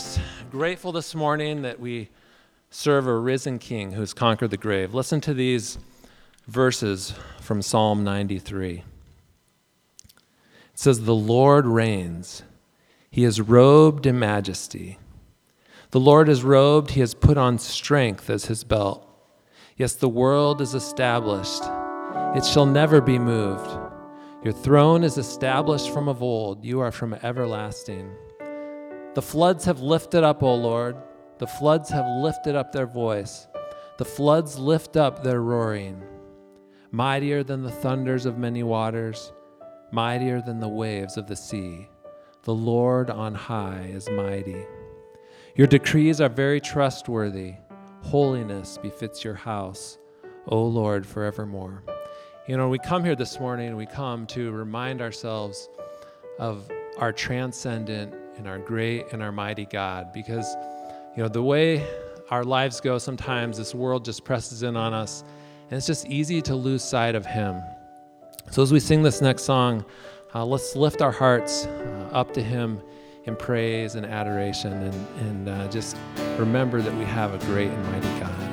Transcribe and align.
just 0.00 0.20
grateful 0.50 0.92
this 0.92 1.14
morning 1.14 1.60
that 1.60 1.78
we 1.78 2.08
serve 2.70 3.06
a 3.06 3.14
risen 3.14 3.58
king 3.58 3.92
who's 3.92 4.14
conquered 4.14 4.50
the 4.50 4.56
grave. 4.56 4.94
Listen 4.94 5.20
to 5.20 5.34
these 5.34 5.76
verses 6.46 7.12
from 7.38 7.60
Psalm 7.60 8.02
93. 8.02 8.76
It 8.78 8.84
says, 10.72 11.04
The 11.04 11.14
Lord 11.14 11.66
reigns, 11.66 12.42
he 13.10 13.24
is 13.24 13.42
robed 13.42 14.06
in 14.06 14.18
majesty. 14.18 14.98
The 15.90 16.00
Lord 16.00 16.30
is 16.30 16.42
robed, 16.42 16.92
he 16.92 17.00
has 17.00 17.12
put 17.12 17.36
on 17.36 17.58
strength 17.58 18.30
as 18.30 18.46
his 18.46 18.64
belt. 18.64 19.06
Yes, 19.76 19.92
the 19.92 20.08
world 20.08 20.62
is 20.62 20.72
established, 20.72 21.62
it 22.34 22.46
shall 22.46 22.64
never 22.64 23.02
be 23.02 23.18
moved. 23.18 23.70
Your 24.42 24.54
throne 24.54 25.04
is 25.04 25.18
established 25.18 25.92
from 25.92 26.08
of 26.08 26.22
old, 26.22 26.64
you 26.64 26.80
are 26.80 26.90
from 26.90 27.12
everlasting. 27.22 28.10
The 29.14 29.22
floods 29.22 29.64
have 29.64 29.80
lifted 29.80 30.22
up, 30.22 30.42
O 30.44 30.54
Lord. 30.54 30.96
The 31.38 31.46
floods 31.46 31.90
have 31.90 32.06
lifted 32.22 32.54
up 32.54 32.70
their 32.70 32.86
voice. 32.86 33.48
The 33.98 34.04
floods 34.04 34.56
lift 34.56 34.96
up 34.96 35.24
their 35.24 35.42
roaring. 35.42 36.00
Mightier 36.92 37.42
than 37.42 37.62
the 37.62 37.72
thunders 37.72 38.24
of 38.24 38.38
many 38.38 38.62
waters, 38.62 39.32
mightier 39.90 40.40
than 40.40 40.60
the 40.60 40.68
waves 40.68 41.16
of 41.16 41.26
the 41.26 41.34
sea. 41.34 41.88
The 42.44 42.54
Lord 42.54 43.10
on 43.10 43.34
high 43.34 43.90
is 43.92 44.08
mighty. 44.08 44.64
Your 45.56 45.66
decrees 45.66 46.20
are 46.20 46.28
very 46.28 46.60
trustworthy. 46.60 47.54
Holiness 48.02 48.78
befits 48.78 49.24
your 49.24 49.34
house, 49.34 49.98
O 50.46 50.62
Lord, 50.62 51.04
forevermore. 51.04 51.82
You 52.46 52.56
know, 52.56 52.68
we 52.68 52.78
come 52.78 53.04
here 53.04 53.16
this 53.16 53.40
morning, 53.40 53.76
we 53.76 53.86
come 53.86 54.26
to 54.28 54.52
remind 54.52 55.02
ourselves 55.02 55.68
of 56.38 56.70
our 56.98 57.12
transcendent 57.12 58.14
and 58.40 58.48
our 58.48 58.58
great 58.58 59.12
and 59.12 59.22
our 59.22 59.30
mighty 59.30 59.66
God. 59.66 60.14
Because, 60.14 60.56
you 61.14 61.22
know, 61.22 61.28
the 61.28 61.42
way 61.42 61.86
our 62.30 62.42
lives 62.42 62.80
go, 62.80 62.96
sometimes 62.96 63.58
this 63.58 63.74
world 63.74 64.02
just 64.02 64.24
presses 64.24 64.62
in 64.62 64.76
on 64.76 64.94
us, 64.94 65.22
and 65.70 65.76
it's 65.76 65.86
just 65.86 66.06
easy 66.06 66.40
to 66.40 66.54
lose 66.54 66.82
sight 66.82 67.14
of 67.14 67.26
Him. 67.26 67.60
So, 68.50 68.62
as 68.62 68.72
we 68.72 68.80
sing 68.80 69.02
this 69.02 69.20
next 69.20 69.42
song, 69.42 69.84
uh, 70.34 70.46
let's 70.46 70.74
lift 70.74 71.02
our 71.02 71.12
hearts 71.12 71.66
uh, 71.66 72.08
up 72.12 72.32
to 72.32 72.42
Him 72.42 72.80
in 73.24 73.36
praise 73.36 73.94
and 73.94 74.06
adoration, 74.06 74.72
and, 74.72 75.06
and 75.18 75.48
uh, 75.50 75.68
just 75.68 75.98
remember 76.38 76.80
that 76.80 76.94
we 76.94 77.04
have 77.04 77.34
a 77.34 77.38
great 77.44 77.68
and 77.70 77.84
mighty 77.92 78.20
God. 78.20 78.46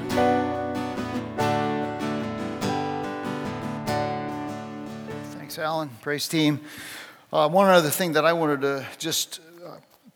Thanks, 5.38 5.58
Alan. 5.58 5.89
Praise 6.02 6.27
team. 6.27 6.59
Uh, 7.31 7.47
one 7.47 7.69
other 7.69 7.89
thing 7.89 8.13
that 8.13 8.25
I 8.25 8.33
wanted 8.33 8.61
to 8.61 8.85
just 8.97 9.39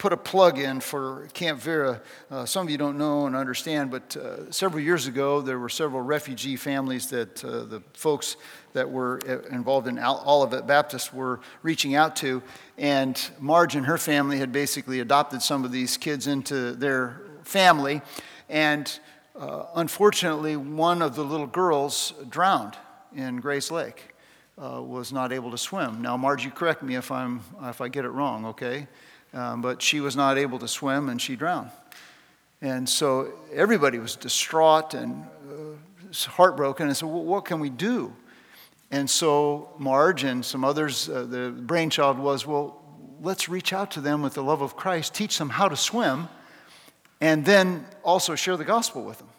put 0.01 0.11
a 0.11 0.17
plug 0.17 0.57
in 0.57 0.79
for 0.79 1.27
Camp 1.35 1.59
Vera. 1.59 2.01
Uh, 2.31 2.43
some 2.43 2.65
of 2.65 2.71
you 2.71 2.77
don't 2.77 2.97
know 2.97 3.27
and 3.27 3.35
understand, 3.35 3.91
but 3.91 4.17
uh, 4.17 4.51
several 4.51 4.81
years 4.81 5.05
ago, 5.05 5.41
there 5.41 5.59
were 5.59 5.69
several 5.69 6.01
refugee 6.01 6.55
families 6.55 7.07
that 7.11 7.45
uh, 7.45 7.65
the 7.65 7.83
folks 7.93 8.35
that 8.73 8.89
were 8.89 9.19
uh, 9.29 9.47
involved 9.55 9.87
in 9.87 9.99
Olivet 9.99 10.65
Baptist 10.65 11.13
were 11.13 11.39
reaching 11.61 11.93
out 11.93 12.15
to. 12.15 12.41
And 12.79 13.15
Marge 13.39 13.75
and 13.75 13.85
her 13.85 13.99
family 13.99 14.39
had 14.39 14.51
basically 14.51 15.01
adopted 15.01 15.43
some 15.43 15.63
of 15.63 15.71
these 15.71 15.97
kids 15.97 16.25
into 16.25 16.71
their 16.71 17.21
family. 17.43 18.01
And 18.49 18.91
uh, 19.39 19.65
unfortunately, 19.75 20.55
one 20.55 21.03
of 21.03 21.15
the 21.15 21.23
little 21.23 21.45
girls 21.45 22.15
drowned 22.27 22.75
in 23.15 23.39
Grace 23.39 23.69
Lake. 23.69 24.07
Uh, 24.57 24.79
was 24.79 25.11
not 25.11 25.31
able 25.31 25.49
to 25.49 25.57
swim. 25.57 26.03
Now, 26.03 26.17
Marge, 26.17 26.45
you 26.45 26.51
correct 26.51 26.83
me 26.83 26.95
if 26.95 27.09
I'm 27.09 27.41
if 27.63 27.81
I 27.81 27.87
get 27.87 28.05
it 28.05 28.09
wrong, 28.09 28.45
okay? 28.45 28.87
Um, 29.33 29.61
but 29.61 29.81
she 29.81 29.99
was 29.99 30.15
not 30.15 30.37
able 30.37 30.59
to 30.59 30.67
swim 30.67 31.09
and 31.09 31.21
she 31.21 31.35
drowned. 31.35 31.71
And 32.61 32.87
so 32.87 33.33
everybody 33.53 33.97
was 33.97 34.15
distraught 34.15 34.93
and 34.93 35.25
uh, 35.49 36.29
heartbroken 36.29 36.87
and 36.87 36.95
said, 36.95 37.09
well, 37.09 37.23
What 37.23 37.45
can 37.45 37.59
we 37.59 37.69
do? 37.69 38.13
And 38.91 39.09
so 39.09 39.69
Marge 39.79 40.25
and 40.25 40.43
some 40.43 40.65
others, 40.65 41.09
uh, 41.09 41.23
the 41.23 41.51
brainchild 41.55 42.19
was, 42.19 42.45
Well, 42.45 42.81
let's 43.21 43.47
reach 43.47 43.73
out 43.73 43.91
to 43.91 44.01
them 44.01 44.21
with 44.21 44.33
the 44.33 44.43
love 44.43 44.61
of 44.61 44.75
Christ, 44.75 45.13
teach 45.13 45.37
them 45.37 45.49
how 45.49 45.69
to 45.69 45.77
swim, 45.77 46.27
and 47.21 47.45
then 47.45 47.85
also 48.03 48.35
share 48.35 48.57
the 48.57 48.65
gospel 48.65 49.03
with 49.03 49.19
them 49.19 49.29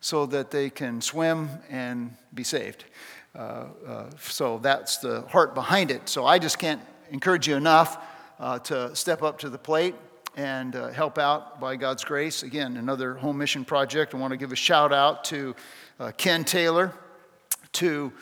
so 0.00 0.26
that 0.26 0.50
they 0.50 0.70
can 0.70 1.00
swim 1.00 1.48
and 1.68 2.14
be 2.32 2.44
saved. 2.44 2.84
Uh, 3.34 3.66
uh, 3.86 4.10
so 4.20 4.58
that's 4.58 4.98
the 4.98 5.22
heart 5.22 5.54
behind 5.54 5.90
it. 5.90 6.08
So 6.08 6.24
I 6.24 6.38
just 6.38 6.58
can't 6.58 6.80
encourage 7.10 7.48
you 7.48 7.56
enough 7.56 7.98
uh, 8.38 8.58
to 8.60 8.94
step 8.94 9.22
up 9.22 9.38
to 9.38 9.50
the 9.50 9.58
plate 9.58 9.94
and 10.36 10.76
uh, 10.76 10.88
help 10.88 11.18
out 11.18 11.60
by 11.60 11.76
God's 11.76 12.04
grace. 12.04 12.42
Again, 12.42 12.76
another 12.76 13.14
home 13.14 13.38
mission 13.38 13.64
project. 13.64 14.14
I 14.14 14.18
want 14.18 14.32
to 14.32 14.36
give 14.36 14.52
a 14.52 14.56
shout 14.56 14.92
out 14.92 15.24
to 15.24 15.56
uh, 15.98 16.12
Ken 16.16 16.44
Taylor, 16.44 16.92
to 17.72 18.12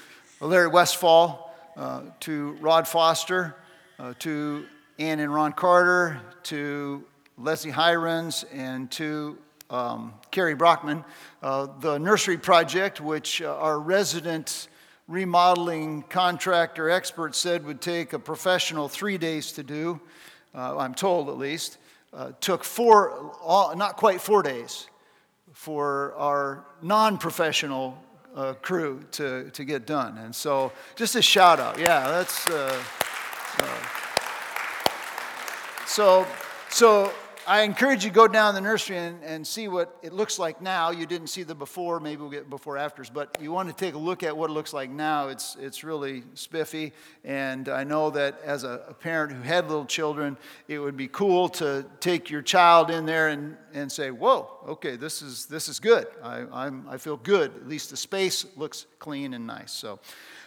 Larry 0.40 0.68
Westfall, 0.68 1.54
uh, 1.76 2.02
to 2.20 2.52
Rod 2.60 2.86
Foster, 2.86 3.56
uh, 3.98 4.14
to 4.20 4.64
Ann 4.98 5.18
and 5.18 5.34
Ron 5.34 5.52
Carter, 5.52 6.20
to 6.44 7.04
Leslie 7.36 7.72
Hirons, 7.72 8.44
and 8.52 8.90
to 8.92 9.36
um, 9.70 10.14
Carrie 10.30 10.54
Brockman. 10.54 11.04
Uh, 11.42 11.66
the 11.80 11.98
nursery 11.98 12.38
project, 12.38 13.00
which 13.00 13.42
our 13.42 13.80
resident 13.80 14.68
remodeling 15.08 16.02
contractor 16.02 16.88
expert 16.90 17.34
said 17.34 17.64
would 17.66 17.80
take 17.80 18.12
a 18.12 18.18
professional 18.18 18.88
three 18.88 19.18
days 19.18 19.52
to 19.52 19.62
do, 19.62 20.00
uh, 20.54 20.78
I'm 20.78 20.94
told 20.94 21.28
at 21.28 21.36
least, 21.36 21.78
uh, 22.12 22.32
took 22.40 22.64
four, 22.64 23.32
all, 23.42 23.74
not 23.76 23.96
quite 23.96 24.20
four 24.20 24.42
days 24.42 24.88
for 25.52 26.14
our 26.14 26.64
non 26.82 27.18
professional 27.18 27.98
uh, 28.34 28.54
crew 28.54 29.02
to, 29.12 29.50
to 29.50 29.64
get 29.64 29.86
done. 29.86 30.18
And 30.18 30.34
so, 30.34 30.72
just 30.96 31.14
a 31.14 31.22
shout 31.22 31.60
out. 31.60 31.78
Yeah, 31.78 32.08
that's. 32.08 32.48
Uh, 32.48 32.82
uh, 33.58 33.78
so, 35.86 36.26
so 36.70 37.12
I 37.46 37.62
encourage 37.62 38.04
you 38.04 38.10
to 38.10 38.14
go 38.14 38.26
down 38.26 38.54
the 38.54 38.60
nursery 38.62 38.96
and, 38.96 39.22
and 39.22 39.46
see 39.46 39.68
what 39.68 39.98
it 40.02 40.14
looks 40.14 40.38
like 40.38 40.62
now. 40.62 40.90
You 40.90 41.04
didn't 41.04 41.26
see 41.26 41.42
the 41.42 41.54
before, 41.54 42.00
maybe 42.00 42.22
we'll 42.22 42.30
get 42.30 42.48
before 42.48 42.78
afters, 42.78 43.10
but 43.10 43.36
you 43.38 43.52
want 43.52 43.68
to 43.68 43.74
take 43.74 43.94
a 43.94 43.98
look 43.98 44.22
at 44.22 44.34
what 44.34 44.48
it 44.48 44.54
looks 44.54 44.72
like 44.72 44.88
now. 44.88 45.28
It's, 45.28 45.54
it's 45.60 45.84
really 45.84 46.22
spiffy. 46.32 46.92
And 47.22 47.68
I 47.68 47.84
know 47.84 48.08
that 48.10 48.40
as 48.42 48.64
a, 48.64 48.84
a 48.88 48.94
parent 48.94 49.32
who 49.32 49.42
had 49.42 49.68
little 49.68 49.84
children, 49.84 50.38
it 50.68 50.78
would 50.78 50.96
be 50.96 51.06
cool 51.06 51.50
to 51.50 51.84
take 52.00 52.30
your 52.30 52.40
child 52.40 52.90
in 52.90 53.04
there 53.04 53.28
and, 53.28 53.58
and 53.74 53.92
say, 53.92 54.10
Whoa, 54.10 54.48
okay, 54.68 54.96
this 54.96 55.20
is, 55.20 55.44
this 55.44 55.68
is 55.68 55.80
good. 55.80 56.06
I, 56.22 56.44
I'm, 56.50 56.86
I 56.88 56.96
feel 56.96 57.18
good. 57.18 57.54
At 57.56 57.68
least 57.68 57.90
the 57.90 57.96
space 57.96 58.46
looks 58.56 58.86
clean 58.98 59.34
and 59.34 59.46
nice. 59.46 59.72
So 59.72 59.98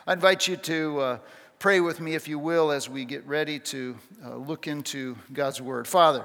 I 0.07 0.13
invite 0.13 0.47
you 0.47 0.57
to. 0.57 0.99
Uh, 0.99 1.19
pray 1.59 1.79
with 1.79 1.99
me, 1.99 2.13
if 2.13 2.27
you 2.27 2.37
will, 2.37 2.69
as 2.69 2.87
we 2.87 3.03
get 3.03 3.25
ready 3.25 3.57
to 3.57 3.97
uh, 4.23 4.35
look 4.35 4.67
into 4.67 5.15
God's 5.33 5.59
Word. 5.59 5.87
Father, 5.87 6.23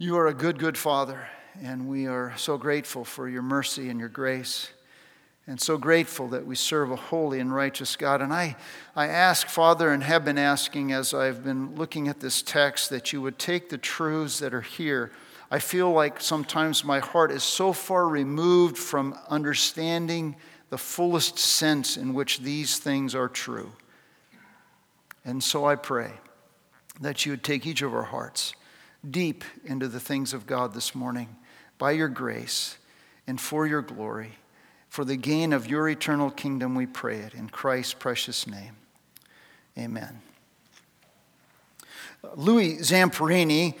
you 0.00 0.16
are 0.16 0.28
a 0.28 0.34
good, 0.34 0.58
good 0.58 0.78
Father, 0.78 1.28
and 1.62 1.86
we 1.86 2.06
are 2.06 2.32
so 2.38 2.56
grateful 2.56 3.04
for 3.04 3.28
your 3.28 3.42
mercy 3.42 3.90
and 3.90 4.00
your 4.00 4.08
grace, 4.08 4.70
and 5.46 5.60
so 5.60 5.76
grateful 5.76 6.26
that 6.28 6.46
we 6.46 6.56
serve 6.56 6.90
a 6.90 6.96
holy 6.96 7.38
and 7.38 7.54
righteous 7.54 7.96
God. 7.96 8.22
And 8.22 8.32
I, 8.32 8.56
I 8.96 9.08
ask, 9.08 9.46
Father, 9.46 9.92
and 9.92 10.02
have 10.02 10.24
been 10.24 10.38
asking 10.38 10.90
as 10.90 11.12
I've 11.12 11.44
been 11.44 11.76
looking 11.76 12.08
at 12.08 12.18
this 12.18 12.40
text, 12.40 12.88
that 12.88 13.12
you 13.12 13.20
would 13.20 13.38
take 13.38 13.68
the 13.68 13.76
truths 13.76 14.38
that 14.38 14.54
are 14.54 14.62
here. 14.62 15.12
I 15.50 15.58
feel 15.58 15.92
like 15.92 16.18
sometimes 16.18 16.82
my 16.82 17.00
heart 17.00 17.30
is 17.30 17.42
so 17.42 17.74
far 17.74 18.08
removed 18.08 18.78
from 18.78 19.14
understanding 19.28 20.34
the 20.70 20.78
fullest 20.78 21.38
sense 21.38 21.98
in 21.98 22.14
which 22.14 22.38
these 22.38 22.78
things 22.78 23.14
are 23.14 23.28
true. 23.28 23.70
And 25.26 25.44
so 25.44 25.66
I 25.66 25.74
pray 25.74 26.12
that 27.02 27.26
you 27.26 27.32
would 27.32 27.44
take 27.44 27.66
each 27.66 27.82
of 27.82 27.92
our 27.92 28.04
hearts 28.04 28.54
deep 29.08 29.44
into 29.64 29.88
the 29.88 30.00
things 30.00 30.32
of 30.32 30.46
God 30.46 30.74
this 30.74 30.94
morning 30.94 31.36
by 31.78 31.92
your 31.92 32.08
grace 32.08 32.76
and 33.26 33.40
for 33.40 33.66
your 33.66 33.82
glory. 33.82 34.32
For 34.88 35.04
the 35.04 35.16
gain 35.16 35.52
of 35.52 35.66
your 35.68 35.88
eternal 35.88 36.30
kingdom, 36.30 36.74
we 36.74 36.86
pray 36.86 37.18
it 37.18 37.34
in 37.34 37.48
Christ's 37.48 37.94
precious 37.94 38.46
name. 38.46 38.76
Amen. 39.78 40.20
Louis 42.34 42.76
Zamperini 42.78 43.76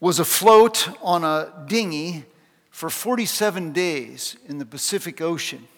was 0.00 0.18
afloat 0.18 0.88
on 1.02 1.22
a 1.22 1.52
dinghy 1.66 2.24
for 2.70 2.90
47 2.90 3.72
days 3.72 4.36
in 4.46 4.58
the 4.58 4.66
Pacific 4.66 5.20
Ocean 5.20 5.68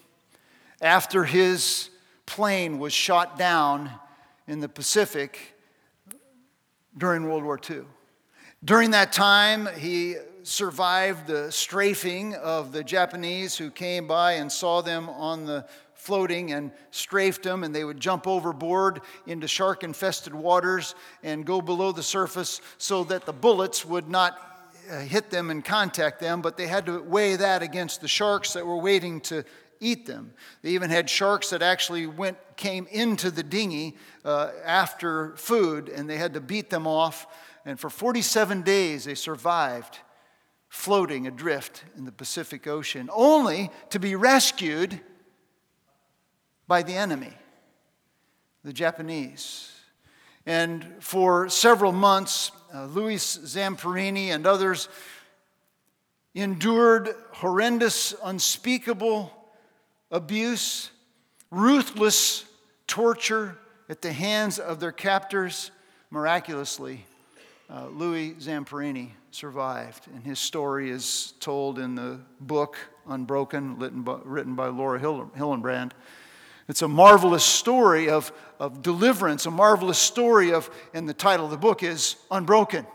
after 0.80 1.24
his 1.24 1.90
plane 2.24 2.78
was 2.78 2.92
shot 2.92 3.38
down 3.38 3.90
in 4.46 4.60
the 4.60 4.68
Pacific 4.68 5.55
during 6.96 7.24
World 7.24 7.44
War 7.44 7.60
II. 7.68 7.82
During 8.64 8.90
that 8.92 9.12
time, 9.12 9.68
he 9.78 10.16
survived 10.42 11.26
the 11.26 11.50
strafing 11.50 12.34
of 12.36 12.72
the 12.72 12.84
Japanese 12.84 13.56
who 13.56 13.70
came 13.70 14.06
by 14.06 14.32
and 14.34 14.50
saw 14.50 14.80
them 14.80 15.08
on 15.08 15.44
the 15.44 15.66
floating 15.94 16.52
and 16.52 16.70
strafed 16.92 17.42
them, 17.42 17.64
and 17.64 17.74
they 17.74 17.82
would 17.84 17.98
jump 17.98 18.28
overboard 18.28 19.00
into 19.26 19.48
shark 19.48 19.82
infested 19.82 20.34
waters 20.34 20.94
and 21.24 21.44
go 21.44 21.60
below 21.60 21.90
the 21.90 22.02
surface 22.02 22.60
so 22.78 23.02
that 23.04 23.26
the 23.26 23.32
bullets 23.32 23.84
would 23.84 24.08
not 24.08 24.38
uh, 24.88 25.00
hit 25.00 25.30
them 25.30 25.50
and 25.50 25.64
contact 25.64 26.20
them, 26.20 26.40
but 26.40 26.56
they 26.56 26.68
had 26.68 26.86
to 26.86 27.02
weigh 27.02 27.34
that 27.34 27.60
against 27.60 28.00
the 28.00 28.08
sharks 28.08 28.52
that 28.52 28.64
were 28.64 28.76
waiting 28.76 29.20
to 29.20 29.42
eat 29.80 30.06
them. 30.06 30.32
They 30.62 30.70
even 30.70 30.90
had 30.90 31.08
sharks 31.08 31.50
that 31.50 31.62
actually 31.62 32.06
went 32.06 32.38
came 32.56 32.86
into 32.90 33.30
the 33.30 33.42
dinghy 33.42 33.96
uh, 34.24 34.50
after 34.64 35.36
food, 35.36 35.88
and 35.88 36.08
they 36.08 36.16
had 36.16 36.34
to 36.34 36.40
beat 36.40 36.70
them 36.70 36.86
off. 36.86 37.26
And 37.64 37.78
for 37.78 37.90
47 37.90 38.62
days, 38.62 39.04
they 39.04 39.14
survived 39.14 39.98
floating 40.68 41.26
adrift 41.26 41.84
in 41.96 42.04
the 42.04 42.12
Pacific 42.12 42.66
Ocean, 42.66 43.08
only 43.12 43.70
to 43.90 43.98
be 43.98 44.14
rescued 44.14 45.00
by 46.66 46.82
the 46.82 46.94
enemy, 46.94 47.32
the 48.64 48.72
Japanese. 48.72 49.72
And 50.44 50.84
for 51.00 51.48
several 51.48 51.92
months, 51.92 52.52
uh, 52.74 52.86
Louis 52.86 53.38
Zamperini 53.38 54.28
and 54.28 54.46
others 54.46 54.88
endured 56.34 57.14
horrendous, 57.32 58.14
unspeakable 58.22 59.32
abuse, 60.10 60.90
ruthless 61.50 62.44
torture 62.86 63.58
at 63.88 64.02
the 64.02 64.12
hands 64.12 64.58
of 64.58 64.80
their 64.80 64.92
captors. 64.92 65.70
Miraculously, 66.10 67.04
uh, 67.68 67.86
Louis 67.88 68.34
Zamperini 68.34 69.10
survived, 69.32 70.06
and 70.14 70.22
his 70.24 70.38
story 70.38 70.90
is 70.90 71.34
told 71.40 71.78
in 71.78 71.94
the 71.94 72.20
book 72.40 72.76
Unbroken, 73.08 73.78
written 73.78 74.02
by, 74.02 74.18
written 74.24 74.54
by 74.54 74.68
Laura 74.68 74.98
Hillenbrand. 74.98 75.92
It's 76.68 76.82
a 76.82 76.88
marvelous 76.88 77.44
story 77.44 78.08
of, 78.08 78.32
of 78.58 78.82
deliverance, 78.82 79.46
a 79.46 79.50
marvelous 79.50 79.98
story 79.98 80.52
of, 80.52 80.68
and 80.94 81.08
the 81.08 81.14
title 81.14 81.44
of 81.44 81.52
the 81.52 81.56
book 81.56 81.82
is 81.84 82.16
Unbroken. 82.30 82.86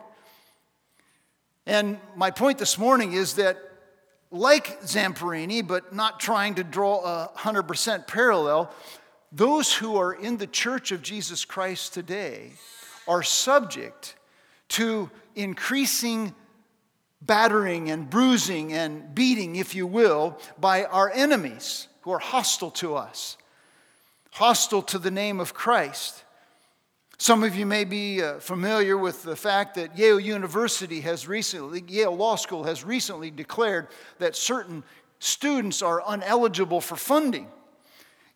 And 1.65 1.99
my 2.15 2.31
point 2.31 2.57
this 2.57 2.77
morning 2.77 3.13
is 3.13 3.35
that, 3.35 3.57
like 4.31 4.81
Zamperini, 4.81 5.65
but 5.65 5.93
not 5.93 6.19
trying 6.19 6.55
to 6.55 6.63
draw 6.63 7.03
a 7.03 7.31
100% 7.37 8.07
parallel, 8.07 8.73
those 9.31 9.73
who 9.73 9.97
are 9.97 10.13
in 10.13 10.37
the 10.37 10.47
church 10.47 10.91
of 10.91 11.01
Jesus 11.01 11.45
Christ 11.45 11.93
today 11.93 12.53
are 13.07 13.23
subject 13.23 14.15
to 14.69 15.09
increasing 15.35 16.33
battering 17.21 17.91
and 17.91 18.09
bruising 18.09 18.73
and 18.73 19.13
beating, 19.13 19.57
if 19.57 19.75
you 19.75 19.85
will, 19.85 20.39
by 20.59 20.85
our 20.85 21.11
enemies 21.11 21.87
who 22.01 22.11
are 22.11 22.19
hostile 22.19 22.71
to 22.71 22.95
us 22.95 23.37
hostile 24.31 24.81
to 24.81 24.97
the 24.97 25.11
name 25.11 25.39
of 25.39 25.53
Christ. 25.53 26.23
Some 27.21 27.43
of 27.43 27.55
you 27.55 27.67
may 27.67 27.83
be 27.83 28.23
uh, 28.23 28.39
familiar 28.39 28.97
with 28.97 29.21
the 29.21 29.35
fact 29.35 29.75
that 29.75 29.95
Yale 29.95 30.19
University 30.19 31.01
has 31.01 31.27
recently, 31.27 31.83
Yale 31.87 32.15
Law 32.15 32.35
School 32.35 32.63
has 32.63 32.83
recently 32.83 33.29
declared 33.29 33.89
that 34.17 34.35
certain 34.35 34.83
students 35.19 35.83
are 35.83 36.01
uneligible 36.01 36.81
for 36.81 36.95
funding. 36.95 37.47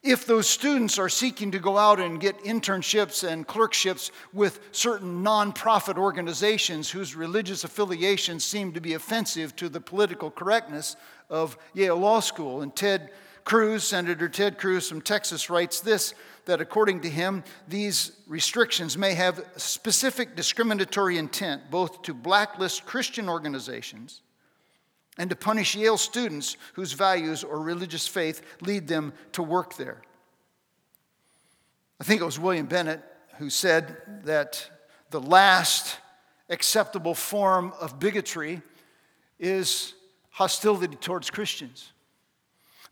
If 0.03 0.27
those 0.27 0.47
students 0.47 0.99
are 0.99 1.09
seeking 1.09 1.49
to 1.49 1.57
go 1.57 1.79
out 1.79 1.99
and 1.99 2.21
get 2.21 2.37
internships 2.43 3.27
and 3.27 3.47
clerkships 3.47 4.11
with 4.33 4.59
certain 4.71 5.23
nonprofit 5.23 5.97
organizations 5.97 6.91
whose 6.91 7.15
religious 7.15 7.63
affiliations 7.63 8.45
seem 8.45 8.71
to 8.73 8.81
be 8.81 8.93
offensive 8.93 9.55
to 9.55 9.67
the 9.67 9.81
political 9.81 10.29
correctness 10.29 10.95
of 11.31 11.57
Yale 11.73 11.97
Law 11.97 12.19
School. 12.19 12.61
And 12.61 12.75
Ted 12.75 13.09
Cruz, 13.45 13.83
Senator 13.83 14.27
Ted 14.27 14.57
Cruz 14.57 14.89
from 14.89 15.01
Texas, 15.01 15.49
writes 15.49 15.79
this 15.79 16.13
that 16.45 16.61
according 16.61 17.01
to 17.01 17.09
him, 17.09 17.43
these 17.67 18.11
restrictions 18.27 18.97
may 18.97 19.13
have 19.13 19.43
specific 19.55 20.35
discriminatory 20.35 21.17
intent, 21.17 21.71
both 21.71 22.01
to 22.03 22.13
blacklist 22.13 22.85
Christian 22.85 23.29
organizations 23.29 24.21
and 25.17 25.29
to 25.29 25.35
punish 25.35 25.75
Yale 25.75 25.97
students 25.97 26.57
whose 26.73 26.93
values 26.93 27.43
or 27.43 27.59
religious 27.61 28.07
faith 28.07 28.41
lead 28.61 28.87
them 28.87 29.13
to 29.31 29.41
work 29.41 29.75
there. 29.75 30.01
I 31.99 32.03
think 32.03 32.21
it 32.21 32.25
was 32.25 32.39
William 32.39 32.65
Bennett 32.65 33.01
who 33.37 33.49
said 33.49 34.23
that 34.25 34.69
the 35.11 35.21
last 35.21 35.97
acceptable 36.49 37.15
form 37.15 37.73
of 37.79 37.99
bigotry 37.99 38.61
is 39.39 39.93
hostility 40.31 40.95
towards 40.95 41.29
Christians. 41.29 41.91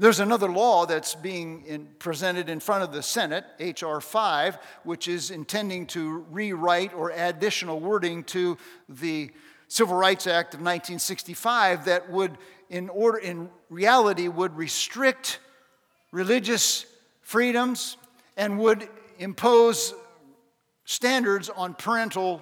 There's 0.03 0.19
another 0.19 0.49
law 0.49 0.85
that's 0.85 1.15
being 1.15 1.63
in, 1.65 1.87
presented 1.97 2.49
in 2.49 2.59
front 2.59 2.83
of 2.83 2.91
the 2.91 3.01
Senate, 3.01 3.45
H.R. 3.57 4.01
5, 4.01 4.57
which 4.83 5.07
is 5.07 5.31
intending 5.31 5.85
to 5.87 6.25
rewrite 6.29 6.93
or 6.93 7.13
add 7.13 7.37
additional 7.37 7.79
wording 7.79 8.25
to 8.25 8.57
the 8.89 9.31
Civil 9.69 9.95
Rights 9.95 10.27
Act 10.27 10.55
of 10.55 10.59
1965 10.59 11.85
that 11.85 12.11
would, 12.11 12.37
in, 12.69 12.89
order, 12.89 13.17
in 13.17 13.49
reality, 13.69 14.27
would 14.27 14.57
restrict 14.57 15.39
religious 16.11 16.85
freedoms 17.21 17.95
and 18.35 18.59
would 18.59 18.89
impose 19.19 19.93
standards 20.83 21.47
on 21.47 21.75
parental 21.75 22.41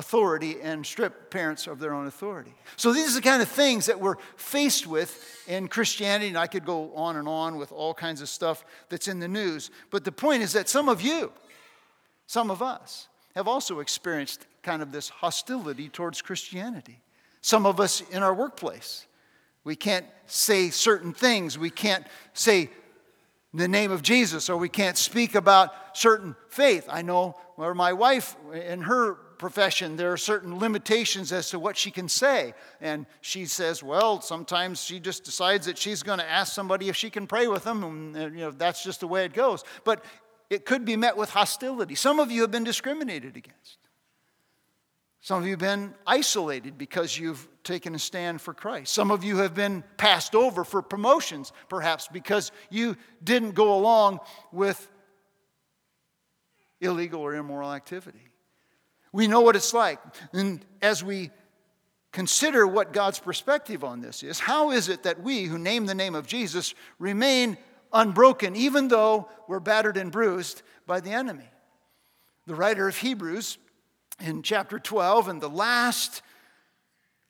authority 0.00 0.56
and 0.62 0.84
strip 0.84 1.30
parents 1.30 1.66
of 1.66 1.78
their 1.78 1.92
own 1.92 2.06
authority. 2.06 2.54
So 2.76 2.90
these 2.90 3.12
are 3.12 3.20
the 3.20 3.28
kind 3.28 3.42
of 3.42 3.48
things 3.48 3.84
that 3.84 4.00
we're 4.00 4.16
faced 4.36 4.86
with 4.86 5.44
in 5.46 5.68
Christianity, 5.68 6.28
and 6.28 6.38
I 6.38 6.46
could 6.46 6.64
go 6.64 6.90
on 6.94 7.16
and 7.16 7.28
on 7.28 7.58
with 7.58 7.70
all 7.70 7.92
kinds 7.92 8.22
of 8.22 8.30
stuff 8.30 8.64
that's 8.88 9.08
in 9.08 9.20
the 9.20 9.28
news. 9.28 9.70
But 9.90 10.04
the 10.04 10.12
point 10.12 10.42
is 10.42 10.54
that 10.54 10.70
some 10.70 10.88
of 10.88 11.02
you, 11.02 11.30
some 12.26 12.50
of 12.50 12.62
us, 12.62 13.08
have 13.36 13.46
also 13.46 13.80
experienced 13.80 14.46
kind 14.62 14.80
of 14.80 14.90
this 14.90 15.10
hostility 15.10 15.90
towards 15.90 16.22
Christianity. 16.22 17.02
Some 17.42 17.66
of 17.66 17.78
us 17.78 18.00
in 18.10 18.22
our 18.22 18.34
workplace. 18.34 19.06
We 19.64 19.76
can't 19.76 20.06
say 20.26 20.70
certain 20.70 21.12
things. 21.12 21.58
We 21.58 21.68
can't 21.68 22.06
say 22.32 22.70
the 23.52 23.68
name 23.68 23.92
of 23.92 24.00
Jesus, 24.00 24.48
or 24.48 24.56
we 24.56 24.70
can't 24.70 24.96
speak 24.96 25.34
about 25.34 25.74
certain 25.92 26.36
faith. 26.48 26.86
I 26.88 27.02
know 27.02 27.36
where 27.56 27.74
my 27.74 27.92
wife, 27.92 28.34
in 28.54 28.80
her 28.82 29.18
profession, 29.40 29.96
there 29.96 30.12
are 30.12 30.18
certain 30.18 30.58
limitations 30.58 31.32
as 31.32 31.48
to 31.50 31.58
what 31.58 31.76
she 31.76 31.90
can 31.90 32.08
say. 32.08 32.54
And 32.80 33.06
she 33.22 33.46
says, 33.46 33.82
well, 33.82 34.20
sometimes 34.20 34.82
she 34.82 35.00
just 35.00 35.24
decides 35.24 35.66
that 35.66 35.78
she's 35.78 36.02
going 36.02 36.18
to 36.18 36.30
ask 36.30 36.52
somebody 36.52 36.88
if 36.90 36.96
she 36.96 37.10
can 37.10 37.26
pray 37.26 37.48
with 37.48 37.64
them, 37.64 37.82
and 37.82 38.16
uh, 38.16 38.20
you 38.26 38.44
know, 38.44 38.50
that's 38.50 38.84
just 38.84 39.00
the 39.00 39.08
way 39.08 39.24
it 39.24 39.32
goes. 39.32 39.64
But 39.82 40.04
it 40.50 40.66
could 40.66 40.84
be 40.84 40.94
met 40.94 41.16
with 41.16 41.30
hostility. 41.30 41.94
Some 41.94 42.20
of 42.20 42.30
you 42.30 42.42
have 42.42 42.50
been 42.50 42.64
discriminated 42.64 43.36
against. 43.36 43.78
Some 45.22 45.40
of 45.40 45.44
you 45.44 45.52
have 45.52 45.58
been 45.58 45.94
isolated 46.06 46.78
because 46.78 47.18
you've 47.18 47.46
taken 47.64 47.94
a 47.94 47.98
stand 47.98 48.40
for 48.40 48.54
Christ. 48.54 48.92
Some 48.92 49.10
of 49.10 49.24
you 49.24 49.38
have 49.38 49.54
been 49.54 49.84
passed 49.96 50.34
over 50.34 50.64
for 50.64 50.82
promotions, 50.82 51.52
perhaps 51.68 52.08
because 52.08 52.52
you 52.70 52.96
didn't 53.24 53.52
go 53.52 53.74
along 53.74 54.20
with 54.52 54.88
illegal 56.80 57.20
or 57.20 57.34
immoral 57.34 57.72
activity. 57.72 58.29
We 59.12 59.26
know 59.26 59.40
what 59.40 59.56
it's 59.56 59.74
like. 59.74 59.98
And 60.32 60.64
as 60.80 61.02
we 61.02 61.30
consider 62.12 62.66
what 62.66 62.92
God's 62.92 63.18
perspective 63.18 63.84
on 63.84 64.00
this 64.00 64.22
is, 64.22 64.38
how 64.38 64.70
is 64.70 64.88
it 64.88 65.02
that 65.02 65.22
we 65.22 65.44
who 65.44 65.58
name 65.58 65.86
the 65.86 65.94
name 65.94 66.14
of 66.14 66.26
Jesus 66.26 66.74
remain 66.98 67.58
unbroken, 67.92 68.54
even 68.56 68.88
though 68.88 69.28
we're 69.48 69.60
battered 69.60 69.96
and 69.96 70.12
bruised 70.12 70.62
by 70.86 71.00
the 71.00 71.10
enemy? 71.10 71.48
The 72.46 72.54
writer 72.54 72.88
of 72.88 72.96
Hebrews 72.96 73.58
in 74.20 74.42
chapter 74.42 74.78
12, 74.78 75.28
and 75.28 75.40
the 75.40 75.48
last 75.48 76.22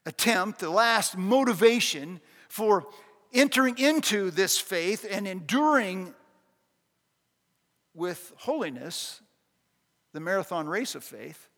attempt, 0.06 0.58
the 0.58 0.70
last 0.70 1.16
motivation 1.16 2.20
for 2.48 2.86
entering 3.32 3.78
into 3.78 4.30
this 4.30 4.58
faith 4.58 5.06
and 5.08 5.26
enduring 5.26 6.14
with 7.94 8.32
holiness 8.38 9.20
the 10.12 10.20
marathon 10.20 10.68
race 10.68 10.94
of 10.94 11.04
faith 11.04 11.49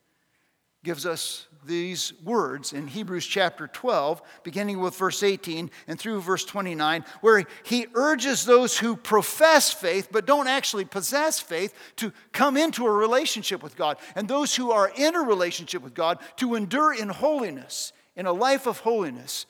gives 0.84 1.06
us 1.06 1.46
these 1.64 2.12
words 2.24 2.72
in 2.72 2.88
Hebrews 2.88 3.26
chapter 3.26 3.68
12, 3.68 4.20
beginning 4.42 4.80
with 4.80 4.96
verse 4.96 5.22
18 5.22 5.70
and 5.86 5.98
through 5.98 6.20
verse 6.20 6.44
29, 6.44 7.04
where 7.20 7.44
he 7.62 7.86
urges 7.94 8.44
those 8.44 8.78
who 8.78 8.96
profess 8.96 9.72
faith 9.72 10.08
but 10.10 10.26
don't 10.26 10.48
actually 10.48 10.84
possess 10.84 11.38
faith 11.38 11.72
to 11.96 12.12
come 12.32 12.56
into 12.56 12.86
a 12.86 12.90
relationship 12.90 13.62
with 13.62 13.76
God, 13.76 13.98
and 14.16 14.26
those 14.26 14.54
who 14.56 14.72
are 14.72 14.90
in 14.96 15.14
a 15.14 15.20
relationship 15.20 15.82
with 15.82 15.94
God 15.94 16.18
to 16.36 16.54
endure 16.56 16.92
in 16.92 17.08
holiness, 17.08 17.92
in 18.16 18.26
a 18.26 18.32
life 18.32 18.66
of 18.66 18.78
holiness. 18.78 19.46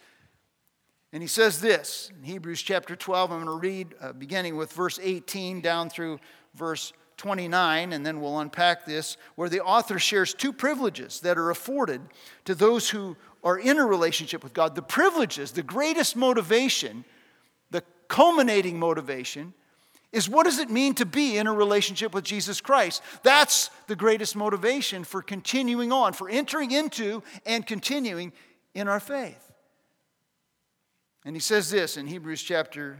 And 1.14 1.22
he 1.22 1.28
says 1.28 1.60
this 1.60 2.10
in 2.16 2.24
Hebrews 2.24 2.62
chapter 2.62 2.94
12, 2.94 3.32
I'm 3.32 3.44
going 3.44 3.60
to 3.60 3.66
read 3.66 3.94
uh, 4.00 4.12
beginning 4.12 4.56
with 4.56 4.72
verse 4.72 4.98
18 5.02 5.60
down 5.60 5.88
through 5.88 6.20
verse 6.54 6.92
29, 7.22 7.92
and 7.92 8.04
then 8.04 8.20
we'll 8.20 8.40
unpack 8.40 8.84
this, 8.84 9.16
where 9.36 9.48
the 9.48 9.60
author 9.60 9.96
shares 9.96 10.34
two 10.34 10.52
privileges 10.52 11.20
that 11.20 11.38
are 11.38 11.50
afforded 11.50 12.00
to 12.44 12.52
those 12.52 12.90
who 12.90 13.16
are 13.44 13.56
in 13.56 13.78
a 13.78 13.86
relationship 13.86 14.42
with 14.42 14.52
God. 14.52 14.74
The 14.74 14.82
privileges, 14.82 15.52
the 15.52 15.62
greatest 15.62 16.16
motivation, 16.16 17.04
the 17.70 17.84
culminating 18.08 18.76
motivation, 18.76 19.54
is 20.10 20.28
what 20.28 20.46
does 20.46 20.58
it 20.58 20.68
mean 20.68 20.94
to 20.94 21.06
be 21.06 21.36
in 21.36 21.46
a 21.46 21.52
relationship 21.52 22.12
with 22.12 22.24
Jesus 22.24 22.60
Christ? 22.60 23.00
That's 23.22 23.70
the 23.86 23.94
greatest 23.94 24.34
motivation 24.34 25.04
for 25.04 25.22
continuing 25.22 25.92
on, 25.92 26.14
for 26.14 26.28
entering 26.28 26.72
into 26.72 27.22
and 27.46 27.64
continuing 27.64 28.32
in 28.74 28.88
our 28.88 29.00
faith. 29.00 29.52
And 31.24 31.36
he 31.36 31.40
says 31.40 31.70
this 31.70 31.96
in 31.96 32.08
Hebrews 32.08 32.42
chapter 32.42 32.98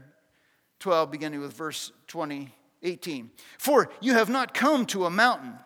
12, 0.79 1.11
beginning 1.11 1.41
with 1.41 1.55
verse 1.55 1.91
20, 2.07 2.55
18. 2.82 3.30
For 3.58 3.90
you 4.00 4.14
have 4.14 4.28
not 4.28 4.54
come 4.54 4.86
to 4.86 5.06
a 5.06 5.10
mountain 5.10 5.58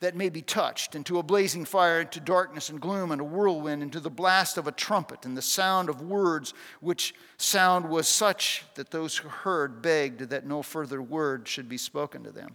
that 0.00 0.14
may 0.14 0.28
be 0.28 0.42
touched, 0.42 0.94
and 0.94 1.04
to 1.06 1.18
a 1.18 1.24
blazing 1.24 1.64
fire, 1.64 2.00
and 2.00 2.12
to 2.12 2.20
darkness 2.20 2.68
and 2.68 2.80
gloom, 2.80 3.10
and 3.10 3.20
a 3.20 3.24
whirlwind, 3.24 3.82
and 3.82 3.92
to 3.92 3.98
the 3.98 4.08
blast 4.08 4.56
of 4.56 4.68
a 4.68 4.72
trumpet, 4.72 5.24
and 5.24 5.36
the 5.36 5.42
sound 5.42 5.88
of 5.88 6.00
words, 6.00 6.54
which 6.80 7.14
sound 7.36 7.88
was 7.88 8.06
such 8.06 8.64
that 8.76 8.92
those 8.92 9.16
who 9.16 9.28
heard 9.28 9.82
begged 9.82 10.20
that 10.30 10.46
no 10.46 10.62
further 10.62 11.02
word 11.02 11.48
should 11.48 11.68
be 11.68 11.76
spoken 11.76 12.22
to 12.22 12.30
them. 12.30 12.54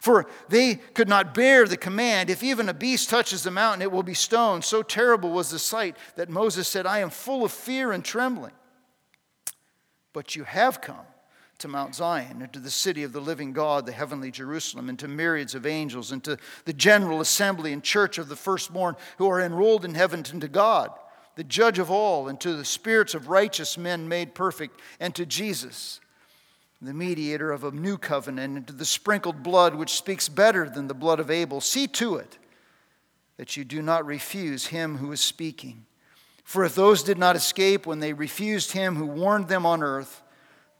For 0.00 0.26
they 0.48 0.76
could 0.76 1.08
not 1.08 1.34
bear 1.34 1.66
the 1.66 1.76
command, 1.76 2.30
if 2.30 2.42
even 2.42 2.68
a 2.68 2.74
beast 2.74 3.10
touches 3.10 3.42
the 3.42 3.50
mountain, 3.50 3.82
it 3.82 3.92
will 3.92 4.02
be 4.02 4.14
stoned. 4.14 4.64
So 4.64 4.82
terrible 4.82 5.30
was 5.32 5.50
the 5.50 5.58
sight 5.58 5.96
that 6.16 6.30
Moses 6.30 6.68
said, 6.68 6.86
I 6.86 7.00
am 7.00 7.10
full 7.10 7.44
of 7.44 7.52
fear 7.52 7.92
and 7.92 8.04
trembling. 8.04 8.52
But 10.12 10.34
you 10.34 10.44
have 10.44 10.80
come 10.80 11.04
to 11.60 11.68
Mount 11.68 11.94
Zion, 11.94 12.42
and 12.42 12.52
to 12.52 12.58
the 12.58 12.70
city 12.70 13.02
of 13.02 13.12
the 13.12 13.20
living 13.20 13.52
God, 13.52 13.86
the 13.86 13.92
heavenly 13.92 14.30
Jerusalem, 14.30 14.88
and 14.88 14.98
to 14.98 15.08
myriads 15.08 15.54
of 15.54 15.66
angels, 15.66 16.12
and 16.12 16.22
to 16.24 16.36
the 16.64 16.72
general 16.72 17.20
assembly 17.20 17.72
and 17.72 17.82
church 17.82 18.18
of 18.18 18.28
the 18.28 18.36
firstborn 18.36 18.96
who 19.18 19.28
are 19.28 19.40
enrolled 19.40 19.84
in 19.84 19.94
heaven, 19.94 20.24
and 20.30 20.40
to 20.40 20.48
God, 20.48 20.90
the 21.36 21.44
judge 21.44 21.78
of 21.78 21.90
all, 21.90 22.28
and 22.28 22.40
to 22.40 22.54
the 22.54 22.64
spirits 22.64 23.14
of 23.14 23.28
righteous 23.28 23.78
men 23.78 24.08
made 24.08 24.34
perfect, 24.34 24.80
and 24.98 25.14
to 25.14 25.24
Jesus, 25.24 26.00
the 26.82 26.94
mediator 26.94 27.52
of 27.52 27.64
a 27.64 27.70
new 27.70 27.98
covenant, 27.98 28.56
and 28.56 28.66
to 28.66 28.72
the 28.72 28.84
sprinkled 28.84 29.42
blood 29.42 29.74
which 29.74 29.92
speaks 29.92 30.28
better 30.28 30.68
than 30.68 30.88
the 30.88 30.94
blood 30.94 31.20
of 31.20 31.30
Abel. 31.30 31.60
See 31.60 31.86
to 31.88 32.16
it 32.16 32.38
that 33.36 33.56
you 33.56 33.64
do 33.64 33.80
not 33.80 34.04
refuse 34.04 34.66
him 34.66 34.98
who 34.98 35.12
is 35.12 35.20
speaking. 35.20 35.86
For 36.44 36.64
if 36.64 36.74
those 36.74 37.02
did 37.02 37.16
not 37.16 37.36
escape 37.36 37.86
when 37.86 38.00
they 38.00 38.12
refused 38.12 38.72
him 38.72 38.96
who 38.96 39.06
warned 39.06 39.48
them 39.48 39.64
on 39.64 39.82
earth, 39.82 40.22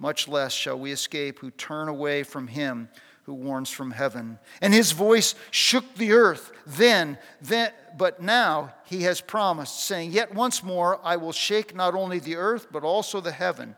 much 0.00 0.26
less 0.26 0.52
shall 0.52 0.78
we 0.78 0.90
escape 0.90 1.38
who 1.38 1.52
turn 1.52 1.86
away 1.86 2.24
from 2.24 2.48
him 2.48 2.88
who 3.30 3.34
warns 3.34 3.70
from 3.70 3.92
heaven. 3.92 4.40
And 4.60 4.74
his 4.74 4.90
voice 4.90 5.36
shook 5.52 5.94
the 5.94 6.12
earth 6.12 6.50
then, 6.66 7.16
then, 7.40 7.70
but 7.96 8.20
now 8.20 8.74
he 8.86 9.02
has 9.02 9.20
promised, 9.20 9.84
saying, 9.86 10.10
Yet 10.10 10.34
once 10.34 10.64
more 10.64 10.98
I 11.04 11.14
will 11.14 11.30
shake 11.30 11.74
not 11.74 11.94
only 11.94 12.18
the 12.18 12.34
earth, 12.34 12.66
but 12.72 12.82
also 12.82 13.20
the 13.20 13.30
heaven. 13.30 13.76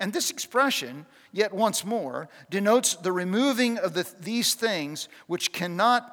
And 0.00 0.12
this 0.12 0.30
expression, 0.30 1.06
yet 1.32 1.52
once 1.52 1.84
more, 1.84 2.30
denotes 2.48 2.94
the 2.94 3.12
removing 3.12 3.76
of 3.78 3.92
the, 3.94 4.10
these 4.20 4.54
things 4.54 5.08
which 5.26 5.52
cannot, 5.52 6.10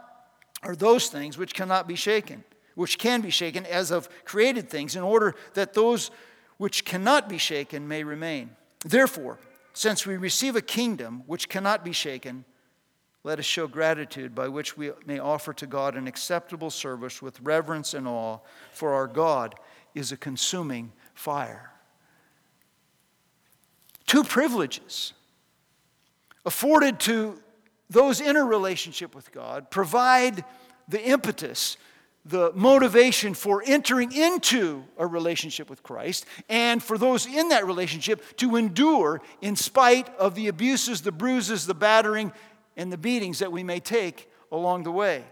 or 0.63 0.75
those 0.75 1.07
things 1.07 1.37
which 1.37 1.53
cannot 1.53 1.87
be 1.87 1.95
shaken, 1.95 2.43
which 2.75 2.97
can 2.97 3.21
be 3.21 3.29
shaken 3.29 3.65
as 3.65 3.91
of 3.91 4.09
created 4.25 4.69
things, 4.69 4.95
in 4.95 5.03
order 5.03 5.35
that 5.53 5.73
those 5.73 6.11
which 6.57 6.83
cannot 6.83 7.29
be 7.29 7.37
shaken 7.37 7.87
may 7.87 8.03
remain. 8.03 8.51
Therefore, 8.85 9.39
since 9.73 10.05
we 10.05 10.17
receive 10.17 10.55
a 10.55 10.61
kingdom 10.61 11.23
which 11.27 11.49
cannot 11.49 11.83
be 11.83 11.91
shaken, 11.91 12.45
let 13.23 13.39
us 13.39 13.45
show 13.45 13.67
gratitude 13.67 14.33
by 14.33 14.47
which 14.47 14.75
we 14.75 14.91
may 15.05 15.19
offer 15.19 15.53
to 15.53 15.67
God 15.67 15.95
an 15.95 16.07
acceptable 16.07 16.69
service 16.69 17.21
with 17.21 17.39
reverence 17.41 17.93
and 17.93 18.07
awe, 18.07 18.39
for 18.71 18.93
our 18.93 19.07
God 19.07 19.55
is 19.93 20.11
a 20.11 20.17
consuming 20.17 20.91
fire. 21.13 21.71
Two 24.07 24.23
privileges 24.23 25.13
afforded 26.45 26.99
to 27.01 27.39
those 27.89 28.19
in 28.19 28.35
a 28.35 28.43
relationship 28.43 29.13
with 29.13 29.31
God 29.31 29.69
provide 29.69 30.43
the 30.87 31.03
impetus 31.03 31.77
the 32.25 32.51
motivation 32.53 33.33
for 33.33 33.63
entering 33.65 34.11
into 34.11 34.83
a 34.97 35.07
relationship 35.07 35.69
with 35.69 35.81
Christ, 35.81 36.25
and 36.49 36.81
for 36.81 36.97
those 36.97 37.25
in 37.25 37.49
that 37.49 37.65
relationship 37.65 38.37
to 38.37 38.55
endure 38.55 39.21
in 39.41 39.55
spite 39.55 40.09
of 40.17 40.35
the 40.35 40.47
abuses, 40.47 41.01
the 41.01 41.11
bruises, 41.11 41.65
the 41.65 41.73
battering, 41.73 42.31
and 42.77 42.91
the 42.91 42.97
beatings 42.97 43.39
that 43.39 43.51
we 43.51 43.63
may 43.63 43.79
take 43.79 44.29
along 44.51 44.83
the 44.83 44.91
way. 44.91 45.23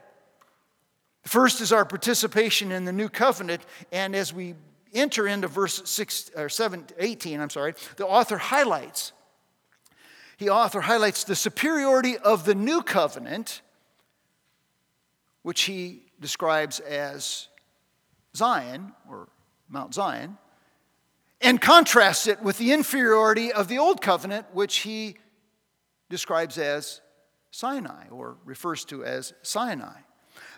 First 1.24 1.62
is 1.62 1.72
our 1.72 1.86
participation 1.86 2.72
in 2.72 2.86
the 2.86 2.93
new 2.93 3.10
covenant, 3.10 3.62
and 3.91 4.15
as 4.15 4.34
we 4.34 4.55
enter 4.93 5.27
into 5.27 5.48
verse 5.48 5.88
6 5.88 6.31
or 6.36 6.50
7 6.50 6.88
18, 6.98 7.39
I'm 7.39 7.51
sorry, 7.51 7.75
the 7.98 8.08
author 8.08 8.38
highlights 8.38 9.13
he 10.39 10.48
author 10.48 10.79
highlights 10.79 11.25
the 11.25 11.36
superiority 11.36 12.17
of 12.17 12.46
the 12.46 12.55
new 12.55 12.81
covenant 12.81 13.62
which 15.41 15.63
he 15.63 16.09
describes 16.19 16.79
as 16.79 17.47
Zion 18.35 18.93
or 19.09 19.27
Mount 19.69 19.93
Zion, 19.93 20.38
and 21.41 21.61
contrasts 21.61 22.27
it 22.27 22.41
with 22.41 22.57
the 22.57 22.73
inferiority 22.73 23.51
of 23.51 23.67
the 23.67 23.77
Old 23.77 24.01
Covenant, 24.01 24.45
which 24.53 24.77
he 24.77 25.15
describes 26.09 26.57
as 26.57 27.01
Sinai 27.51 28.07
or 28.09 28.38
refers 28.45 28.83
to 28.85 29.03
as 29.03 29.33
Sinai. 29.41 29.99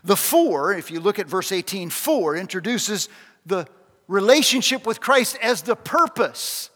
The 0.04 0.16
four, 0.16 0.74
if 0.74 0.90
you 0.90 1.00
look 1.00 1.20
at 1.20 1.28
verse 1.28 1.52
18, 1.52 1.90
four 1.90 2.36
introduces 2.36 3.10
the 3.46 3.68
relationship 4.08 4.86
with 4.86 5.00
Christ 5.00 5.38
as 5.42 5.62
the 5.62 5.76
purpose 5.76 6.70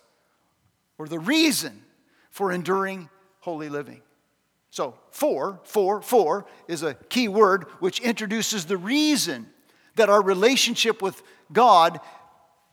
or 0.98 1.08
the 1.08 1.20
reason 1.20 1.84
for 2.30 2.52
enduring 2.52 3.10
holy 3.40 3.70
living. 3.70 4.02
So, 4.76 4.94
for, 5.10 5.62
for, 5.64 6.02
for 6.02 6.46
is 6.68 6.84
a 6.84 6.96
key 6.96 7.30
word 7.30 7.64
which 7.80 8.02
introduces 8.02 8.66
the 8.66 8.76
reason 8.76 9.48
that 9.96 10.10
our 10.10 10.22
relationship 10.22 11.02
with 11.02 11.24
God 11.54 12.02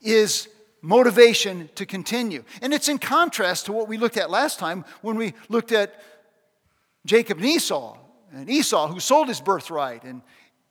is 0.00 0.48
motivation 0.80 1.70
to 1.76 1.86
continue. 1.86 2.42
And 2.60 2.74
it's 2.74 2.88
in 2.88 2.98
contrast 2.98 3.66
to 3.66 3.72
what 3.72 3.86
we 3.86 3.98
looked 3.98 4.16
at 4.16 4.32
last 4.32 4.58
time 4.58 4.84
when 5.02 5.14
we 5.14 5.32
looked 5.48 5.70
at 5.70 6.02
Jacob 7.06 7.38
and 7.38 7.46
Esau, 7.46 7.96
and 8.32 8.50
Esau 8.50 8.88
who 8.88 8.98
sold 8.98 9.28
his 9.28 9.40
birthright, 9.40 10.02
and 10.02 10.22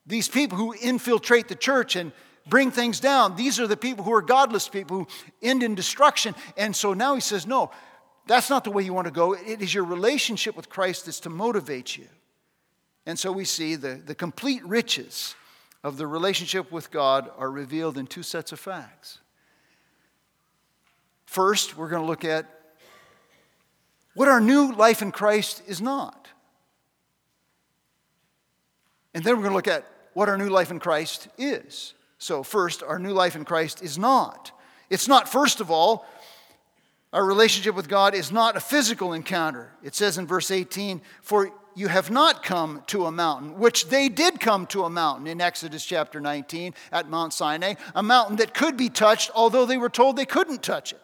these 0.06 0.28
people 0.28 0.58
who 0.58 0.74
infiltrate 0.82 1.48
the 1.48 1.56
church 1.56 1.96
and 1.96 2.12
bring 2.46 2.72
things 2.72 3.00
down. 3.00 3.38
These 3.38 3.58
are 3.58 3.68
the 3.68 3.78
people 3.78 4.04
who 4.04 4.12
are 4.12 4.22
godless 4.22 4.68
people 4.68 4.98
who 4.98 5.08
end 5.42 5.64
in 5.64 5.76
destruction. 5.76 6.36
And 6.58 6.76
so 6.76 6.94
now 6.94 7.16
he 7.16 7.22
says, 7.22 7.48
no, 7.48 7.72
that's 8.32 8.50
not 8.50 8.64
the 8.64 8.72
way 8.72 8.82
you 8.82 8.94
want 8.94 9.08
to 9.08 9.12
go. 9.12 9.34
It 9.34 9.62
is 9.62 9.74
your 9.74 9.84
relationship 9.84 10.56
with 10.56 10.70
Christ 10.70 11.06
that's 11.06 11.20
to 11.22 11.30
motivate 11.30 11.98
you. 11.98 12.08
And 13.06 13.20
so 13.20 13.30
we 13.30 13.44
see 13.44 13.76
the, 13.76 13.96
the 13.96 14.16
complete 14.16 14.66
riches 14.66 15.36
of 15.84 15.98
the 15.98 16.08
relationship 16.08 16.72
with 16.72 16.92
God 16.92 17.30
are 17.38 17.52
revealed 17.52 17.98
in 17.98 18.08
two 18.08 18.24
sets 18.24 18.54
of 18.54 18.60
facts. 18.62 19.20
First, 21.26 21.76
we're 21.76 21.90
going 21.90 22.04
to 22.04 22.08
look 22.08 22.24
at 22.24 22.46
what 24.14 24.30
our 24.30 24.40
new 24.40 24.72
life 24.72 25.02
in 25.02 25.12
Christ 25.12 25.62
is 25.68 25.82
not. 25.82 26.30
And 29.14 29.26
then 29.26 29.36
we're 29.36 29.44
going 29.44 29.52
to 29.52 29.58
look 29.58 29.68
at 29.68 29.86
what 30.14 30.30
our 30.30 30.38
new 30.38 30.50
life 30.50 30.72
in 30.72 30.80
Christ 30.80 31.28
is. 31.38 31.96
So, 32.18 32.44
first, 32.44 32.82
our 32.82 32.98
new 32.98 33.12
life 33.12 33.36
in 33.36 33.44
Christ 33.44 33.84
is 33.84 33.98
not. 33.98 34.54
It's 34.90 35.10
not, 35.10 35.28
first 35.28 35.60
of 35.60 35.70
all, 35.70 36.06
our 37.14 37.26
relationship 37.26 37.76
with 37.76 37.90
God 37.90 38.16
is 38.16 38.32
not 38.32 38.56
a 38.56 38.62
physical 38.62 39.14
encounter. 39.14 39.72
It 39.84 39.96
says 39.96 40.18
in 40.18 40.28
verse 40.28 40.50
18, 40.50 41.02
For 41.22 41.52
you 41.76 41.88
have 41.90 42.10
not 42.10 42.44
come 42.44 42.84
to 42.88 43.06
a 43.06 43.12
mountain, 43.12 43.60
which 43.60 43.88
they 43.88 44.08
did 44.08 44.40
come 44.40 44.66
to 44.68 44.86
a 44.86 44.90
mountain 44.90 45.28
in 45.28 45.42
Exodus 45.42 45.86
chapter 45.86 46.22
19 46.22 46.74
at 46.92 47.10
Mount 47.10 47.34
Sinai, 47.34 47.76
a 47.96 48.04
mountain 48.04 48.38
that 48.38 48.54
could 48.54 48.78
be 48.78 48.90
touched, 48.90 49.30
although 49.36 49.66
they 49.66 49.78
were 49.78 49.90
told 49.90 50.16
they 50.16 50.26
couldn't 50.26 50.64
touch 50.64 50.94
it. 50.94 51.02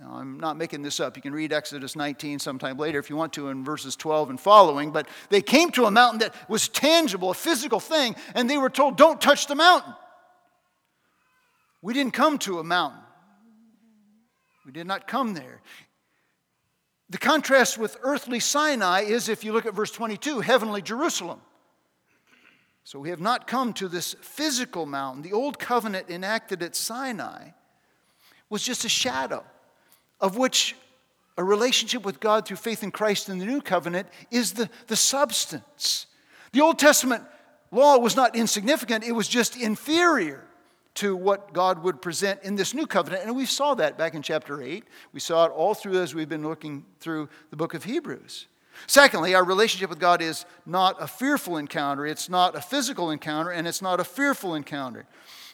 Now, 0.00 0.14
I'm 0.14 0.40
not 0.40 0.56
making 0.56 0.82
this 0.82 0.98
up. 0.98 1.14
You 1.14 1.22
can 1.22 1.32
read 1.32 1.52
Exodus 1.52 1.94
19 1.94 2.38
sometime 2.38 2.76
later 2.76 2.98
if 2.98 3.10
you 3.10 3.16
want 3.16 3.34
to 3.34 3.48
in 3.48 3.64
verses 3.64 3.96
12 3.96 4.30
and 4.30 4.40
following. 4.40 4.92
But 4.92 5.06
they 5.28 5.42
came 5.42 5.70
to 5.72 5.84
a 5.84 5.90
mountain 5.90 6.20
that 6.20 6.34
was 6.48 6.68
tangible, 6.68 7.30
a 7.30 7.34
physical 7.34 7.80
thing, 7.80 8.16
and 8.34 8.48
they 8.48 8.56
were 8.56 8.70
told, 8.70 8.96
Don't 8.96 9.20
touch 9.20 9.46
the 9.46 9.54
mountain. 9.54 9.94
We 11.82 11.92
didn't 11.92 12.14
come 12.14 12.38
to 12.38 12.58
a 12.58 12.64
mountain. 12.64 13.02
We 14.64 14.72
did 14.72 14.86
not 14.86 15.06
come 15.06 15.34
there. 15.34 15.60
The 17.08 17.18
contrast 17.18 17.76
with 17.76 17.96
earthly 18.02 18.40
Sinai 18.40 19.02
is, 19.02 19.28
if 19.28 19.42
you 19.42 19.52
look 19.52 19.66
at 19.66 19.74
verse 19.74 19.90
22, 19.90 20.40
heavenly 20.40 20.80
Jerusalem. 20.80 21.40
So 22.84 22.98
we 22.98 23.10
have 23.10 23.20
not 23.20 23.46
come 23.46 23.72
to 23.74 23.88
this 23.88 24.14
physical 24.20 24.86
mountain. 24.86 25.22
The 25.22 25.32
old 25.32 25.58
covenant 25.58 26.08
enacted 26.08 26.62
at 26.62 26.76
Sinai 26.76 27.50
was 28.48 28.62
just 28.62 28.84
a 28.84 28.88
shadow 28.88 29.44
of 30.20 30.36
which 30.36 30.76
a 31.36 31.44
relationship 31.44 32.04
with 32.04 32.20
God 32.20 32.46
through 32.46 32.58
faith 32.58 32.82
in 32.82 32.90
Christ 32.90 33.28
in 33.28 33.38
the 33.38 33.46
new 33.46 33.60
covenant 33.60 34.08
is 34.30 34.52
the, 34.52 34.68
the 34.88 34.96
substance. 34.96 36.06
The 36.52 36.60
Old 36.60 36.78
Testament 36.78 37.24
law 37.70 37.98
was 37.98 38.16
not 38.16 38.36
insignificant, 38.36 39.04
it 39.04 39.12
was 39.12 39.28
just 39.28 39.56
inferior. 39.56 40.44
To 40.94 41.14
what 41.14 41.52
God 41.52 41.82
would 41.82 42.02
present 42.02 42.40
in 42.42 42.56
this 42.56 42.74
new 42.74 42.86
covenant. 42.86 43.24
And 43.24 43.36
we 43.36 43.46
saw 43.46 43.74
that 43.74 43.96
back 43.96 44.14
in 44.14 44.22
chapter 44.22 44.62
8. 44.62 44.84
We 45.12 45.20
saw 45.20 45.46
it 45.46 45.52
all 45.52 45.74
through 45.74 46.00
as 46.00 46.14
we've 46.14 46.28
been 46.28 46.42
looking 46.42 46.84
through 46.98 47.28
the 47.50 47.56
book 47.56 47.74
of 47.74 47.84
Hebrews. 47.84 48.48
Secondly, 48.86 49.34
our 49.34 49.44
relationship 49.44 49.90
with 49.90 49.98
God 49.98 50.22
is 50.22 50.46
not 50.64 50.96
a 51.00 51.06
fearful 51.06 51.56
encounter, 51.58 52.06
it's 52.06 52.28
not 52.28 52.56
a 52.56 52.60
physical 52.60 53.10
encounter, 53.10 53.50
and 53.50 53.68
it's 53.68 53.82
not 53.82 54.00
a 54.00 54.04
fearful 54.04 54.54
encounter. 54.54 55.06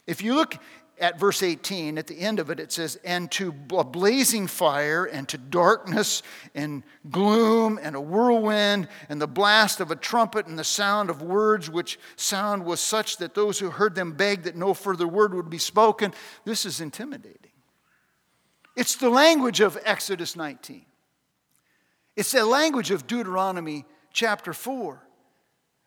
If 0.07 0.23
you 0.23 0.35
look 0.35 0.59
at 0.99 1.21
verse 1.21 1.43
18, 1.43 1.99
at 1.99 2.07
the 2.07 2.19
end 2.19 2.39
of 2.39 2.49
it, 2.49 2.59
it 2.59 2.73
says, 2.73 2.99
And 3.05 3.31
to 3.33 3.55
a 3.77 3.85
blazing 3.85 4.47
fire, 4.47 5.05
and 5.05 5.29
to 5.29 5.37
darkness, 5.37 6.23
and 6.55 6.83
gloom, 7.11 7.79
and 7.83 7.95
a 7.95 8.01
whirlwind, 8.01 8.89
and 9.09 9.21
the 9.21 9.27
blast 9.27 9.81
of 9.81 9.91
a 9.91 9.97
trumpet, 9.97 10.47
and 10.47 10.59
the 10.59 10.65
sound 10.65 11.11
of 11.11 11.21
words, 11.21 11.69
which 11.69 11.99
sound 12.17 12.65
was 12.65 12.81
such 12.81 13.19
that 13.19 13.35
those 13.35 13.59
who 13.59 13.69
heard 13.69 13.95
them 13.95 14.13
begged 14.13 14.45
that 14.45 14.57
no 14.57 14.73
further 14.73 15.07
word 15.07 15.35
would 15.35 15.51
be 15.51 15.59
spoken. 15.59 16.15
This 16.45 16.65
is 16.65 16.81
intimidating. 16.81 17.53
It's 18.75 18.97
the 18.97 19.11
language 19.11 19.61
of 19.61 19.79
Exodus 19.85 20.35
19, 20.35 20.87
it's 22.17 22.33
the 22.33 22.47
language 22.47 22.91
of 22.91 23.07
Deuteronomy 23.07 23.85
chapter 24.13 24.55
4 24.55 25.03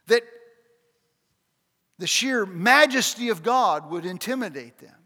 that 0.05 0.23
the 1.97 2.07
sheer 2.07 2.45
majesty 2.45 3.29
of 3.29 3.43
God 3.43 3.89
would 3.89 4.05
intimidate 4.05 4.77
them. 4.77 4.98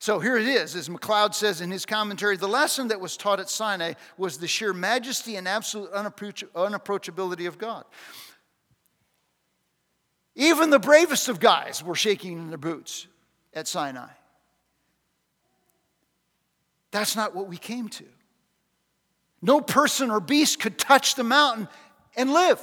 So 0.00 0.20
here 0.20 0.36
it 0.36 0.46
is, 0.46 0.76
as 0.76 0.88
McLeod 0.88 1.34
says 1.34 1.60
in 1.60 1.70
his 1.70 1.84
commentary 1.84 2.36
the 2.36 2.46
lesson 2.46 2.88
that 2.88 3.00
was 3.00 3.16
taught 3.16 3.40
at 3.40 3.50
Sinai 3.50 3.94
was 4.16 4.38
the 4.38 4.46
sheer 4.46 4.72
majesty 4.72 5.36
and 5.36 5.48
absolute 5.48 5.92
unapproachability 5.92 7.48
of 7.48 7.58
God. 7.58 7.84
Even 10.36 10.70
the 10.70 10.78
bravest 10.78 11.28
of 11.28 11.40
guys 11.40 11.82
were 11.82 11.96
shaking 11.96 12.38
in 12.38 12.48
their 12.48 12.58
boots 12.58 13.08
at 13.52 13.66
Sinai. 13.66 14.08
That's 16.92 17.16
not 17.16 17.34
what 17.34 17.48
we 17.48 17.56
came 17.56 17.88
to. 17.88 18.04
No 19.42 19.60
person 19.60 20.10
or 20.10 20.20
beast 20.20 20.60
could 20.60 20.78
touch 20.78 21.16
the 21.16 21.24
mountain 21.24 21.68
and 22.16 22.32
live. 22.32 22.60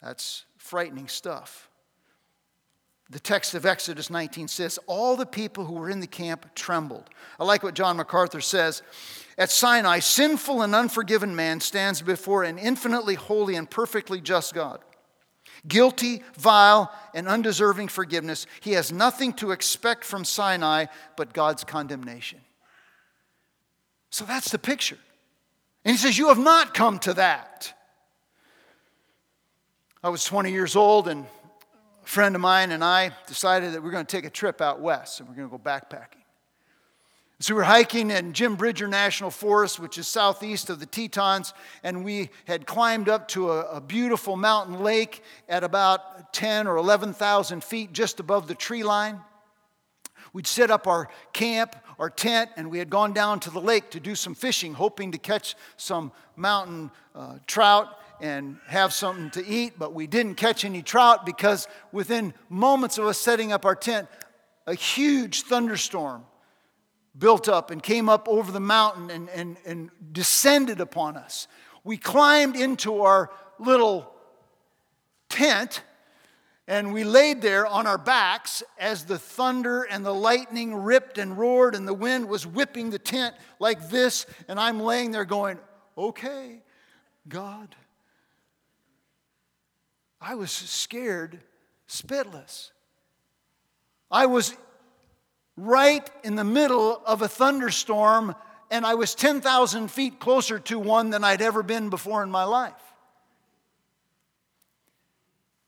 That's 0.00 0.44
frightening 0.56 1.08
stuff. 1.08 1.68
The 3.10 3.20
text 3.20 3.54
of 3.54 3.66
Exodus 3.66 4.08
19 4.08 4.48
says, 4.48 4.78
All 4.86 5.16
the 5.16 5.26
people 5.26 5.66
who 5.66 5.74
were 5.74 5.90
in 5.90 6.00
the 6.00 6.06
camp 6.06 6.54
trembled. 6.54 7.10
I 7.38 7.44
like 7.44 7.62
what 7.62 7.74
John 7.74 7.98
MacArthur 7.98 8.40
says. 8.40 8.82
At 9.36 9.50
Sinai, 9.50 9.98
sinful 9.98 10.62
and 10.62 10.74
unforgiven 10.74 11.36
man 11.36 11.60
stands 11.60 12.00
before 12.00 12.44
an 12.44 12.58
infinitely 12.58 13.14
holy 13.14 13.56
and 13.56 13.68
perfectly 13.68 14.20
just 14.20 14.54
God. 14.54 14.80
Guilty, 15.66 16.22
vile, 16.36 16.92
and 17.14 17.26
undeserving 17.26 17.88
forgiveness, 17.88 18.46
he 18.60 18.72
has 18.72 18.92
nothing 18.92 19.32
to 19.34 19.50
expect 19.50 20.04
from 20.04 20.24
Sinai 20.24 20.86
but 21.16 21.32
God's 21.32 21.64
condemnation. 21.64 22.40
So 24.10 24.24
that's 24.24 24.50
the 24.50 24.58
picture. 24.58 24.98
And 25.84 25.92
he 25.92 25.98
says, 25.98 26.16
You 26.16 26.28
have 26.28 26.38
not 26.38 26.74
come 26.74 26.98
to 27.00 27.14
that. 27.14 27.72
I 30.02 30.08
was 30.10 30.24
20 30.24 30.52
years 30.52 30.76
old, 30.76 31.08
and 31.08 31.26
friend 32.14 32.36
of 32.36 32.40
mine 32.40 32.70
and 32.70 32.84
I 32.84 33.10
decided 33.26 33.72
that 33.72 33.82
we 33.82 33.88
are 33.88 33.90
going 33.90 34.06
to 34.06 34.16
take 34.16 34.24
a 34.24 34.30
trip 34.30 34.60
out 34.60 34.80
west 34.80 35.18
and 35.18 35.28
we're 35.28 35.34
going 35.34 35.48
to 35.48 35.50
go 35.50 35.58
backpacking. 35.58 36.22
So 37.40 37.54
we 37.54 37.56
were 37.56 37.64
hiking 37.64 38.12
in 38.12 38.32
Jim 38.32 38.54
Bridger 38.54 38.86
National 38.86 39.32
Forest, 39.32 39.80
which 39.80 39.98
is 39.98 40.06
southeast 40.06 40.70
of 40.70 40.78
the 40.78 40.86
Tetons, 40.86 41.52
and 41.82 42.04
we 42.04 42.30
had 42.44 42.68
climbed 42.68 43.08
up 43.08 43.26
to 43.28 43.50
a, 43.50 43.62
a 43.62 43.80
beautiful 43.80 44.36
mountain 44.36 44.78
lake 44.78 45.24
at 45.48 45.64
about 45.64 46.32
10 46.32 46.68
or 46.68 46.76
11,000 46.76 47.64
feet 47.64 47.92
just 47.92 48.20
above 48.20 48.46
the 48.46 48.54
tree 48.54 48.84
line. 48.84 49.18
We'd 50.32 50.46
set 50.46 50.70
up 50.70 50.86
our 50.86 51.08
camp, 51.32 51.74
our 51.98 52.10
tent, 52.10 52.50
and 52.56 52.70
we 52.70 52.78
had 52.78 52.90
gone 52.90 53.12
down 53.12 53.40
to 53.40 53.50
the 53.50 53.60
lake 53.60 53.90
to 53.90 53.98
do 53.98 54.14
some 54.14 54.36
fishing, 54.36 54.72
hoping 54.72 55.10
to 55.10 55.18
catch 55.18 55.56
some 55.76 56.12
mountain 56.36 56.92
uh, 57.16 57.38
trout 57.48 57.88
and 58.20 58.58
have 58.66 58.92
something 58.92 59.30
to 59.30 59.46
eat, 59.46 59.74
but 59.78 59.92
we 59.92 60.06
didn't 60.06 60.36
catch 60.36 60.64
any 60.64 60.82
trout 60.82 61.26
because 61.26 61.68
within 61.92 62.34
moments 62.48 62.98
of 62.98 63.06
us 63.06 63.18
setting 63.18 63.52
up 63.52 63.64
our 63.64 63.74
tent, 63.74 64.08
a 64.66 64.74
huge 64.74 65.42
thunderstorm 65.42 66.24
built 67.16 67.48
up 67.48 67.70
and 67.70 67.82
came 67.82 68.08
up 68.08 68.28
over 68.28 68.50
the 68.50 68.60
mountain 68.60 69.10
and, 69.10 69.28
and, 69.30 69.56
and 69.64 69.90
descended 70.12 70.80
upon 70.80 71.16
us. 71.16 71.46
We 71.84 71.96
climbed 71.96 72.56
into 72.56 73.02
our 73.02 73.30
little 73.58 74.12
tent 75.28 75.82
and 76.66 76.94
we 76.94 77.04
laid 77.04 77.42
there 77.42 77.66
on 77.66 77.86
our 77.86 77.98
backs 77.98 78.62
as 78.78 79.04
the 79.04 79.18
thunder 79.18 79.82
and 79.82 80.04
the 80.04 80.14
lightning 80.14 80.74
ripped 80.74 81.18
and 81.18 81.36
roared 81.36 81.74
and 81.74 81.86
the 81.86 81.94
wind 81.94 82.26
was 82.26 82.46
whipping 82.46 82.90
the 82.90 82.98
tent 82.98 83.34
like 83.58 83.90
this. 83.90 84.24
And 84.48 84.58
I'm 84.58 84.80
laying 84.80 85.10
there 85.10 85.26
going, 85.26 85.58
okay, 85.98 86.62
God, 87.28 87.74
I 90.26 90.36
was 90.36 90.50
scared 90.50 91.38
spitless. 91.86 92.70
I 94.10 94.24
was 94.24 94.56
right 95.54 96.08
in 96.22 96.34
the 96.34 96.44
middle 96.44 97.02
of 97.04 97.20
a 97.20 97.28
thunderstorm, 97.28 98.34
and 98.70 98.86
I 98.86 98.94
was 98.94 99.14
10,000 99.14 99.88
feet 99.88 100.18
closer 100.20 100.58
to 100.60 100.78
one 100.78 101.10
than 101.10 101.24
I'd 101.24 101.42
ever 101.42 101.62
been 101.62 101.90
before 101.90 102.22
in 102.22 102.30
my 102.30 102.44
life. 102.44 102.72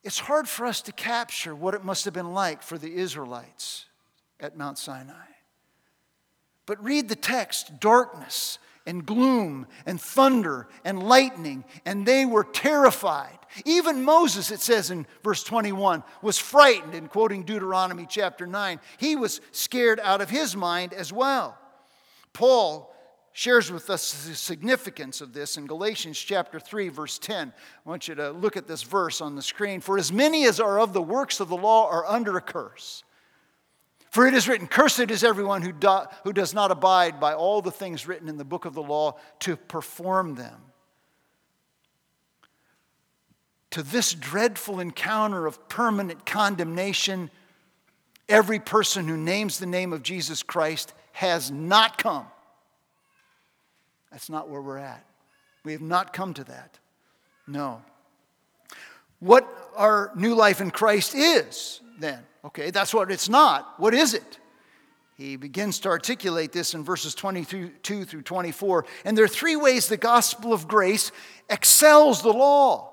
It's 0.03 0.21
hard 0.21 0.49
for 0.49 0.64
us 0.64 0.81
to 0.83 0.92
capture 0.92 1.55
what 1.55 1.75
it 1.75 1.85
must 1.85 2.07
have 2.07 2.14
been 2.14 2.33
like 2.33 2.62
for 2.62 2.79
the 2.79 2.95
Israelites 2.95 3.85
at 4.40 4.57
Mount 4.57 4.79
Sinai. 4.79 5.27
But 6.64 6.83
read 6.83 7.11
the 7.11 7.16
text 7.16 7.79
darkness 7.79 8.59
and 8.87 9.05
gloom 9.05 9.66
and 9.85 10.01
thunder 10.01 10.68
and 10.85 11.03
lightning, 11.03 11.64
and 11.85 12.07
they 12.07 12.25
were 12.25 12.44
terrified. 12.44 13.38
Even 13.64 14.05
Moses, 14.05 14.51
it 14.51 14.61
says 14.61 14.90
in 14.90 15.07
verse 15.22 15.42
21, 15.42 16.03
was 16.22 16.38
frightened, 16.38 16.94
in 16.94 17.09
quoting 17.09 17.42
Deuteronomy 17.42 18.07
chapter 18.09 18.46
9. 18.46 18.81
He 18.99 19.16
was 19.16 19.40
scared 19.53 20.01
out 20.01 20.20
of 20.20 20.31
his 20.31 20.57
mind 20.57 20.92
as 20.92 21.12
well. 21.12 21.59
Paul 22.33 22.94
shares 23.33 23.70
with 23.70 23.90
us 23.90 24.27
the 24.27 24.35
significance 24.35 25.20
of 25.20 25.35
this 25.35 25.59
in 25.59 25.66
Galatians 25.66 26.18
chapter 26.18 26.59
3, 26.59 26.88
verse 26.88 27.18
10. 27.18 27.53
I 27.53 27.88
want 27.88 28.09
you 28.09 28.14
to 28.14 28.31
look 28.31 28.57
at 28.57 28.66
this 28.66 28.83
verse 28.83 29.20
on 29.20 29.37
the 29.37 29.42
screen. 29.42 29.81
For 29.81 29.99
as 29.99 30.11
many 30.11 30.46
as 30.46 30.59
are 30.59 30.81
of 30.81 30.94
the 30.94 31.03
works 31.03 31.38
of 31.40 31.49
the 31.49 31.57
law 31.57 31.88
are 31.90 32.07
under 32.07 32.38
a 32.38 32.40
curse. 32.40 33.05
For 34.16 34.26
it 34.26 34.33
is 34.33 34.48
written, 34.48 34.66
Cursed 34.66 35.11
is 35.11 35.22
everyone 35.22 35.61
who, 35.61 35.72
do, 35.72 35.98
who 36.24 36.33
does 36.33 36.55
not 36.55 36.70
abide 36.70 37.20
by 37.20 37.35
all 37.35 37.61
the 37.61 37.70
things 37.70 38.09
written 38.09 38.31
in 38.31 38.38
the 38.38 38.46
book 38.46 38.64
of 38.64 38.72
the 38.72 38.83
law 38.83 39.18
to 39.40 39.59
perform 39.59 40.37
them. 40.37 40.59
To 43.72 43.83
this 43.83 44.14
dreadful 44.14 44.81
encounter 44.81 45.44
of 45.44 45.68
permanent 45.68 46.24
condemnation, 46.24 47.31
every 48.26 48.59
person 48.59 49.07
who 49.07 49.18
names 49.18 49.59
the 49.59 49.66
name 49.66 49.92
of 49.92 50.02
Jesus 50.02 50.42
Christ 50.42 50.94
has 51.12 51.50
not 51.50 51.98
come. 51.98 52.24
That's 54.11 54.31
not 54.31 54.48
where 54.48 54.62
we're 54.62 54.79
at. 54.79 55.05
We 55.62 55.72
have 55.72 55.83
not 55.83 56.14
come 56.14 56.33
to 56.33 56.44
that. 56.44 56.79
No. 57.46 57.83
What 59.18 59.46
our 59.76 60.11
new 60.16 60.35
life 60.35 60.62
in 60.62 60.70
Christ 60.70 61.14
is, 61.14 61.83
then, 61.98 62.24
Okay, 62.46 62.70
that's 62.70 62.94
what 62.94 63.11
it's 63.11 63.28
not. 63.28 63.74
What 63.78 63.92
is 63.92 64.14
it? 64.14 64.38
He 65.16 65.37
begins 65.37 65.80
to 65.80 65.88
articulate 65.88 66.52
this 66.52 66.74
in 66.74 66.85
verses 66.85 67.14
22 67.14 68.04
through 68.04 68.22
24. 68.22 68.85
And 69.04 69.16
there 69.16 69.24
are 69.24 69.28
three 69.28 69.56
ways 69.56 69.88
the 69.88 69.96
gospel 69.96 70.52
of 70.52 70.68
grace 70.68 71.11
excels 71.48 72.22
the 72.22 72.32
law. 72.32 72.92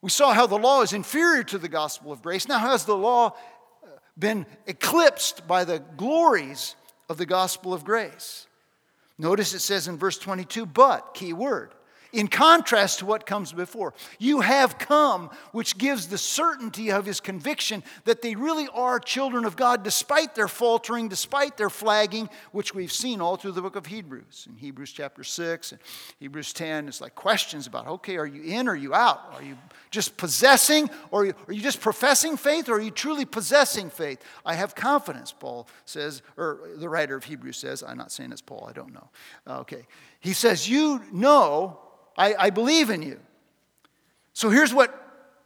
We 0.00 0.10
saw 0.10 0.32
how 0.32 0.46
the 0.46 0.58
law 0.58 0.82
is 0.82 0.92
inferior 0.92 1.44
to 1.44 1.58
the 1.58 1.68
gospel 1.68 2.12
of 2.12 2.22
grace. 2.22 2.48
Now, 2.48 2.58
has 2.58 2.84
the 2.84 2.96
law 2.96 3.28
uh, 3.28 3.88
been 4.18 4.46
eclipsed 4.66 5.46
by 5.46 5.64
the 5.64 5.78
glories 5.96 6.74
of 7.08 7.16
the 7.16 7.26
gospel 7.26 7.72
of 7.72 7.84
grace? 7.84 8.46
Notice 9.18 9.54
it 9.54 9.60
says 9.60 9.86
in 9.86 9.98
verse 9.98 10.18
22, 10.18 10.66
but, 10.66 11.14
key 11.14 11.32
word, 11.32 11.74
in 12.14 12.28
contrast 12.28 13.00
to 13.00 13.06
what 13.06 13.26
comes 13.26 13.52
before. 13.52 13.92
You 14.20 14.40
have 14.40 14.78
come, 14.78 15.30
which 15.50 15.76
gives 15.76 16.06
the 16.06 16.16
certainty 16.16 16.90
of 16.92 17.04
his 17.04 17.20
conviction 17.20 17.82
that 18.04 18.22
they 18.22 18.36
really 18.36 18.68
are 18.72 19.00
children 19.00 19.44
of 19.44 19.56
God 19.56 19.82
despite 19.82 20.34
their 20.34 20.46
faltering, 20.46 21.08
despite 21.08 21.56
their 21.56 21.68
flagging, 21.68 22.30
which 22.52 22.72
we've 22.72 22.92
seen 22.92 23.20
all 23.20 23.36
through 23.36 23.52
the 23.52 23.60
book 23.60 23.74
of 23.74 23.86
Hebrews. 23.86 24.46
In 24.48 24.56
Hebrews 24.56 24.92
chapter 24.92 25.24
6 25.24 25.72
and 25.72 25.80
Hebrews 26.20 26.52
10, 26.52 26.86
it's 26.86 27.00
like 27.00 27.16
questions 27.16 27.66
about 27.66 27.88
okay, 27.88 28.16
are 28.16 28.26
you 28.26 28.42
in 28.42 28.68
or 28.68 28.72
are 28.72 28.76
you 28.76 28.94
out? 28.94 29.34
Are 29.34 29.42
you 29.42 29.58
just 29.90 30.16
possessing 30.16 30.88
or 31.10 31.22
are 31.22 31.26
you, 31.26 31.34
are 31.48 31.52
you 31.52 31.62
just 31.62 31.80
professing 31.80 32.36
faith 32.36 32.68
or 32.68 32.74
are 32.74 32.80
you 32.80 32.92
truly 32.92 33.24
possessing 33.24 33.90
faith? 33.90 34.22
I 34.46 34.54
have 34.54 34.76
confidence, 34.76 35.32
Paul 35.32 35.66
says, 35.84 36.22
or 36.36 36.60
the 36.76 36.88
writer 36.88 37.16
of 37.16 37.24
Hebrews 37.24 37.56
says. 37.56 37.82
I'm 37.82 37.98
not 37.98 38.12
saying 38.12 38.30
it's 38.30 38.40
Paul, 38.40 38.66
I 38.70 38.72
don't 38.72 38.94
know. 38.94 39.08
Okay. 39.48 39.86
He 40.20 40.32
says, 40.32 40.68
You 40.68 41.02
know 41.12 41.80
I, 42.16 42.34
I 42.34 42.50
believe 42.50 42.90
in 42.90 43.02
you. 43.02 43.20
So 44.32 44.50
here's 44.50 44.74
what 44.74 45.00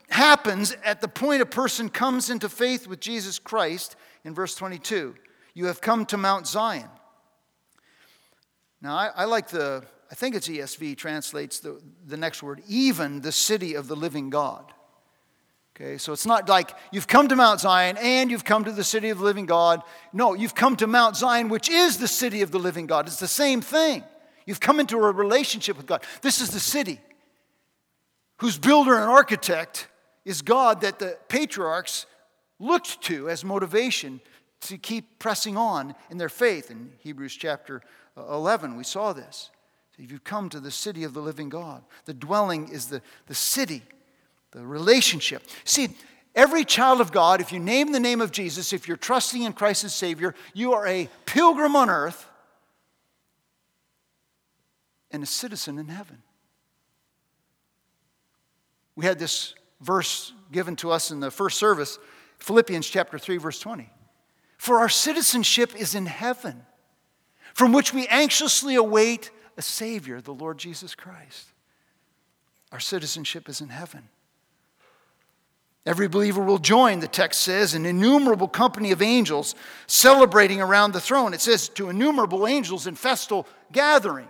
happens 0.08 0.74
at 0.84 1.00
the 1.00 1.08
point 1.08 1.42
a 1.42 1.46
person 1.46 1.88
comes 1.88 2.30
into 2.30 2.48
faith 2.48 2.86
with 2.86 3.00
Jesus 3.00 3.38
Christ. 3.38 3.96
in 4.24 4.34
verse 4.34 4.54
22. 4.54 5.14
You 5.54 5.66
have 5.66 5.80
come 5.80 6.06
to 6.06 6.16
Mount 6.16 6.46
Zion. 6.46 6.88
Now, 8.80 8.96
I, 8.96 9.10
I 9.16 9.24
like 9.24 9.48
the, 9.48 9.82
I 10.10 10.14
think 10.14 10.34
it's 10.34 10.48
ESV 10.48 10.96
translates 10.96 11.60
the, 11.60 11.80
the 12.06 12.16
next 12.16 12.42
word, 12.42 12.62
even 12.68 13.20
the 13.20 13.32
city 13.32 13.74
of 13.74 13.88
the 13.88 13.96
living 13.96 14.30
God. 14.30 14.72
Okay, 15.74 15.96
so 15.96 16.12
it's 16.12 16.26
not 16.26 16.48
like 16.48 16.74
you've 16.90 17.06
come 17.06 17.28
to 17.28 17.36
Mount 17.36 17.60
Zion 17.60 17.96
and 17.98 18.30
you've 18.30 18.44
come 18.44 18.64
to 18.64 18.72
the 18.72 18.82
city 18.82 19.10
of 19.10 19.18
the 19.18 19.24
living 19.24 19.46
God. 19.46 19.82
No, 20.12 20.34
you've 20.34 20.54
come 20.54 20.74
to 20.76 20.88
Mount 20.88 21.16
Zion, 21.16 21.48
which 21.48 21.68
is 21.68 21.98
the 21.98 22.08
city 22.08 22.42
of 22.42 22.50
the 22.50 22.58
living 22.58 22.86
God. 22.86 23.06
It's 23.06 23.20
the 23.20 23.28
same 23.28 23.60
thing. 23.60 24.02
You've 24.48 24.60
come 24.60 24.80
into 24.80 24.96
a 24.96 25.12
relationship 25.12 25.76
with 25.76 25.84
God. 25.84 26.02
This 26.22 26.40
is 26.40 26.48
the 26.48 26.58
city 26.58 27.02
whose 28.38 28.56
builder 28.56 28.94
and 28.94 29.04
architect 29.04 29.88
is 30.24 30.40
God 30.40 30.80
that 30.80 30.98
the 30.98 31.18
patriarchs 31.28 32.06
looked 32.58 33.02
to 33.02 33.28
as 33.28 33.44
motivation 33.44 34.22
to 34.62 34.78
keep 34.78 35.18
pressing 35.18 35.58
on 35.58 35.94
in 36.08 36.16
their 36.16 36.30
faith. 36.30 36.70
In 36.70 36.92
Hebrews 37.00 37.36
chapter 37.36 37.82
uh, 38.16 38.22
11, 38.22 38.74
we 38.78 38.84
saw 38.84 39.12
this. 39.12 39.50
If 39.98 40.10
you've 40.10 40.24
come 40.24 40.48
to 40.48 40.60
the 40.60 40.70
city 40.70 41.04
of 41.04 41.12
the 41.12 41.20
living 41.20 41.50
God, 41.50 41.84
the 42.06 42.14
dwelling 42.14 42.70
is 42.70 42.86
the, 42.86 43.02
the 43.26 43.34
city 43.34 43.82
the 44.52 44.64
relationship. 44.64 45.42
See, 45.64 45.90
every 46.34 46.64
child 46.64 47.02
of 47.02 47.12
God, 47.12 47.42
if 47.42 47.52
you 47.52 47.58
name 47.58 47.92
the 47.92 48.00
name 48.00 48.22
of 48.22 48.32
Jesus, 48.32 48.72
if 48.72 48.88
you're 48.88 48.96
trusting 48.96 49.42
in 49.42 49.52
Christ 49.52 49.84
as 49.84 49.94
Savior, 49.94 50.34
you 50.54 50.72
are 50.72 50.86
a 50.86 51.10
pilgrim 51.26 51.76
on 51.76 51.90
earth 51.90 52.24
and 55.10 55.22
a 55.22 55.26
citizen 55.26 55.78
in 55.78 55.88
heaven. 55.88 56.22
We 58.96 59.04
had 59.04 59.18
this 59.18 59.54
verse 59.80 60.32
given 60.50 60.76
to 60.76 60.90
us 60.90 61.10
in 61.10 61.20
the 61.20 61.30
first 61.30 61.58
service, 61.58 61.98
Philippians 62.38 62.88
chapter 62.88 63.18
3 63.18 63.36
verse 63.36 63.60
20. 63.60 63.88
For 64.56 64.78
our 64.78 64.88
citizenship 64.88 65.74
is 65.76 65.94
in 65.94 66.06
heaven, 66.06 66.66
from 67.54 67.72
which 67.72 67.94
we 67.94 68.06
anxiously 68.08 68.74
await 68.74 69.30
a 69.56 69.62
savior, 69.62 70.20
the 70.20 70.34
Lord 70.34 70.58
Jesus 70.58 70.94
Christ. 70.94 71.48
Our 72.72 72.80
citizenship 72.80 73.48
is 73.48 73.60
in 73.60 73.68
heaven. 73.68 74.08
Every 75.86 76.08
believer 76.08 76.42
will 76.42 76.58
join, 76.58 77.00
the 77.00 77.08
text 77.08 77.40
says, 77.40 77.72
an 77.72 77.86
innumerable 77.86 78.48
company 78.48 78.92
of 78.92 79.00
angels 79.00 79.54
celebrating 79.86 80.60
around 80.60 80.92
the 80.92 81.00
throne. 81.00 81.32
It 81.32 81.40
says 81.40 81.68
to 81.70 81.88
innumerable 81.88 82.46
angels 82.46 82.86
in 82.86 82.94
festal 82.94 83.46
gathering. 83.72 84.28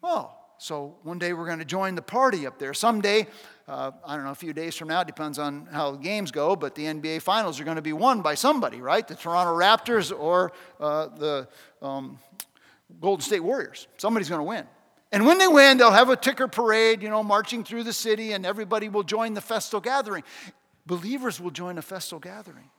Well, 0.00 0.38
so 0.58 0.96
one 1.02 1.18
day 1.18 1.32
we're 1.32 1.46
going 1.46 1.58
to 1.60 1.64
join 1.64 1.94
the 1.94 2.02
party 2.02 2.46
up 2.46 2.58
there. 2.58 2.74
Someday, 2.74 3.26
uh, 3.66 3.92
I 4.04 4.16
don't 4.16 4.24
know, 4.24 4.32
a 4.32 4.34
few 4.36 4.52
days 4.52 4.76
from 4.76 4.88
now, 4.88 5.00
it 5.00 5.06
depends 5.06 5.38
on 5.38 5.66
how 5.70 5.92
the 5.92 5.98
games 5.98 6.30
go, 6.30 6.56
but 6.56 6.74
the 6.74 6.84
NBA 6.84 7.22
Finals 7.22 7.60
are 7.60 7.64
going 7.64 7.76
to 7.76 7.82
be 7.82 7.92
won 7.92 8.22
by 8.22 8.34
somebody, 8.34 8.80
right? 8.80 9.06
The 9.06 9.14
Toronto 9.14 9.56
Raptors 9.56 10.16
or 10.16 10.52
uh, 10.80 11.06
the 11.08 11.48
um, 11.80 12.18
Golden 13.00 13.22
State 13.22 13.40
Warriors. 13.40 13.86
Somebody's 13.98 14.28
going 14.28 14.40
to 14.40 14.44
win. 14.44 14.66
And 15.10 15.26
when 15.26 15.38
they 15.38 15.48
win, 15.48 15.78
they'll 15.78 15.90
have 15.90 16.10
a 16.10 16.16
ticker 16.16 16.48
parade, 16.48 17.02
you 17.02 17.08
know, 17.08 17.22
marching 17.22 17.64
through 17.64 17.84
the 17.84 17.92
city, 17.92 18.32
and 18.32 18.44
everybody 18.44 18.88
will 18.88 19.04
join 19.04 19.34
the 19.34 19.40
festal 19.40 19.80
gathering. 19.80 20.22
Believers 20.86 21.40
will 21.40 21.50
join 21.50 21.78
a 21.78 21.82
festal 21.82 22.18
gathering 22.18 22.70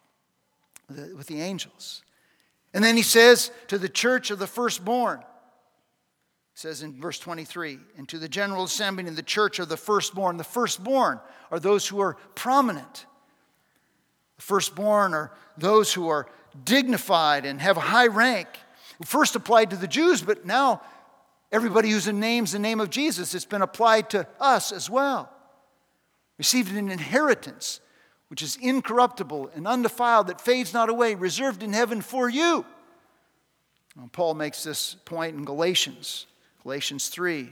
with 0.90 1.28
the 1.28 1.42
angels. 1.42 2.04
And 2.74 2.84
then 2.84 2.98
he 2.98 3.04
says 3.04 3.52
to 3.68 3.78
the 3.78 3.90
church 3.90 4.32
of 4.32 4.40
the 4.40 4.48
firstborn, 4.48 5.24
says 6.60 6.82
in 6.82 7.00
verse 7.00 7.20
23, 7.20 7.80
and 7.98 8.08
to 8.10 8.18
the 8.18 8.30
general 8.30 8.66
assembly 8.66 9.08
in 9.08 9.16
the 9.16 9.24
church 9.24 9.60
of 9.60 9.70
the 9.70 9.78
firstborn. 9.78 10.38
The 10.38 10.44
firstborn 10.44 11.20
are 11.52 11.60
those 11.60 11.88
who 11.88 12.00
are 12.00 12.18
prominent. 12.36 13.06
The 14.38 14.44
firstborn 14.44 15.14
are 15.14 15.32
those 15.58 15.94
who 15.94 16.10
are 16.10 16.28
dignified 16.66 17.46
and 17.46 17.62
have 17.62 17.78
a 17.78 17.82
high 17.82 18.08
rank. 18.08 18.48
First 19.06 19.36
applied 19.36 19.70
to 19.70 19.78
the 19.78 19.88
Jews, 19.88 20.22
but 20.22 20.46
now 20.46 20.82
Everybody 21.52 21.90
who's 21.90 22.08
in 22.08 22.20
names 22.20 22.52
the 22.52 22.60
name 22.60 22.80
of 22.80 22.90
Jesus, 22.90 23.34
it's 23.34 23.46
been 23.46 23.64
applied 23.64 24.12
to 24.12 24.28
us 24.40 24.72
as 24.72 24.90
well. 24.90 25.32
Received 26.38 26.72
an 26.72 26.92
inheritance 26.92 27.80
which 28.28 28.44
is 28.44 28.58
incorruptible 28.62 29.50
and 29.56 29.68
undefiled, 29.68 30.28
that 30.28 30.40
fades 30.40 30.72
not 30.72 30.88
away, 30.88 31.16
reserved 31.16 31.64
in 31.64 31.74
heaven 31.74 32.00
for 32.00 32.30
you. 32.30 32.64
And 34.00 34.12
Paul 34.12 34.36
makes 34.36 34.64
this 34.64 34.94
point 35.06 35.36
in 35.36 35.44
Galatians, 35.44 36.28
Galatians 36.70 37.08
3, 37.08 37.50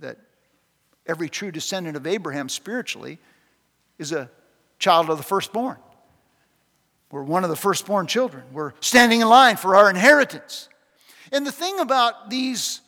that 0.00 0.18
every 1.06 1.28
true 1.28 1.52
descendant 1.52 1.96
of 1.96 2.04
Abraham 2.04 2.48
spiritually 2.48 3.20
is 3.96 4.10
a 4.10 4.28
child 4.80 5.08
of 5.08 5.18
the 5.18 5.22
firstborn. 5.22 5.76
We're 7.12 7.22
one 7.22 7.44
of 7.44 7.50
the 7.50 7.54
firstborn 7.54 8.08
children. 8.08 8.42
We're 8.50 8.72
standing 8.80 9.20
in 9.20 9.28
line 9.28 9.56
for 9.56 9.76
our 9.76 9.88
inheritance. 9.88 10.68
And 11.30 11.46
the 11.46 11.52
thing 11.52 11.78
about 11.78 12.28
these 12.28 12.80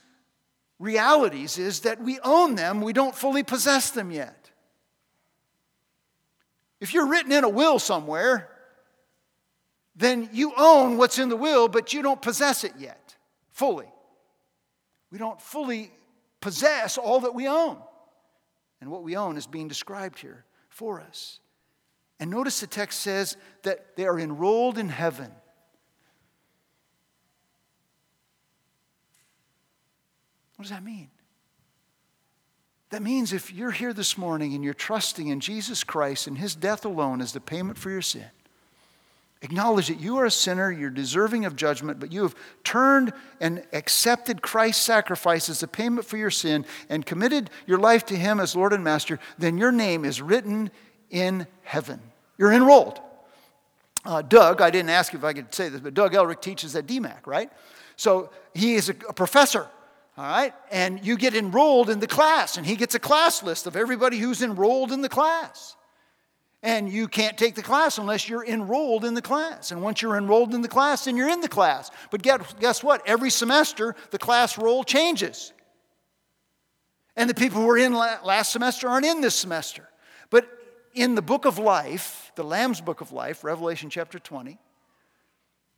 realities 0.80 1.58
is 1.58 1.82
that 1.82 2.02
we 2.02 2.18
own 2.24 2.56
them, 2.56 2.80
we 2.80 2.92
don't 2.92 3.14
fully 3.14 3.44
possess 3.44 3.92
them 3.92 4.10
yet. 4.10 4.50
If 6.80 6.92
you're 6.92 7.06
written 7.06 7.30
in 7.30 7.44
a 7.44 7.48
will 7.48 7.78
somewhere, 7.78 8.48
then 9.94 10.28
you 10.32 10.54
own 10.56 10.96
what's 10.96 11.20
in 11.20 11.28
the 11.28 11.36
will, 11.36 11.68
but 11.68 11.92
you 11.92 12.02
don't 12.02 12.20
possess 12.20 12.64
it 12.64 12.72
yet 12.80 13.14
fully. 13.52 13.86
We 15.11 15.18
don't 15.18 15.40
fully 15.40 15.90
possess 16.40 16.99
all 16.99 17.21
that 17.21 17.35
we 17.35 17.49
own. 17.49 17.79
And 18.81 18.90
what 18.90 19.03
we 19.03 19.16
own 19.16 19.37
is 19.37 19.47
being 19.47 19.68
described 19.68 20.18
here 20.18 20.44
for 20.68 21.01
us. 21.01 21.40
And 22.21 22.31
notice 22.31 22.61
the 22.61 22.66
text 22.66 23.01
says 23.01 23.37
that 23.62 23.97
they 23.97 24.07
are 24.07 24.18
enrolled 24.18 24.79
in 24.79 24.88
heaven. 24.88 25.31
What 30.57 30.64
does 30.64 30.71
that 30.71 30.85
mean? 30.85 31.11
That 32.90 33.03
means 33.03 33.33
if 33.33 33.53
you're 33.53 33.71
here 33.71 33.92
this 33.92 34.16
morning 34.16 34.55
and 34.55 34.64
you're 34.64 34.75
trusting 34.75 35.29
in 35.29 35.40
Jesus 35.40 35.85
Christ 35.85 36.27
and 36.27 36.38
His 36.38 36.57
death 36.57 36.85
alone 36.85 37.21
as 37.21 37.33
the 37.33 37.40
payment 37.40 37.79
for 37.79 37.90
your 37.90 38.03
sin, 38.03 38.25
acknowledge 39.42 39.88
that 39.88 40.01
you 40.01 40.16
are 40.18 40.24
a 40.24 40.31
sinner, 40.31 40.70
you're 40.70 40.90
deserving 40.90 41.44
of 41.44 41.57
judgment, 41.57 42.01
but 42.01 42.12
you 42.12 42.22
have 42.22 42.35
turned 42.64 43.12
and 43.40 43.64
accepted 43.72 44.42
Christ's 44.42 44.85
sacrifice 44.85 45.48
as 45.48 45.61
the 45.61 45.68
payment 45.68 46.07
for 46.07 46.16
your 46.16 46.31
sin 46.31 46.64
and 46.88 47.07
committed 47.07 47.51
your 47.66 47.79
life 47.79 48.05
to 48.07 48.16
Him 48.16 48.40
as 48.40 48.57
Lord 48.57 48.72
and 48.72 48.83
Master, 48.83 49.18
then 49.38 49.59
your 49.59 49.72
name 49.72 50.05
is 50.05 50.20
written 50.20 50.70
in 51.11 51.46
heaven. 51.62 52.01
You're 52.37 52.53
enrolled. 52.53 53.01
Uh, 54.05 54.22
Doug, 54.22 54.61
I 54.61 54.70
didn't 54.70 54.90
ask 54.90 55.14
if 55.14 55.24
I 55.24 55.33
could 55.33 55.55
say 55.55 55.68
this, 55.68 55.81
but 55.81 55.94
Doug 55.94 56.12
Elric 56.12 56.40
teaches 56.40 56.74
at 56.77 56.87
DMACC, 56.87 57.27
right? 57.27 57.51
So 57.96 58.31
he 58.55 58.74
is 58.74 58.88
a, 58.88 58.94
a 59.09 59.12
professor 59.12 59.68
all 60.18 60.24
right? 60.24 60.53
And 60.72 61.07
you 61.07 61.16
get 61.16 61.35
enrolled 61.37 61.88
in 61.88 62.01
the 62.01 62.09
class, 62.09 62.57
and 62.57 62.66
he 62.66 62.74
gets 62.74 62.96
a 62.96 62.98
class 62.98 63.42
list 63.44 63.68
of 63.68 63.77
everybody 63.77 64.18
who's 64.18 64.42
enrolled 64.42 64.90
in 64.90 65.01
the 65.01 65.09
class. 65.09 65.77
And 66.62 66.90
you 66.90 67.07
can't 67.07 67.38
take 67.38 67.55
the 67.55 67.62
class 67.62 67.99
unless 67.99 68.29
you're 68.29 68.44
enrolled 68.44 69.05
in 69.05 69.14
the 69.14 69.23
class. 69.23 69.71
And 69.71 69.81
once 69.81 70.03
you're 70.03 70.16
enrolled 70.16 70.55
in 70.55 70.62
the 70.62 70.68
class, 70.68 71.05
then 71.05 71.16
you're 71.16 71.29
in 71.29 71.40
the 71.40 71.49
class. 71.49 71.90
But 72.11 72.23
guess 72.23 72.83
what? 72.83 73.03
Every 73.07 73.31
semester, 73.31 73.94
the 74.11 74.18
class 74.18 74.59
roll 74.59 74.83
changes. 74.83 75.53
And 77.14 77.31
the 77.31 77.35
people 77.35 77.61
who 77.61 77.66
were 77.66 77.79
in 77.79 77.94
last 77.94 78.53
semester 78.53 78.88
aren't 78.88 79.07
in 79.07 79.21
this 79.21 79.37
semester. 79.37 79.88
But 80.31 80.49
in 80.94 81.14
the 81.14 81.23
book 81.23 81.44
of 81.44 81.59
life, 81.59 82.33
the 82.35 82.44
Lamb's 82.44 82.81
book 82.81 83.01
of 83.01 83.12
life, 83.12 83.44
Revelation 83.44 83.88
chapter 83.88 84.18
20, 84.18 84.59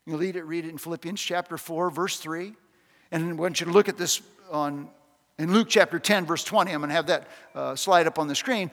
you 0.07 0.17
read 0.17 0.37
it, 0.37 0.45
read 0.45 0.65
it 0.65 0.71
in 0.71 0.79
Philippians 0.79 1.21
chapter 1.21 1.59
4, 1.59 1.91
verse 1.91 2.19
3. 2.19 2.55
And 3.11 3.29
I 3.29 3.33
want 3.33 3.61
you 3.61 3.67
to 3.67 3.73
look 3.73 3.89
at 3.89 3.99
this 3.99 4.23
on 4.51 4.89
in 5.39 5.55
Luke 5.55 5.69
chapter 5.71 5.99
10, 5.99 6.27
verse 6.27 6.45
20. 6.45 6.71
I'm 6.71 6.81
going 6.81 6.91
to 6.91 6.95
have 6.95 7.07
that 7.07 7.29
uh, 7.55 7.75
slide 7.75 8.07
up 8.07 8.19
on 8.19 8.29
the 8.29 8.35
screen. 8.35 8.71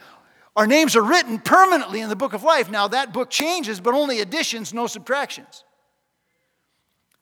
Our 0.58 0.66
names 0.66 0.96
are 0.96 1.04
written 1.04 1.38
permanently 1.38 2.02
in 2.02 2.10
the 2.10 2.16
book 2.16 2.34
of 2.34 2.42
life. 2.42 2.72
Now, 2.72 2.88
that 2.88 3.14
book 3.14 3.30
changes, 3.30 3.80
but 3.80 3.94
only 3.94 4.22
additions, 4.22 4.74
no 4.74 4.88
subtractions. 4.88 5.64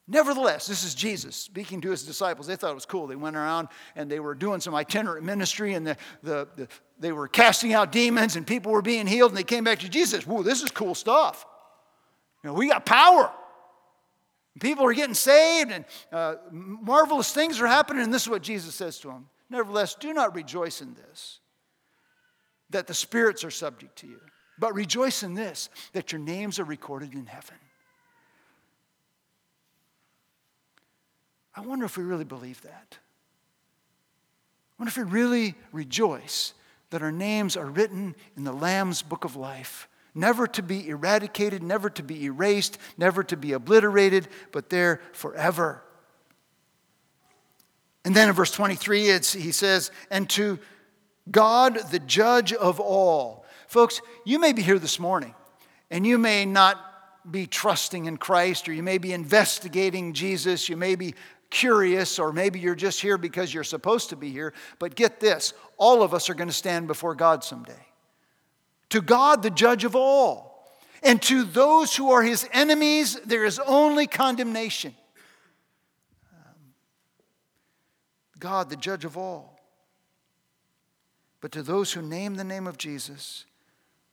Nevertheless, 0.07 0.67
this 0.67 0.85
is 0.85 0.95
Jesus 0.95 1.35
speaking 1.35 1.81
to 1.81 1.91
his 1.91 2.03
disciples. 2.03 2.47
They 2.47 2.55
thought 2.55 2.71
it 2.71 2.75
was 2.75 2.85
cool. 2.85 3.07
They 3.07 3.17
went 3.17 3.35
around 3.35 3.67
and 3.97 4.09
they 4.09 4.21
were 4.21 4.35
doing 4.35 4.61
some 4.61 4.73
itinerant 4.73 5.25
ministry 5.25 5.73
and 5.73 5.85
the, 5.85 5.97
the, 6.23 6.47
the, 6.55 6.67
they 6.97 7.11
were 7.11 7.27
casting 7.27 7.73
out 7.73 7.91
demons 7.91 8.37
and 8.37 8.47
people 8.47 8.71
were 8.71 8.81
being 8.81 9.05
healed 9.05 9.31
and 9.31 9.37
they 9.37 9.43
came 9.43 9.65
back 9.65 9.79
to 9.79 9.89
Jesus. 9.89 10.25
Whoa, 10.25 10.41
this 10.41 10.63
is 10.63 10.71
cool 10.71 10.95
stuff. 10.95 11.45
You 12.41 12.51
know, 12.51 12.53
we 12.53 12.69
got 12.69 12.85
power. 12.85 13.29
People 14.61 14.85
are 14.85 14.93
getting 14.93 15.13
saved 15.13 15.71
and 15.71 15.83
uh, 16.13 16.35
marvelous 16.51 17.33
things 17.33 17.59
are 17.59 17.67
happening. 17.67 18.03
And 18.03 18.13
this 18.13 18.21
is 18.21 18.29
what 18.29 18.43
Jesus 18.43 18.75
says 18.75 18.97
to 18.99 19.09
them 19.09 19.27
Nevertheless, 19.49 19.95
do 19.95 20.13
not 20.13 20.35
rejoice 20.35 20.81
in 20.81 20.93
this, 20.93 21.39
that 22.69 22.87
the 22.87 22.93
spirits 22.93 23.43
are 23.43 23.51
subject 23.51 23.97
to 23.97 24.07
you, 24.07 24.19
but 24.57 24.73
rejoice 24.73 25.23
in 25.23 25.33
this, 25.33 25.69
that 25.93 26.11
your 26.11 26.19
names 26.19 26.59
are 26.59 26.63
recorded 26.63 27.13
in 27.13 27.25
heaven. 27.25 27.55
I 31.55 31.61
wonder 31.61 31.85
if 31.85 31.97
we 31.97 32.03
really 32.03 32.25
believe 32.25 32.61
that. 32.63 32.97
I 34.77 34.83
wonder 34.83 34.89
if 34.89 34.97
we 34.97 35.03
really 35.03 35.55
rejoice 35.71 36.53
that 36.89 37.01
our 37.01 37.11
names 37.11 37.55
are 37.55 37.65
written 37.65 38.15
in 38.35 38.43
the 38.43 38.51
Lamb's 38.51 39.01
book 39.01 39.23
of 39.23 39.35
life, 39.35 39.87
never 40.13 40.47
to 40.47 40.61
be 40.61 40.89
eradicated, 40.89 41.63
never 41.63 41.89
to 41.89 42.03
be 42.03 42.25
erased, 42.25 42.77
never 42.97 43.23
to 43.23 43.37
be 43.37 43.53
obliterated, 43.53 44.27
but 44.51 44.69
there 44.69 45.01
forever. 45.13 45.81
And 48.03 48.15
then 48.15 48.29
in 48.29 48.35
verse 48.35 48.51
23, 48.51 49.03
he 49.03 49.51
says, 49.51 49.91
And 50.11 50.29
to 50.31 50.59
God, 51.29 51.79
the 51.91 51.99
judge 51.99 52.53
of 52.53 52.79
all. 52.79 53.45
Folks, 53.67 54.01
you 54.25 54.39
may 54.39 54.53
be 54.53 54.61
here 54.61 54.79
this 54.79 54.99
morning, 54.99 55.33
and 55.89 56.05
you 56.05 56.17
may 56.17 56.45
not 56.45 56.79
be 57.29 57.47
trusting 57.47 58.05
in 58.05 58.17
Christ, 58.17 58.69
or 58.69 58.73
you 58.73 58.83
may 58.83 58.97
be 58.97 59.11
investigating 59.11 60.13
Jesus, 60.13 60.69
you 60.69 60.77
may 60.77 60.95
be 60.95 61.15
curious, 61.49 62.19
or 62.19 62.31
maybe 62.31 62.59
you're 62.59 62.75
just 62.75 63.01
here 63.01 63.17
because 63.17 63.53
you're 63.53 63.63
supposed 63.63 64.09
to 64.09 64.15
be 64.15 64.29
here. 64.29 64.53
But 64.79 64.95
get 64.95 65.19
this 65.19 65.53
all 65.77 66.03
of 66.03 66.13
us 66.13 66.29
are 66.29 66.35
going 66.35 66.47
to 66.47 66.53
stand 66.53 66.87
before 66.87 67.15
God 67.15 67.43
someday. 67.43 67.73
To 68.89 69.01
God, 69.01 69.41
the 69.41 69.49
judge 69.49 69.83
of 69.83 69.95
all. 69.95 70.53
And 71.01 71.21
to 71.23 71.43
those 71.43 71.95
who 71.95 72.11
are 72.11 72.23
his 72.23 72.47
enemies, 72.51 73.19
there 73.25 73.45
is 73.45 73.59
only 73.59 74.07
condemnation. 74.07 74.95
Um, 76.33 76.73
God, 78.39 78.69
the 78.69 78.75
judge 78.75 79.05
of 79.05 79.17
all. 79.17 79.54
But 81.45 81.51
to 81.51 81.61
those 81.61 81.93
who 81.93 82.01
name 82.01 82.33
the 82.33 82.43
name 82.43 82.65
of 82.65 82.75
Jesus, 82.75 83.45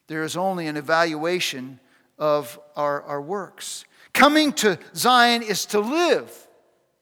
there 0.07 0.23
is 0.23 0.37
only 0.37 0.66
an 0.66 0.77
evaluation 0.77 1.81
of 2.18 2.61
our, 2.77 3.01
our 3.05 3.23
works. 3.23 3.87
Coming 4.12 4.53
to 4.53 4.79
Zion 4.95 5.42
is 5.42 5.64
to 5.64 5.81
live, 5.81 6.31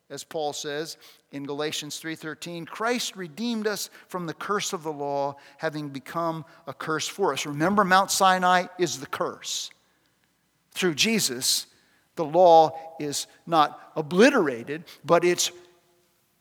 as 0.09 0.23
Paul 0.23 0.53
says 0.53 0.99
in 1.33 1.43
Galatians 1.43 1.99
3:13, 1.99 2.65
Christ 2.65 3.17
redeemed 3.17 3.67
us 3.67 3.91
from 4.07 4.27
the 4.27 4.35
curse 4.35 4.73
of 4.73 4.85
the 4.85 4.93
law, 4.93 5.35
having 5.59 5.89
become 5.89 6.45
a 6.65 6.73
curse 6.73 7.09
for 7.09 7.33
us. 7.33 7.45
Remember 7.45 7.83
Mount 7.83 8.13
Sinai 8.13 8.69
is 8.79 9.01
the 9.01 9.07
curse. 9.07 9.73
Through 10.71 10.95
Jesus, 10.95 11.67
the 12.15 12.25
law 12.25 12.79
is 13.01 13.27
not 13.49 13.91
obliterated, 13.97 14.85
but 15.05 15.25
it's 15.25 15.51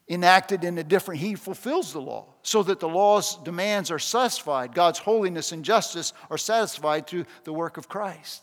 enacted 0.09 0.63
in 0.63 0.77
a 0.77 0.83
different 0.83 1.21
he 1.21 1.35
fulfills 1.35 1.93
the 1.93 2.01
law 2.01 2.25
so 2.41 2.63
that 2.63 2.79
the 2.79 2.89
law's 2.89 3.37
demands 3.43 3.91
are 3.91 3.99
satisfied 3.99 4.73
god's 4.73 4.97
holiness 4.97 5.51
and 5.51 5.63
justice 5.63 6.13
are 6.31 6.37
satisfied 6.37 7.05
through 7.05 7.25
the 7.43 7.53
work 7.53 7.77
of 7.77 7.87
christ 7.87 8.41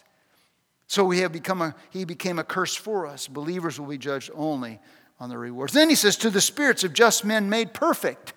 so 0.88 1.04
we 1.04 1.18
have 1.20 1.32
become 1.32 1.62
a, 1.62 1.74
he 1.90 2.04
became 2.04 2.38
a 2.38 2.44
curse 2.44 2.74
for 2.74 3.06
us. 3.06 3.26
Believers 3.26 3.78
will 3.78 3.88
be 3.88 3.98
judged 3.98 4.30
only 4.34 4.78
on 5.18 5.28
the 5.28 5.38
rewards. 5.38 5.72
Then 5.72 5.88
he 5.88 5.96
says, 5.96 6.16
To 6.18 6.30
the 6.30 6.40
spirits 6.40 6.84
of 6.84 6.92
just 6.92 7.24
men 7.24 7.48
made 7.48 7.74
perfect. 7.74 8.34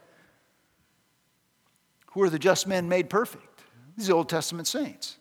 Who 2.13 2.23
are 2.23 2.29
the 2.29 2.39
just 2.39 2.65
men 2.65 2.89
made 2.89 3.09
perfect? 3.09 3.63
These 3.95 4.09
Old 4.09 4.29
Testament 4.29 4.67
saints. 4.67 5.17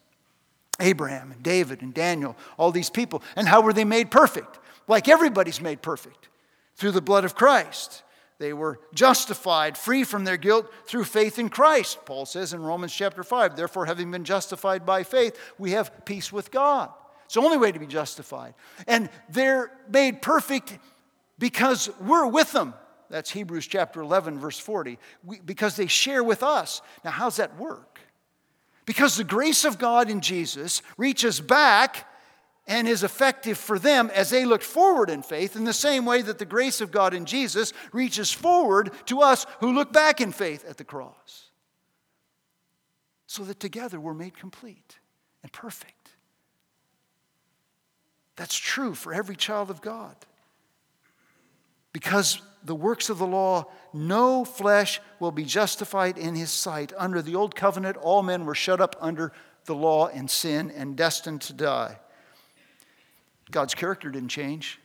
Abraham 0.80 1.32
and 1.32 1.42
David 1.42 1.82
and 1.82 1.92
Daniel, 1.92 2.36
all 2.56 2.70
these 2.70 2.88
people. 2.88 3.22
And 3.36 3.48
how 3.48 3.60
were 3.60 3.72
they 3.72 3.84
made 3.84 4.10
perfect? 4.10 4.58
Like 4.86 5.08
everybody's 5.08 5.60
made 5.60 5.82
perfect 5.82 6.28
through 6.78 6.92
the 6.92 7.02
blood 7.02 7.24
of 7.24 7.34
Christ. 7.34 8.02
They 8.38 8.52
were 8.52 8.78
justified, 8.94 9.76
free 9.76 10.04
from 10.04 10.24
their 10.24 10.36
guilt 10.36 10.72
through 10.86 11.04
faith 11.04 11.38
in 11.38 11.48
Christ. 11.48 11.98
Paul 12.06 12.24
says 12.24 12.52
in 12.52 12.62
Romans 12.62 12.94
chapter 12.94 13.24
5, 13.24 13.56
therefore, 13.56 13.84
having 13.84 14.10
been 14.12 14.24
justified 14.24 14.86
by 14.86 15.02
faith, 15.02 15.36
we 15.58 15.72
have 15.72 16.04
peace 16.04 16.32
with 16.32 16.52
God. 16.52 16.90
It's 17.24 17.34
the 17.34 17.40
only 17.40 17.58
way 17.58 17.72
to 17.72 17.78
be 17.78 17.86
justified. 17.86 18.54
And 18.86 19.10
they're 19.28 19.72
made 19.90 20.22
perfect 20.22 20.78
because 21.38 21.90
we're 22.00 22.26
with 22.26 22.52
them. 22.52 22.74
That's 23.10 23.30
Hebrews 23.30 23.66
chapter 23.66 24.00
11, 24.00 24.38
verse 24.38 24.58
40. 24.58 24.98
We, 25.24 25.40
because 25.40 25.76
they 25.76 25.88
share 25.88 26.22
with 26.22 26.42
us. 26.42 26.80
Now, 27.04 27.10
how's 27.10 27.36
that 27.36 27.58
work? 27.58 27.98
Because 28.86 29.16
the 29.16 29.24
grace 29.24 29.64
of 29.64 29.78
God 29.78 30.08
in 30.08 30.20
Jesus 30.20 30.80
reaches 30.96 31.40
back 31.40 32.06
and 32.68 32.86
is 32.86 33.02
effective 33.02 33.56
for 33.56 33.78
them 33.78 34.10
as 34.14 34.28
they 34.28 34.44
look 34.44 34.62
forward 34.62 35.08
in 35.08 35.22
faith, 35.22 35.56
in 35.56 35.64
the 35.64 35.72
same 35.72 36.04
way 36.04 36.20
that 36.20 36.38
the 36.38 36.44
grace 36.44 36.82
of 36.82 36.92
God 36.92 37.14
in 37.14 37.24
Jesus 37.24 37.72
reaches 37.92 38.30
forward 38.30 38.92
to 39.06 39.22
us 39.22 39.46
who 39.60 39.72
look 39.72 39.90
back 39.92 40.20
in 40.20 40.30
faith 40.30 40.64
at 40.68 40.76
the 40.76 40.84
cross. 40.84 41.46
So 43.26 43.42
that 43.44 43.58
together 43.58 43.98
we're 43.98 44.14
made 44.14 44.36
complete 44.36 44.98
and 45.42 45.50
perfect. 45.50 46.10
That's 48.36 48.56
true 48.56 48.94
for 48.94 49.14
every 49.14 49.34
child 49.34 49.70
of 49.70 49.80
God. 49.80 50.14
Because 51.92 52.40
the 52.62 52.74
works 52.74 53.08
of 53.08 53.18
the 53.18 53.26
law, 53.26 53.66
no 53.94 54.44
flesh 54.44 55.00
will 55.20 55.32
be 55.32 55.44
justified 55.44 56.18
in 56.18 56.34
his 56.34 56.50
sight. 56.50 56.92
Under 56.98 57.22
the 57.22 57.34
old 57.34 57.56
covenant, 57.56 57.96
all 57.96 58.22
men 58.22 58.44
were 58.44 58.54
shut 58.54 58.80
up 58.80 58.94
under 59.00 59.32
the 59.64 59.74
law 59.74 60.08
and 60.08 60.30
sin 60.30 60.70
and 60.70 60.96
destined 60.96 61.40
to 61.42 61.54
die. 61.54 61.98
God's 63.50 63.74
character 63.74 64.10
didn't 64.10 64.28
change. 64.28 64.78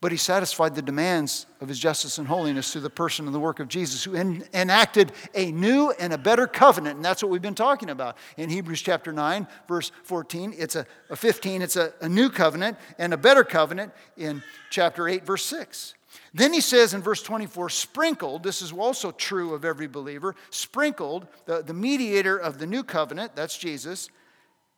But 0.00 0.12
he 0.12 0.18
satisfied 0.18 0.74
the 0.74 0.82
demands 0.82 1.46
of 1.60 1.68
his 1.68 1.78
justice 1.78 2.18
and 2.18 2.28
holiness 2.28 2.70
through 2.70 2.82
the 2.82 2.90
person 2.90 3.24
and 3.26 3.34
the 3.34 3.40
work 3.40 3.60
of 3.60 3.68
Jesus, 3.68 4.04
who 4.04 4.14
en- 4.14 4.44
enacted 4.52 5.10
a 5.34 5.50
new 5.50 5.90
and 5.98 6.12
a 6.12 6.18
better 6.18 6.46
covenant. 6.46 6.96
And 6.96 7.04
that's 7.04 7.22
what 7.22 7.32
we've 7.32 7.40
been 7.40 7.54
talking 7.54 7.88
about. 7.88 8.16
In 8.36 8.50
Hebrews 8.50 8.82
chapter 8.82 9.10
9, 9.10 9.48
verse 9.66 9.90
14, 10.04 10.54
it's 10.56 10.76
a, 10.76 10.86
a 11.08 11.16
15, 11.16 11.62
it's 11.62 11.76
a, 11.76 11.94
a 12.02 12.08
new 12.08 12.28
covenant 12.28 12.76
and 12.98 13.14
a 13.14 13.16
better 13.16 13.42
covenant 13.42 13.92
in 14.18 14.42
chapter 14.70 15.08
8, 15.08 15.24
verse 15.24 15.44
6. 15.46 15.94
Then 16.34 16.52
he 16.52 16.60
says 16.60 16.92
in 16.92 17.00
verse 17.00 17.22
24, 17.22 17.70
sprinkled, 17.70 18.42
this 18.42 18.60
is 18.60 18.72
also 18.72 19.10
true 19.10 19.54
of 19.54 19.64
every 19.64 19.86
believer, 19.86 20.36
sprinkled, 20.50 21.26
the, 21.46 21.62
the 21.62 21.74
mediator 21.74 22.36
of 22.36 22.58
the 22.58 22.66
new 22.66 22.82
covenant, 22.82 23.34
that's 23.34 23.56
Jesus, 23.56 24.10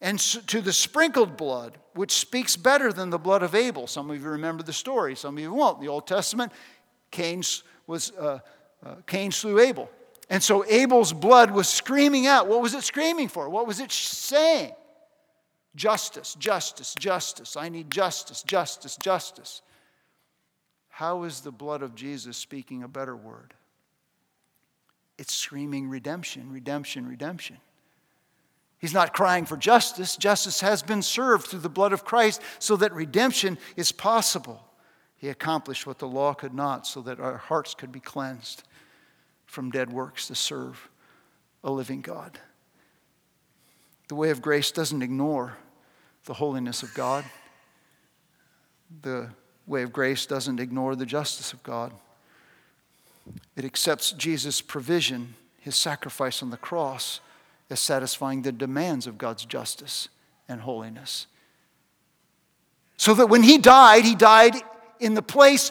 and 0.00 0.18
to 0.18 0.60
the 0.60 0.72
sprinkled 0.72 1.36
blood, 1.36 1.76
which 1.94 2.12
speaks 2.12 2.56
better 2.56 2.92
than 2.92 3.10
the 3.10 3.18
blood 3.18 3.42
of 3.42 3.54
Abel. 3.54 3.86
Some 3.86 4.10
of 4.10 4.20
you 4.20 4.28
remember 4.28 4.62
the 4.62 4.72
story, 4.72 5.16
some 5.16 5.36
of 5.36 5.42
you 5.42 5.52
won't. 5.52 5.78
In 5.78 5.84
the 5.84 5.90
Old 5.90 6.06
Testament, 6.06 6.52
Cain, 7.10 7.42
was, 7.86 8.12
uh, 8.12 8.38
uh, 8.84 8.94
Cain 9.06 9.32
slew 9.32 9.58
Abel. 9.58 9.90
And 10.30 10.42
so 10.42 10.64
Abel's 10.66 11.12
blood 11.12 11.50
was 11.50 11.68
screaming 11.68 12.26
out. 12.26 12.46
What 12.46 12.60
was 12.60 12.74
it 12.74 12.84
screaming 12.84 13.28
for? 13.28 13.48
What 13.48 13.66
was 13.66 13.80
it 13.80 13.90
saying? 13.90 14.72
Justice, 15.74 16.34
justice, 16.34 16.94
justice. 16.98 17.56
I 17.56 17.68
need 17.68 17.90
justice, 17.90 18.42
justice, 18.42 18.96
justice. 18.96 19.62
How 20.88 21.24
is 21.24 21.40
the 21.40 21.52
blood 21.52 21.82
of 21.82 21.94
Jesus 21.94 22.36
speaking 22.36 22.82
a 22.82 22.88
better 22.88 23.16
word? 23.16 23.54
It's 25.16 25.34
screaming 25.34 25.88
redemption, 25.88 26.52
redemption, 26.52 27.06
redemption. 27.08 27.56
He's 28.78 28.94
not 28.94 29.12
crying 29.12 29.44
for 29.44 29.56
justice. 29.56 30.16
Justice 30.16 30.60
has 30.60 30.82
been 30.82 31.02
served 31.02 31.46
through 31.46 31.60
the 31.60 31.68
blood 31.68 31.92
of 31.92 32.04
Christ 32.04 32.40
so 32.60 32.76
that 32.76 32.92
redemption 32.92 33.58
is 33.76 33.90
possible. 33.90 34.64
He 35.16 35.28
accomplished 35.28 35.86
what 35.86 35.98
the 35.98 36.06
law 36.06 36.32
could 36.32 36.54
not 36.54 36.86
so 36.86 37.02
that 37.02 37.18
our 37.18 37.36
hearts 37.36 37.74
could 37.74 37.90
be 37.90 37.98
cleansed 37.98 38.62
from 39.46 39.70
dead 39.70 39.92
works 39.92 40.28
to 40.28 40.34
serve 40.36 40.88
a 41.64 41.72
living 41.72 42.02
God. 42.02 42.38
The 44.06 44.14
way 44.14 44.30
of 44.30 44.40
grace 44.40 44.70
doesn't 44.70 45.02
ignore 45.02 45.56
the 46.24 46.34
holiness 46.34 46.84
of 46.84 46.94
God. 46.94 47.24
The 49.02 49.28
way 49.66 49.82
of 49.82 49.92
grace 49.92 50.24
doesn't 50.24 50.60
ignore 50.60 50.94
the 50.94 51.04
justice 51.04 51.52
of 51.52 51.62
God. 51.64 51.92
It 53.56 53.64
accepts 53.64 54.12
Jesus' 54.12 54.60
provision, 54.60 55.34
his 55.58 55.74
sacrifice 55.74 56.42
on 56.42 56.50
the 56.50 56.56
cross 56.56 57.20
as 57.70 57.80
satisfying 57.80 58.42
the 58.42 58.52
demands 58.52 59.06
of 59.06 59.18
God's 59.18 59.44
justice 59.44 60.08
and 60.48 60.60
holiness. 60.60 61.26
So 62.96 63.14
that 63.14 63.28
when 63.28 63.42
he 63.42 63.58
died, 63.58 64.04
he 64.04 64.14
died 64.14 64.54
in 64.98 65.14
the 65.14 65.22
place 65.22 65.70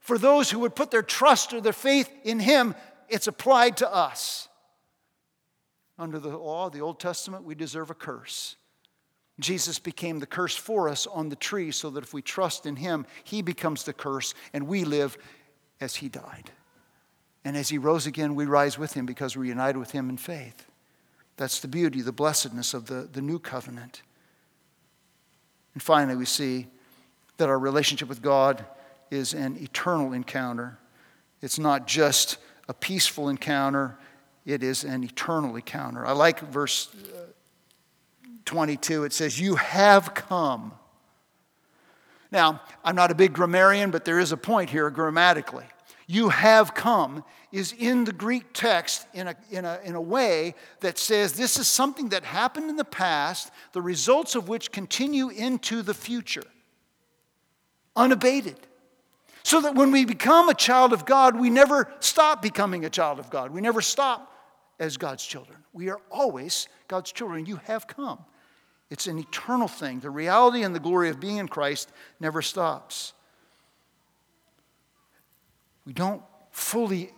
for 0.00 0.18
those 0.18 0.50
who 0.50 0.60
would 0.60 0.74
put 0.74 0.90
their 0.90 1.02
trust 1.02 1.52
or 1.52 1.60
their 1.60 1.72
faith 1.72 2.10
in 2.24 2.40
him. 2.40 2.74
It's 3.08 3.26
applied 3.26 3.76
to 3.78 3.94
us. 3.94 4.48
Under 5.98 6.18
the 6.18 6.36
law, 6.36 6.66
of 6.66 6.72
the 6.72 6.80
Old 6.80 7.00
Testament, 7.00 7.44
we 7.44 7.54
deserve 7.54 7.90
a 7.90 7.94
curse. 7.94 8.56
Jesus 9.40 9.78
became 9.78 10.18
the 10.18 10.26
curse 10.26 10.56
for 10.56 10.88
us 10.88 11.06
on 11.06 11.28
the 11.28 11.36
tree 11.36 11.70
so 11.70 11.90
that 11.90 12.02
if 12.02 12.12
we 12.12 12.22
trust 12.22 12.66
in 12.66 12.76
him, 12.76 13.06
he 13.22 13.42
becomes 13.42 13.84
the 13.84 13.92
curse 13.92 14.34
and 14.52 14.66
we 14.66 14.84
live 14.84 15.16
as 15.80 15.96
he 15.96 16.08
died. 16.08 16.50
And 17.44 17.56
as 17.56 17.68
he 17.68 17.78
rose 17.78 18.06
again, 18.06 18.34
we 18.34 18.46
rise 18.46 18.78
with 18.78 18.94
him 18.94 19.06
because 19.06 19.36
we're 19.36 19.44
united 19.44 19.78
with 19.78 19.92
him 19.92 20.08
in 20.08 20.16
faith. 20.16 20.67
That's 21.38 21.60
the 21.60 21.68
beauty, 21.68 22.02
the 22.02 22.12
blessedness 22.12 22.74
of 22.74 22.86
the, 22.86 23.08
the 23.10 23.22
new 23.22 23.38
covenant. 23.38 24.02
And 25.72 25.82
finally, 25.82 26.16
we 26.16 26.24
see 26.26 26.66
that 27.36 27.48
our 27.48 27.58
relationship 27.58 28.08
with 28.08 28.20
God 28.20 28.64
is 29.10 29.32
an 29.32 29.56
eternal 29.62 30.12
encounter. 30.12 30.78
It's 31.40 31.58
not 31.58 31.86
just 31.86 32.38
a 32.68 32.74
peaceful 32.74 33.28
encounter, 33.28 33.96
it 34.44 34.62
is 34.62 34.82
an 34.82 35.04
eternal 35.04 35.54
encounter. 35.54 36.04
I 36.04 36.12
like 36.12 36.40
verse 36.40 36.88
uh, 36.94 37.18
22. 38.44 39.04
It 39.04 39.12
says, 39.12 39.38
You 39.38 39.54
have 39.54 40.14
come. 40.14 40.72
Now, 42.32 42.60
I'm 42.84 42.96
not 42.96 43.10
a 43.10 43.14
big 43.14 43.32
grammarian, 43.32 43.90
but 43.90 44.04
there 44.04 44.18
is 44.18 44.32
a 44.32 44.36
point 44.36 44.70
here 44.70 44.90
grammatically. 44.90 45.64
You 46.10 46.30
have 46.30 46.74
come 46.74 47.22
is 47.52 47.74
in 47.78 48.04
the 48.04 48.14
Greek 48.14 48.54
text 48.54 49.06
in 49.12 49.28
a, 49.28 49.36
in, 49.50 49.66
a, 49.66 49.78
in 49.84 49.94
a 49.94 50.00
way 50.00 50.54
that 50.80 50.98
says 50.98 51.34
this 51.34 51.58
is 51.58 51.68
something 51.68 52.08
that 52.08 52.24
happened 52.24 52.70
in 52.70 52.76
the 52.76 52.84
past, 52.84 53.52
the 53.72 53.82
results 53.82 54.34
of 54.34 54.48
which 54.48 54.72
continue 54.72 55.28
into 55.28 55.82
the 55.82 55.92
future, 55.92 56.44
unabated. 57.94 58.56
So 59.42 59.60
that 59.60 59.74
when 59.74 59.92
we 59.92 60.06
become 60.06 60.48
a 60.48 60.54
child 60.54 60.94
of 60.94 61.04
God, 61.04 61.38
we 61.38 61.50
never 61.50 61.90
stop 62.00 62.40
becoming 62.40 62.86
a 62.86 62.90
child 62.90 63.18
of 63.18 63.28
God. 63.28 63.50
We 63.50 63.60
never 63.60 63.82
stop 63.82 64.32
as 64.78 64.96
God's 64.96 65.24
children. 65.24 65.58
We 65.74 65.90
are 65.90 66.00
always 66.10 66.68
God's 66.88 67.12
children. 67.12 67.44
You 67.44 67.56
have 67.64 67.86
come. 67.86 68.24
It's 68.90 69.06
an 69.06 69.18
eternal 69.18 69.68
thing. 69.68 70.00
The 70.00 70.10
reality 70.10 70.62
and 70.62 70.74
the 70.74 70.80
glory 70.80 71.10
of 71.10 71.20
being 71.20 71.36
in 71.36 71.48
Christ 71.48 71.92
never 72.18 72.40
stops. 72.40 73.12
We 75.88 75.94
don't 75.94 76.22
fully 76.50 77.10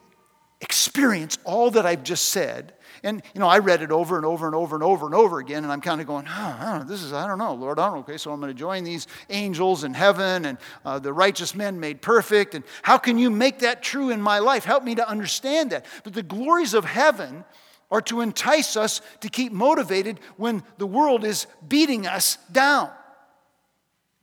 experience 0.60 1.38
all 1.42 1.72
that 1.72 1.84
I've 1.84 2.04
just 2.04 2.28
said. 2.28 2.72
And, 3.02 3.20
you 3.34 3.40
know, 3.40 3.48
I 3.48 3.58
read 3.58 3.82
it 3.82 3.90
over 3.90 4.16
and 4.16 4.24
over 4.24 4.46
and 4.46 4.54
over 4.54 4.76
and 4.76 4.84
over 4.84 5.06
and 5.06 5.14
over 5.14 5.40
again, 5.40 5.64
and 5.64 5.72
I'm 5.72 5.80
kind 5.80 6.00
of 6.00 6.06
going, 6.06 6.26
oh, 6.28 6.56
I 6.60 6.64
don't 6.70 6.78
know, 6.82 6.84
this 6.84 7.02
is, 7.02 7.12
I 7.12 7.26
don't 7.26 7.38
know, 7.38 7.52
Lord, 7.52 7.80
I 7.80 7.86
don't 7.86 7.94
know. 7.94 8.00
Okay, 8.02 8.16
so 8.16 8.30
I'm 8.30 8.38
going 8.38 8.54
to 8.54 8.58
join 8.58 8.84
these 8.84 9.08
angels 9.28 9.82
in 9.82 9.92
heaven 9.92 10.44
and 10.44 10.56
uh, 10.84 11.00
the 11.00 11.12
righteous 11.12 11.52
men 11.52 11.80
made 11.80 12.00
perfect. 12.00 12.54
And 12.54 12.62
how 12.82 12.96
can 12.96 13.18
you 13.18 13.28
make 13.28 13.58
that 13.58 13.82
true 13.82 14.10
in 14.10 14.22
my 14.22 14.38
life? 14.38 14.64
Help 14.64 14.84
me 14.84 14.94
to 14.94 15.08
understand 15.08 15.70
that. 15.70 15.84
But 16.04 16.12
the 16.12 16.22
glories 16.22 16.72
of 16.72 16.84
heaven 16.84 17.44
are 17.90 18.02
to 18.02 18.20
entice 18.20 18.76
us 18.76 19.00
to 19.22 19.28
keep 19.28 19.50
motivated 19.50 20.20
when 20.36 20.62
the 20.78 20.86
world 20.86 21.24
is 21.24 21.48
beating 21.66 22.06
us 22.06 22.38
down. 22.52 22.88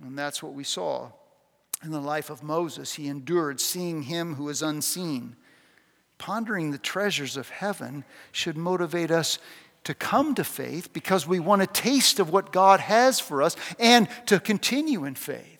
And 0.02 0.18
that's 0.18 0.42
what 0.42 0.54
we 0.54 0.64
saw 0.64 1.12
in 1.84 1.92
the 1.92 2.00
life 2.00 2.30
of 2.30 2.44
Moses. 2.44 2.94
He 2.94 3.08
endured 3.08 3.60
seeing 3.60 4.04
him 4.04 4.36
who 4.36 4.50
is 4.50 4.62
unseen. 4.62 5.36
Pondering 6.18 6.72
the 6.72 6.78
treasures 6.78 7.38
of 7.38 7.50
heaven 7.50 8.04
should 8.32 8.58
motivate 8.58 9.12
us 9.12 9.38
to 9.84 9.94
come 9.94 10.36
to 10.36 10.44
faith 10.44 10.92
because 10.92 11.28
we 11.28 11.40
want 11.40 11.62
a 11.62 11.68
taste 11.68 12.20
of 12.20 12.30
what 12.30 12.52
God 12.52 12.80
has 12.80 13.20
for 13.20 13.42
us 13.42 13.56
and 13.80 14.10
to 14.26 14.40
continue 14.40 15.06
in 15.06 15.16
faith. 15.16 15.57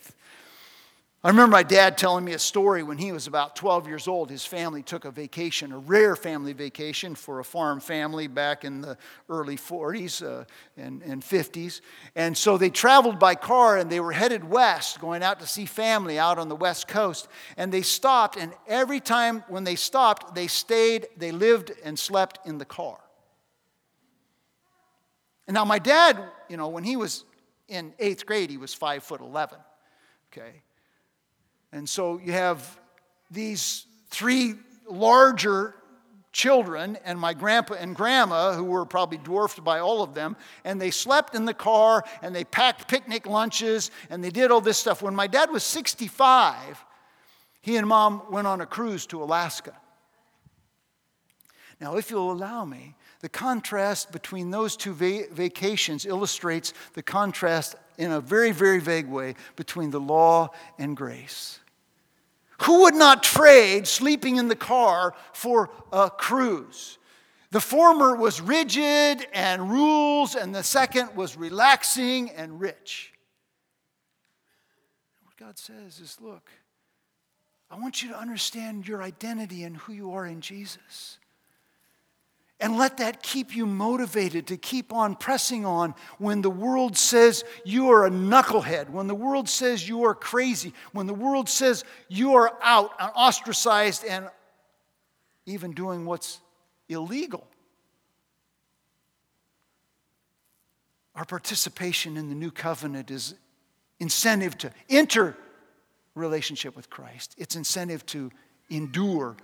I 1.24 1.30
remember 1.30 1.50
my 1.50 1.64
dad 1.64 1.98
telling 1.98 2.24
me 2.24 2.34
a 2.34 2.38
story 2.38 2.84
when 2.84 2.96
he 2.96 3.10
was 3.10 3.26
about 3.26 3.56
12 3.56 3.88
years 3.88 4.06
old. 4.06 4.30
His 4.30 4.44
family 4.44 4.84
took 4.84 5.04
a 5.04 5.10
vacation, 5.10 5.72
a 5.72 5.78
rare 5.78 6.14
family 6.14 6.52
vacation 6.52 7.16
for 7.16 7.40
a 7.40 7.44
farm 7.44 7.80
family 7.80 8.28
back 8.28 8.64
in 8.64 8.82
the 8.82 8.96
early 9.28 9.56
40s 9.56 10.24
uh, 10.24 10.44
and, 10.76 11.02
and 11.02 11.20
50s. 11.20 11.80
And 12.14 12.38
so 12.38 12.56
they 12.56 12.70
traveled 12.70 13.18
by 13.18 13.34
car 13.34 13.78
and 13.78 13.90
they 13.90 13.98
were 13.98 14.12
headed 14.12 14.44
west, 14.44 15.00
going 15.00 15.24
out 15.24 15.40
to 15.40 15.46
see 15.46 15.66
family 15.66 16.20
out 16.20 16.38
on 16.38 16.48
the 16.48 16.54
west 16.54 16.86
coast. 16.86 17.26
And 17.56 17.72
they 17.72 17.82
stopped, 17.82 18.36
and 18.36 18.52
every 18.68 19.00
time 19.00 19.42
when 19.48 19.64
they 19.64 19.74
stopped, 19.74 20.36
they 20.36 20.46
stayed, 20.46 21.08
they 21.16 21.32
lived 21.32 21.72
and 21.82 21.98
slept 21.98 22.46
in 22.46 22.58
the 22.58 22.64
car. 22.64 22.98
And 25.48 25.54
now, 25.54 25.64
my 25.64 25.80
dad, 25.80 26.22
you 26.48 26.56
know, 26.56 26.68
when 26.68 26.84
he 26.84 26.94
was 26.94 27.24
in 27.66 27.92
eighth 27.98 28.24
grade, 28.24 28.50
he 28.50 28.56
was 28.56 28.72
five 28.72 29.02
foot 29.02 29.20
11. 29.20 29.58
Okay. 30.32 30.62
And 31.72 31.88
so 31.88 32.18
you 32.18 32.32
have 32.32 32.78
these 33.30 33.86
three 34.10 34.54
larger 34.88 35.74
children 36.32 36.96
and 37.04 37.18
my 37.18 37.34
grandpa 37.34 37.74
and 37.74 37.96
grandma, 37.96 38.52
who 38.52 38.64
were 38.64 38.84
probably 38.84 39.18
dwarfed 39.18 39.64
by 39.64 39.80
all 39.80 40.02
of 40.02 40.14
them, 40.14 40.36
and 40.64 40.80
they 40.80 40.90
slept 40.90 41.34
in 41.34 41.44
the 41.44 41.54
car 41.54 42.04
and 42.22 42.34
they 42.34 42.44
packed 42.44 42.88
picnic 42.88 43.26
lunches 43.26 43.90
and 44.10 44.22
they 44.22 44.30
did 44.30 44.50
all 44.50 44.60
this 44.60 44.78
stuff. 44.78 45.02
When 45.02 45.14
my 45.14 45.26
dad 45.26 45.50
was 45.50 45.64
65, 45.64 46.84
he 47.60 47.76
and 47.76 47.86
mom 47.86 48.22
went 48.30 48.46
on 48.46 48.60
a 48.60 48.66
cruise 48.66 49.06
to 49.06 49.22
Alaska. 49.22 49.74
Now, 51.80 51.96
if 51.96 52.10
you'll 52.10 52.32
allow 52.32 52.64
me, 52.64 52.96
the 53.20 53.28
contrast 53.28 54.12
between 54.12 54.50
those 54.50 54.76
two 54.76 54.92
va- 54.92 55.26
vacations 55.32 56.06
illustrates 56.06 56.72
the 56.94 57.02
contrast 57.02 57.76
in 57.98 58.12
a 58.12 58.20
very, 58.20 58.52
very 58.52 58.78
vague 58.78 59.08
way 59.08 59.34
between 59.56 59.90
the 59.90 60.00
law 60.00 60.50
and 60.78 60.96
grace. 60.96 61.58
Who 62.62 62.82
would 62.82 62.94
not 62.94 63.22
trade 63.22 63.86
sleeping 63.86 64.36
in 64.36 64.48
the 64.48 64.56
car 64.56 65.14
for 65.32 65.70
a 65.92 66.08
cruise? 66.08 66.98
The 67.50 67.60
former 67.60 68.16
was 68.16 68.40
rigid 68.40 69.26
and 69.32 69.70
rules, 69.70 70.34
and 70.34 70.54
the 70.54 70.62
second 70.62 71.16
was 71.16 71.36
relaxing 71.36 72.30
and 72.30 72.60
rich. 72.60 73.12
What 75.24 75.36
God 75.36 75.58
says 75.58 75.98
is 76.00 76.18
look, 76.20 76.50
I 77.70 77.78
want 77.78 78.02
you 78.02 78.10
to 78.10 78.18
understand 78.18 78.88
your 78.88 79.02
identity 79.02 79.64
and 79.64 79.76
who 79.76 79.92
you 79.92 80.12
are 80.12 80.26
in 80.26 80.40
Jesus. 80.40 81.17
And 82.60 82.76
let 82.76 82.96
that 82.96 83.22
keep 83.22 83.54
you 83.54 83.66
motivated 83.66 84.48
to 84.48 84.56
keep 84.56 84.92
on 84.92 85.14
pressing 85.14 85.64
on 85.64 85.94
when 86.18 86.42
the 86.42 86.50
world 86.50 86.96
says 86.96 87.44
you 87.64 87.90
are 87.90 88.04
a 88.04 88.10
knucklehead, 88.10 88.90
when 88.90 89.06
the 89.06 89.14
world 89.14 89.48
says 89.48 89.88
you 89.88 90.04
are 90.04 90.14
crazy, 90.14 90.72
when 90.92 91.06
the 91.06 91.14
world 91.14 91.48
says 91.48 91.84
you 92.08 92.34
are 92.34 92.52
out 92.60 92.92
and 92.98 93.12
ostracized 93.14 94.04
and 94.04 94.28
even 95.46 95.72
doing 95.72 96.04
what's 96.04 96.40
illegal. 96.88 97.46
Our 101.14 101.24
participation 101.24 102.16
in 102.16 102.28
the 102.28 102.34
new 102.34 102.50
covenant 102.50 103.10
is 103.10 103.34
incentive 104.00 104.58
to 104.58 104.72
enter 104.88 105.36
relationship 106.14 106.74
with 106.74 106.90
Christ. 106.90 107.34
It's 107.38 107.54
incentive 107.54 108.04
to 108.06 108.30
endure 108.68 109.36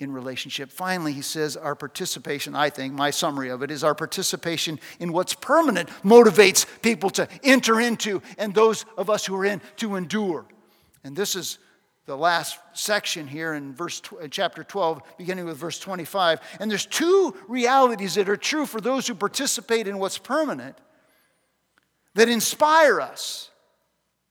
in 0.00 0.12
relationship. 0.12 0.70
Finally, 0.70 1.12
he 1.12 1.22
says 1.22 1.56
our 1.56 1.74
participation, 1.74 2.54
I 2.54 2.70
think, 2.70 2.94
my 2.94 3.10
summary 3.10 3.48
of 3.48 3.62
it 3.62 3.70
is 3.70 3.82
our 3.82 3.94
participation 3.94 4.78
in 5.00 5.12
what's 5.12 5.34
permanent 5.34 5.88
motivates 6.04 6.66
people 6.82 7.10
to 7.10 7.28
enter 7.42 7.80
into, 7.80 8.22
and 8.36 8.54
those 8.54 8.84
of 8.96 9.10
us 9.10 9.26
who 9.26 9.34
are 9.36 9.44
in 9.44 9.60
to 9.76 9.96
endure. 9.96 10.44
And 11.02 11.16
this 11.16 11.34
is 11.34 11.58
the 12.06 12.16
last 12.16 12.58
section 12.72 13.26
here 13.26 13.52
in 13.52 13.74
verse 13.74 14.00
uh, 14.20 14.26
chapter 14.30 14.64
12 14.64 15.02
beginning 15.18 15.44
with 15.44 15.58
verse 15.58 15.78
25 15.78 16.40
and 16.58 16.70
there's 16.70 16.86
two 16.86 17.36
realities 17.48 18.14
that 18.14 18.30
are 18.30 18.36
true 18.36 18.64
for 18.64 18.80
those 18.80 19.06
who 19.06 19.14
participate 19.14 19.86
in 19.86 19.98
what's 19.98 20.16
permanent 20.16 20.74
that 22.14 22.30
inspire 22.30 22.98
us 22.98 23.50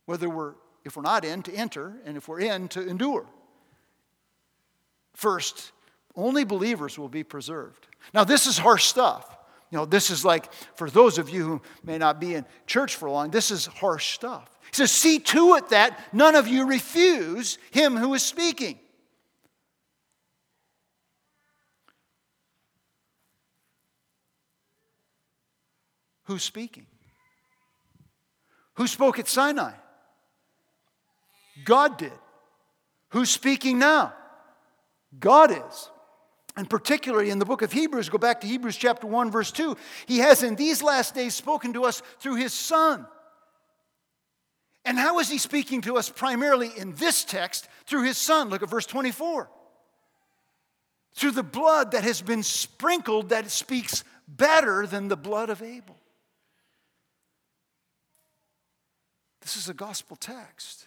whether 0.07 0.27
we're 0.27 0.55
if 0.85 0.97
we're 0.97 1.03
not 1.03 1.23
in 1.23 1.43
to 1.43 1.53
enter 1.53 1.93
and 2.03 2.17
if 2.17 2.27
we're 2.27 2.39
in 2.39 2.67
to 2.67 2.81
endure 2.81 3.27
First, 5.17 5.71
only 6.15 6.43
believers 6.43 6.99
will 6.99 7.09
be 7.09 7.23
preserved. 7.23 7.87
Now, 8.13 8.23
this 8.23 8.45
is 8.45 8.59
harsh 8.59 8.85
stuff. 8.85 9.35
You 9.71 9.79
know, 9.79 9.85
this 9.85 10.11
is 10.11 10.23
like, 10.23 10.53
for 10.75 10.91
those 10.91 11.17
of 11.17 11.27
you 11.27 11.43
who 11.43 11.61
may 11.83 11.97
not 11.97 12.19
be 12.19 12.35
in 12.35 12.45
church 12.67 12.95
for 12.97 13.09
long, 13.09 13.31
this 13.31 13.49
is 13.49 13.65
harsh 13.65 14.13
stuff. 14.13 14.47
He 14.69 14.75
says, 14.75 14.91
See 14.91 15.17
to 15.17 15.55
it 15.55 15.69
that 15.69 16.13
none 16.13 16.35
of 16.35 16.47
you 16.47 16.67
refuse 16.67 17.57
him 17.71 17.97
who 17.97 18.13
is 18.13 18.21
speaking. 18.21 18.77
Who's 26.25 26.43
speaking? 26.43 26.85
Who 28.75 28.85
spoke 28.85 29.17
at 29.17 29.27
Sinai? 29.27 29.71
God 31.65 31.97
did. 31.97 32.13
Who's 33.09 33.31
speaking 33.31 33.79
now? 33.79 34.13
God 35.19 35.51
is. 35.51 35.91
And 36.55 36.69
particularly 36.69 37.29
in 37.29 37.37
the 37.37 37.45
book 37.45 37.61
of 37.61 37.71
Hebrews, 37.71 38.09
go 38.09 38.17
back 38.17 38.41
to 38.41 38.47
Hebrews 38.47 38.75
chapter 38.75 39.05
1, 39.05 39.29
verse 39.29 39.51
2, 39.51 39.77
he 40.07 40.19
has 40.19 40.41
in 40.41 40.55
these 40.55 40.81
last 40.81 41.13
days 41.13 41.35
spoken 41.35 41.73
to 41.73 41.83
us 41.83 42.01
through 42.19 42.35
his 42.35 42.51
Son. 42.51 43.05
And 44.83 44.97
how 44.97 45.19
is 45.19 45.29
he 45.29 45.37
speaking 45.37 45.81
to 45.81 45.97
us 45.97 46.09
primarily 46.09 46.71
in 46.75 46.95
this 46.95 47.23
text? 47.23 47.67
Through 47.85 48.03
his 48.03 48.17
Son. 48.17 48.49
Look 48.49 48.63
at 48.63 48.69
verse 48.69 48.85
24. 48.85 49.49
Through 51.13 51.31
the 51.31 51.43
blood 51.43 51.91
that 51.91 52.03
has 52.03 52.21
been 52.21 52.41
sprinkled 52.41 53.29
that 53.29 53.51
speaks 53.51 54.03
better 54.27 54.87
than 54.87 55.09
the 55.09 55.17
blood 55.17 55.49
of 55.49 55.61
Abel. 55.61 55.97
This 59.41 59.57
is 59.57 59.69
a 59.69 59.73
gospel 59.73 60.15
text. 60.15 60.86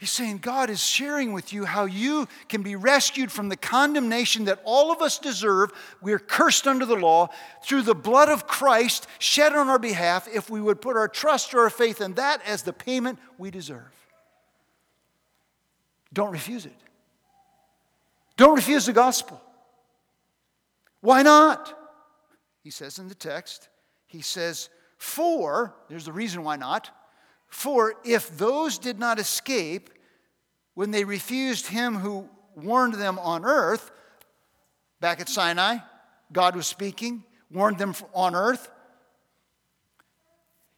He's 0.00 0.10
saying 0.10 0.38
God 0.38 0.70
is 0.70 0.82
sharing 0.82 1.34
with 1.34 1.52
you 1.52 1.66
how 1.66 1.84
you 1.84 2.26
can 2.48 2.62
be 2.62 2.74
rescued 2.74 3.30
from 3.30 3.50
the 3.50 3.56
condemnation 3.56 4.46
that 4.46 4.62
all 4.64 4.90
of 4.90 5.02
us 5.02 5.18
deserve. 5.18 5.72
We're 6.00 6.18
cursed 6.18 6.66
under 6.66 6.86
the 6.86 6.96
law 6.96 7.28
through 7.62 7.82
the 7.82 7.94
blood 7.94 8.30
of 8.30 8.46
Christ 8.46 9.06
shed 9.18 9.52
on 9.52 9.68
our 9.68 9.78
behalf 9.78 10.26
if 10.26 10.48
we 10.48 10.58
would 10.58 10.80
put 10.80 10.96
our 10.96 11.06
trust 11.06 11.52
or 11.52 11.60
our 11.64 11.70
faith 11.70 12.00
in 12.00 12.14
that 12.14 12.40
as 12.46 12.62
the 12.62 12.72
payment 12.72 13.18
we 13.36 13.50
deserve. 13.50 13.92
Don't 16.14 16.32
refuse 16.32 16.64
it. 16.64 16.80
Don't 18.38 18.56
refuse 18.56 18.86
the 18.86 18.94
gospel. 18.94 19.38
Why 21.02 21.20
not? 21.20 21.78
He 22.62 22.70
says 22.70 22.98
in 22.98 23.08
the 23.08 23.14
text, 23.14 23.68
he 24.06 24.22
says, 24.22 24.70
For, 24.96 25.74
there's 25.90 26.06
the 26.06 26.12
reason 26.12 26.42
why 26.42 26.56
not 26.56 26.90
for 27.50 27.94
if 28.04 28.36
those 28.38 28.78
did 28.78 28.98
not 28.98 29.18
escape 29.18 29.90
when 30.74 30.92
they 30.92 31.04
refused 31.04 31.66
him 31.66 31.96
who 31.96 32.28
warned 32.54 32.94
them 32.94 33.18
on 33.18 33.44
earth, 33.44 33.90
back 35.00 35.20
at 35.20 35.28
Sinai, 35.28 35.78
God 36.32 36.56
was 36.56 36.66
speaking, 36.66 37.24
warned 37.50 37.78
them 37.78 37.94
on 38.14 38.34
earth. 38.34 38.70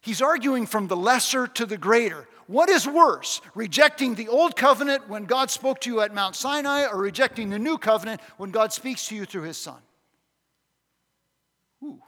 He's 0.01 0.21
arguing 0.21 0.65
from 0.65 0.87
the 0.87 0.97
lesser 0.97 1.47
to 1.47 1.65
the 1.65 1.77
greater. 1.77 2.27
What 2.47 2.69
is 2.69 2.85
worse, 2.85 3.39
rejecting 3.55 4.15
the 4.15 4.27
old 4.27 4.55
covenant 4.55 5.07
when 5.07 5.25
God 5.25 5.49
spoke 5.49 5.79
to 5.81 5.89
you 5.89 6.01
at 6.01 6.13
Mount 6.13 6.35
Sinai, 6.35 6.87
or 6.87 6.97
rejecting 6.97 7.49
the 7.49 7.59
new 7.59 7.77
covenant 7.77 8.19
when 8.37 8.51
God 8.51 8.73
speaks 8.73 9.07
to 9.07 9.15
you 9.15 9.25
through 9.25 9.43
his 9.43 9.57
Son? 9.57 9.79
Ooh. 11.83 12.01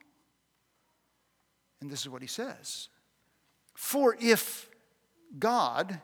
And 1.80 1.90
this 1.90 2.02
is 2.02 2.10
what 2.10 2.22
he 2.22 2.28
says 2.28 2.90
For 3.76 4.18
if 4.20 4.70
God, 5.38 6.02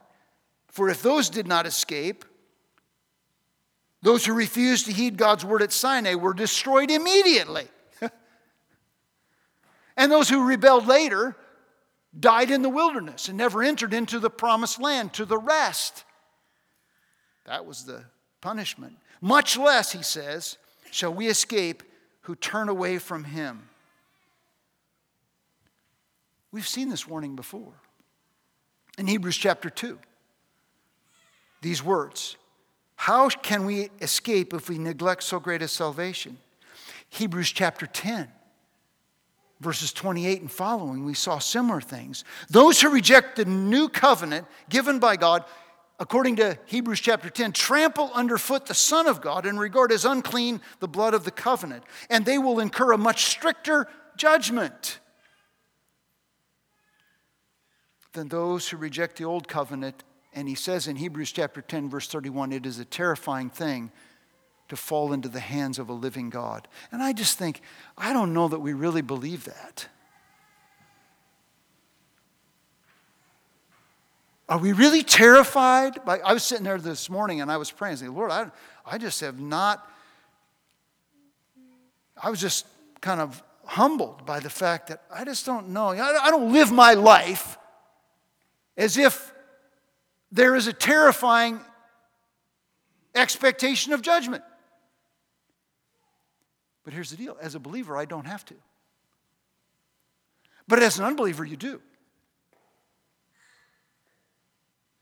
for 0.68 0.90
if 0.90 1.02
those 1.02 1.30
did 1.30 1.48
not 1.48 1.66
escape, 1.66 2.26
those 4.02 4.26
who 4.26 4.34
refused 4.34 4.86
to 4.86 4.94
heed 4.94 5.18
God's 5.18 5.46
word 5.46 5.62
at 5.62 5.72
Sinai 5.72 6.16
were 6.16 6.34
destroyed 6.34 6.92
immediately. 6.92 7.68
and 9.98 10.12
those 10.12 10.30
who 10.30 10.46
rebelled 10.46 10.88
later 10.88 11.36
died 12.20 12.52
in 12.52 12.62
the 12.62 12.70
wilderness 12.70 13.30
and 13.30 13.38
never 13.38 13.64
entered 13.64 13.94
into 13.94 14.20
the 14.20 14.30
promised 14.30 14.82
land 14.82 15.14
to 15.14 15.26
the 15.26 15.38
rest. 15.38 16.04
That 17.46 17.66
was 17.66 17.86
the 17.86 18.04
punishment. 18.42 18.98
Much 19.22 19.58
less, 19.58 19.92
he 19.92 20.04
says, 20.04 20.58
shall 20.92 21.14
we 21.14 21.28
escape 21.28 21.84
who 22.22 22.36
turn 22.36 22.70
away 22.70 22.98
from 22.98 23.24
him. 23.24 23.70
We've 26.52 26.68
seen 26.68 26.90
this 26.90 27.08
warning 27.08 27.36
before. 27.36 27.74
In 28.98 29.08
Hebrews 29.08 29.38
chapter 29.38 29.70
2, 29.70 29.98
these 31.62 31.84
words 31.84 32.36
How 32.96 33.30
can 33.30 33.66
we 33.66 33.90
escape 34.02 34.54
if 34.54 34.70
we 34.70 34.78
neglect 34.78 35.24
so 35.24 35.40
great 35.40 35.62
a 35.62 35.68
salvation? 35.68 36.38
Hebrews 37.10 37.52
chapter 37.52 37.86
10, 37.88 38.30
verses 39.60 39.92
28 39.92 40.42
and 40.42 40.52
following, 40.52 41.04
we 41.04 41.14
saw 41.14 41.40
similar 41.40 41.82
things. 41.82 42.24
Those 42.50 42.80
who 42.80 42.90
reject 42.90 43.36
the 43.36 43.44
new 43.44 43.90
covenant 43.90 44.48
given 44.70 45.00
by 45.00 45.18
God, 45.18 45.44
according 46.00 46.38
to 46.38 46.58
Hebrews 46.68 47.02
chapter 47.02 47.30
10, 47.30 47.52
trample 47.52 48.12
underfoot 48.14 48.66
the 48.66 48.74
Son 48.74 49.08
of 49.08 49.20
God 49.20 49.46
and 49.46 49.60
regard 49.60 49.92
as 49.92 50.06
unclean 50.06 50.62
the 50.80 50.88
blood 50.88 51.14
of 51.14 51.26
the 51.26 51.32
covenant, 51.32 51.84
and 52.10 52.26
they 52.26 52.38
will 52.38 52.62
incur 52.62 52.94
a 52.94 52.98
much 52.98 53.26
stricter 53.26 53.88
judgment 54.16 55.00
than 58.14 58.28
those 58.28 58.70
who 58.70 58.78
reject 58.78 59.18
the 59.18 59.26
old 59.26 59.48
covenant. 59.48 60.04
And 60.34 60.48
he 60.48 60.56
says 60.56 60.88
in 60.88 60.96
Hebrews 60.96 61.32
chapter 61.32 61.62
10, 61.62 61.90
verse 61.90 62.08
31, 62.08 62.52
it 62.52 62.66
is 62.66 62.80
a 62.80 62.86
terrifying 62.86 63.50
thing 63.50 63.92
to 64.70 64.76
fall 64.76 65.12
into 65.12 65.28
the 65.28 65.40
hands 65.40 65.80
of 65.80 65.90
a 65.90 65.94
living 65.94 66.30
God. 66.30 66.68
And 66.92 67.04
I 67.04 67.14
just 67.14 67.38
think, 67.38 67.62
I 67.98 68.14
don't 68.14 68.34
know 68.34 68.48
that 68.48 68.60
we 68.60 68.74
really 68.74 69.02
believe 69.02 69.44
that. 69.46 69.88
Are 74.48 74.58
we 74.58 74.74
really 74.74 75.04
terrified? 75.04 76.04
By, 76.06 76.20
I 76.20 76.34
was 76.34 76.44
sitting 76.44 76.66
there 76.66 76.78
this 76.78 77.10
morning 77.10 77.40
and 77.42 77.52
I 77.52 77.58
was 77.58 77.72
praying, 77.72 77.98
saying, 77.98 78.14
Lord, 78.14 78.32
I, 78.32 78.52
I 78.86 78.98
just 78.98 79.22
have 79.22 79.40
not, 79.40 79.90
I 82.22 82.30
was 82.30 82.42
just 82.42 82.66
kind 83.00 83.22
of 83.22 83.42
humbled 83.66 84.26
by 84.26 84.42
the 84.42 84.50
fact 84.50 84.88
that 84.88 85.04
I 85.14 85.24
just 85.24 85.46
don't 85.46 85.70
know. 85.70 85.90
I, 85.90 86.26
I 86.26 86.32
don't 86.32 86.52
live 86.52 86.72
my 86.72 86.94
life 86.94 87.58
as 88.82 88.98
if 88.98 89.32
there 90.32 90.56
is 90.56 90.66
a 90.66 90.74
terrifying 90.74 91.60
expectation 93.14 93.94
of 93.94 94.02
judgment. 94.02 94.44
But 96.84 96.94
here's 96.94 97.12
the 97.12 97.16
deal 97.18 97.38
as 97.40 97.54
a 97.54 97.60
believer, 97.60 97.96
I 97.96 98.06
don't 98.06 98.26
have 98.26 98.44
to. 98.46 98.56
But 100.68 100.82
as 100.82 100.98
an 100.98 101.06
unbeliever, 101.06 101.46
you 101.46 101.58
do. 101.58 101.80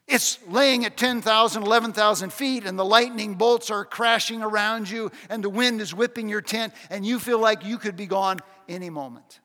It's 0.09 0.39
laying 0.45 0.84
at 0.84 0.97
10,000, 0.97 1.63
11,000 1.63 2.34
feet, 2.34 2.65
and 2.65 2.77
the 2.77 2.84
lightning 2.84 3.36
bolts 3.36 3.71
are 3.71 3.86
crashing 3.86 4.41
around 4.41 4.89
you, 4.89 5.09
and 5.30 5.41
the 5.41 5.49
wind 5.49 5.80
is 5.80 5.93
whipping 5.93 6.27
your 6.27 6.41
tent, 6.41 6.73
and 6.89 7.05
you 7.05 7.17
feel 7.17 7.39
like 7.39 7.63
you 7.63 7.77
could 7.77 7.95
be 7.95 8.07
gone 8.07 8.39
any 8.67 8.89
moment. 8.89 9.39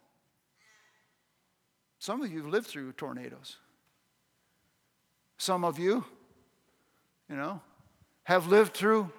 Some 2.01 2.20
of 2.20 2.32
you 2.32 2.39
have 2.39 2.49
lived 2.49 2.66
through 2.66 2.95
tornadoes. 2.95 3.59
Some 5.37 5.64
of 5.64 5.78
you, 5.78 6.05
you 7.28 7.37
know, 7.37 7.61
have 8.24 8.47
lived 8.47 8.74
through 8.74 9.11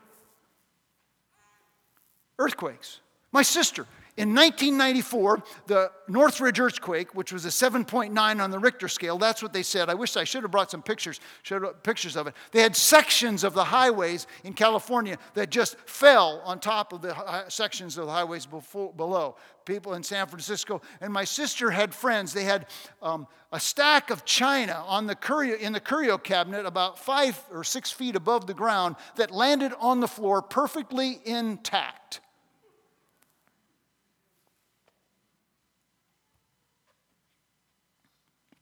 earthquakes. 2.40 3.00
My 3.32 3.42
sister, 3.42 3.86
in 4.18 4.30
1994, 4.30 5.44
the 5.68 5.92
Northridge 6.08 6.58
earthquake, 6.58 7.14
which 7.16 7.34
was 7.34 7.44
a 7.46 7.50
7.9 7.50 8.18
on 8.18 8.50
the 8.50 8.60
Richter 8.60 8.88
scale, 8.88 9.18
that's 9.18 9.44
what 9.44 9.52
they 9.52 9.62
said. 9.62 9.90
I 9.90 9.94
wish 9.94 10.16
I 10.16 10.24
should 10.24 10.44
have 10.44 10.52
brought 10.52 10.72
some 10.72 10.82
pictures, 10.82 11.20
showed 11.44 11.84
pictures 11.84 12.16
of 12.16 12.28
it. 12.28 12.34
They 12.52 12.62
had 12.62 12.78
sections 12.78 13.44
of 13.44 13.54
the 13.54 13.66
highways 13.66 14.26
in 14.46 14.54
California 14.54 15.18
that 15.34 15.50
just 15.50 15.78
fell 15.86 16.42
on 16.46 16.60
top 16.60 16.94
of 16.94 17.02
the 17.02 17.44
sections 17.50 17.98
of 17.98 18.06
the 18.06 18.12
highways 18.14 18.46
before, 18.46 18.94
below. 18.94 19.36
People 19.66 19.96
in 19.96 20.04
San 20.04 20.28
Francisco, 20.28 20.82
and 21.02 21.12
my 21.12 21.26
sister 21.26 21.70
had 21.70 21.94
friends. 21.94 22.32
They 22.32 22.46
had 22.46 22.68
um, 23.02 23.28
a 23.52 23.60
stack 23.60 24.12
of 24.12 24.24
china 24.24 24.82
on 24.88 25.08
the 25.08 25.16
curio, 25.16 25.58
in 25.58 25.74
the 25.74 25.82
curio 25.82 26.18
cabinet, 26.18 26.66
about 26.66 27.00
five 27.00 27.38
or 27.52 27.66
six 27.66 27.92
feet 27.92 28.16
above 28.16 28.48
the 28.48 28.54
ground, 28.54 28.96
that 29.18 29.32
landed 29.32 29.74
on 29.78 30.00
the 30.00 30.08
floor 30.08 30.42
perfectly 30.42 31.20
intact. 31.26 32.22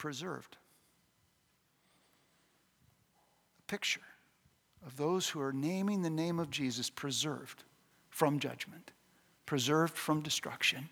Preserved. 0.04 0.58
A 3.60 3.72
picture 3.72 4.01
of 4.86 4.97
those 4.97 5.30
who 5.30 5.39
are 5.39 5.54
naming 5.54 6.01
the 6.01 6.10
name 6.10 6.39
of 6.39 6.51
Jesus 6.51 6.89
preserved 6.89 7.64
from 8.10 8.39
judgment, 8.39 8.91
preserved 9.45 9.95
from 9.95 10.20
destruction. 10.20 10.89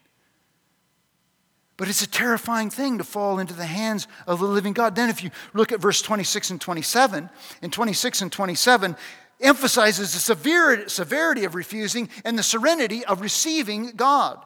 But 1.76 1.90
it's 1.90 2.02
a 2.02 2.10
terrifying 2.10 2.70
thing 2.70 3.00
to 3.00 3.04
fall 3.04 3.40
into 3.40 3.54
the 3.54 3.66
hands 3.66 4.08
of 4.28 4.40
the 4.40 4.46
living 4.46 4.72
God. 4.72 4.96
Then, 4.96 5.10
if 5.10 5.22
you 5.22 5.32
look 5.54 5.74
at 5.74 5.82
verse 5.82 6.02
26 6.02 6.52
and 6.52 6.62
27, 6.62 7.30
in 7.62 7.70
26 7.70 8.22
and 8.22 8.32
27, 8.32 8.96
emphasizes 9.42 10.14
the 10.14 10.88
severity 10.88 11.44
of 11.44 11.54
refusing 11.54 12.08
and 12.24 12.40
the 12.40 12.44
serenity 12.44 13.04
of 13.04 13.20
receiving 13.20 13.92
God. 13.92 14.46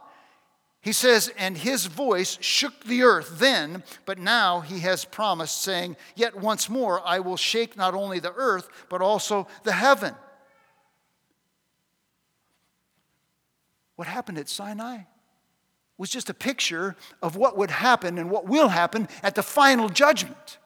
He 0.85 0.93
says, 0.93 1.33
and 1.35 1.57
his 1.57 1.87
voice 1.87 2.37
shook 2.41 2.83
the 2.83 3.01
earth 3.01 3.39
then, 3.39 3.83
but 4.05 4.19
now 4.19 4.59
he 4.59 4.81
has 4.81 5.03
promised, 5.03 5.63
saying, 5.63 5.97
Yet 6.15 6.35
once 6.35 6.69
more 6.69 7.01
I 7.03 7.21
will 7.21 7.37
shake 7.37 7.75
not 7.75 7.95
only 7.95 8.19
the 8.19 8.33
earth, 8.35 8.69
but 8.87 9.01
also 9.01 9.47
the 9.63 9.71
heaven. 9.71 10.13
What 13.95 14.07
happened 14.07 14.37
at 14.37 14.47
Sinai 14.47 14.99
was 15.97 16.11
just 16.11 16.29
a 16.29 16.35
picture 16.35 16.95
of 17.19 17.35
what 17.35 17.57
would 17.57 17.71
happen 17.71 18.19
and 18.19 18.29
what 18.29 18.45
will 18.45 18.67
happen 18.67 19.07
at 19.23 19.33
the 19.33 19.41
final 19.41 19.89
judgment. 19.89 20.59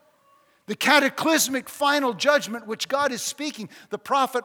The 0.66 0.76
cataclysmic 0.76 1.70
final 1.70 2.14
judgment 2.14 2.68
which 2.68 2.90
God 2.90 3.14
is 3.14 3.22
speaking. 3.22 3.70
The 3.90 3.98
prophet 3.98 4.44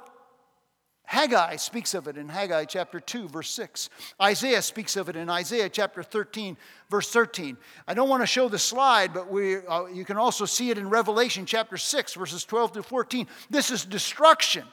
Haggai 1.06 1.56
speaks 1.56 1.92
of 1.92 2.08
it 2.08 2.16
in 2.16 2.28
Haggai 2.28 2.64
chapter 2.64 2.98
2, 2.98 3.28
verse 3.28 3.50
6. 3.50 3.90
Isaiah 4.20 4.62
speaks 4.62 4.96
of 4.96 5.08
it 5.08 5.16
in 5.16 5.28
Isaiah 5.28 5.68
chapter 5.68 6.02
13, 6.02 6.56
verse 6.88 7.10
13. 7.10 7.58
I 7.86 7.94
don't 7.94 8.08
want 8.08 8.22
to 8.22 8.26
show 8.26 8.48
the 8.48 8.58
slide, 8.58 9.12
but 9.12 9.30
we, 9.30 9.58
uh, 9.58 9.84
you 9.86 10.04
can 10.06 10.16
also 10.16 10.46
see 10.46 10.70
it 10.70 10.78
in 10.78 10.88
Revelation 10.88 11.44
chapter 11.44 11.76
6, 11.76 12.14
verses 12.14 12.44
12 12.44 12.72
to 12.72 12.82
14. 12.82 13.26
This 13.50 13.70
is 13.70 13.84
destruction 13.84 14.64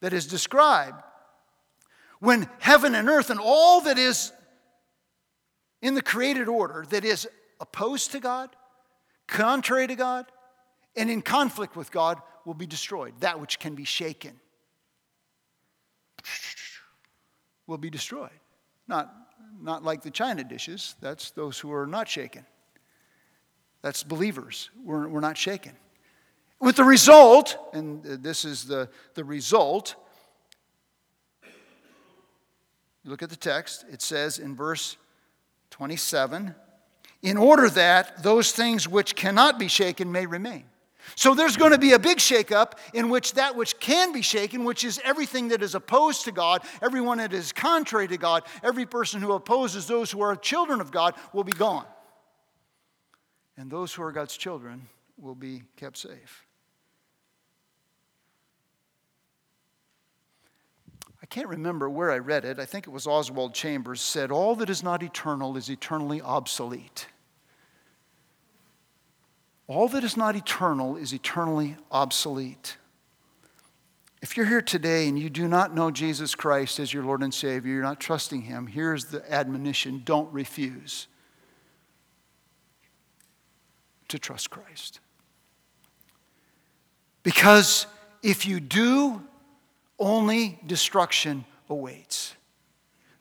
that 0.00 0.12
is 0.12 0.26
described 0.26 1.02
when 2.20 2.48
heaven 2.60 2.94
and 2.94 3.08
earth 3.08 3.30
and 3.30 3.40
all 3.42 3.80
that 3.82 3.98
is 3.98 4.32
in 5.82 5.94
the 5.94 6.02
created 6.02 6.48
order 6.48 6.84
that 6.90 7.04
is 7.04 7.28
opposed 7.60 8.12
to 8.12 8.20
God, 8.20 8.50
contrary 9.26 9.88
to 9.88 9.96
God, 9.96 10.26
and 10.96 11.10
in 11.10 11.20
conflict 11.20 11.74
with 11.76 11.90
God 11.90 12.22
will 12.44 12.54
be 12.54 12.66
destroyed, 12.66 13.14
that 13.20 13.40
which 13.40 13.58
can 13.58 13.74
be 13.74 13.84
shaken 13.84 14.38
will 17.66 17.78
be 17.78 17.90
destroyed. 17.90 18.30
Not, 18.86 19.12
not 19.60 19.84
like 19.84 20.02
the 20.02 20.10
china 20.10 20.44
dishes, 20.44 20.96
that's 21.00 21.30
those 21.30 21.58
who 21.58 21.72
are 21.72 21.86
not 21.86 22.08
shaken. 22.08 22.44
That's 23.82 24.02
believers. 24.02 24.70
We're, 24.84 25.06
we're 25.08 25.20
not 25.20 25.36
shaken. 25.36 25.72
With 26.60 26.76
the 26.76 26.84
result, 26.84 27.56
and 27.72 28.02
this 28.02 28.44
is 28.44 28.64
the, 28.64 28.88
the 29.14 29.24
result, 29.24 29.94
look 33.04 33.22
at 33.22 33.30
the 33.30 33.36
text. 33.36 33.84
It 33.92 34.02
says 34.02 34.38
in 34.38 34.56
verse 34.56 34.96
27 35.70 36.54
in 37.22 37.36
order 37.36 37.68
that 37.70 38.22
those 38.22 38.52
things 38.52 38.88
which 38.88 39.14
cannot 39.16 39.58
be 39.58 39.68
shaken 39.68 40.10
may 40.10 40.26
remain. 40.26 40.64
So 41.14 41.34
there's 41.34 41.56
going 41.56 41.72
to 41.72 41.78
be 41.78 41.92
a 41.92 41.98
big 41.98 42.18
shakeup 42.18 42.72
in 42.94 43.08
which 43.08 43.34
that 43.34 43.56
which 43.56 43.78
can 43.80 44.12
be 44.12 44.22
shaken, 44.22 44.64
which 44.64 44.84
is 44.84 45.00
everything 45.04 45.48
that 45.48 45.62
is 45.62 45.74
opposed 45.74 46.24
to 46.24 46.32
God, 46.32 46.62
everyone 46.82 47.18
that 47.18 47.32
is 47.32 47.52
contrary 47.52 48.08
to 48.08 48.16
God, 48.16 48.44
every 48.62 48.86
person 48.86 49.20
who 49.20 49.32
opposes 49.32 49.86
those 49.86 50.10
who 50.10 50.20
are 50.20 50.36
children 50.36 50.80
of 50.80 50.90
God 50.90 51.14
will 51.32 51.44
be 51.44 51.52
gone. 51.52 51.86
And 53.56 53.70
those 53.70 53.92
who 53.92 54.02
are 54.02 54.12
God's 54.12 54.36
children 54.36 54.88
will 55.16 55.34
be 55.34 55.62
kept 55.76 55.98
safe. 55.98 56.46
I 61.20 61.26
can't 61.26 61.48
remember 61.48 61.90
where 61.90 62.10
I 62.10 62.18
read 62.18 62.44
it. 62.44 62.58
I 62.58 62.64
think 62.64 62.86
it 62.86 62.90
was 62.90 63.06
Oswald 63.06 63.52
Chambers 63.52 64.00
said, 64.00 64.30
All 64.30 64.54
that 64.56 64.70
is 64.70 64.82
not 64.82 65.02
eternal 65.02 65.56
is 65.56 65.68
eternally 65.68 66.22
obsolete. 66.22 67.06
All 69.68 69.86
that 69.88 70.02
is 70.02 70.16
not 70.16 70.34
eternal 70.34 70.96
is 70.96 71.12
eternally 71.12 71.76
obsolete. 71.92 72.78
If 74.22 74.36
you're 74.36 74.46
here 74.46 74.62
today 74.62 75.06
and 75.06 75.18
you 75.18 75.30
do 75.30 75.46
not 75.46 75.74
know 75.74 75.90
Jesus 75.90 76.34
Christ 76.34 76.80
as 76.80 76.92
your 76.92 77.04
Lord 77.04 77.22
and 77.22 77.32
Savior, 77.32 77.74
you're 77.74 77.82
not 77.82 78.00
trusting 78.00 78.42
Him, 78.42 78.66
here's 78.66 79.04
the 79.04 79.30
admonition 79.32 80.02
don't 80.04 80.32
refuse 80.32 81.06
to 84.08 84.18
trust 84.18 84.48
Christ. 84.48 85.00
Because 87.22 87.86
if 88.22 88.46
you 88.46 88.58
do, 88.58 89.22
only 89.98 90.58
destruction 90.66 91.44
awaits. 91.68 92.34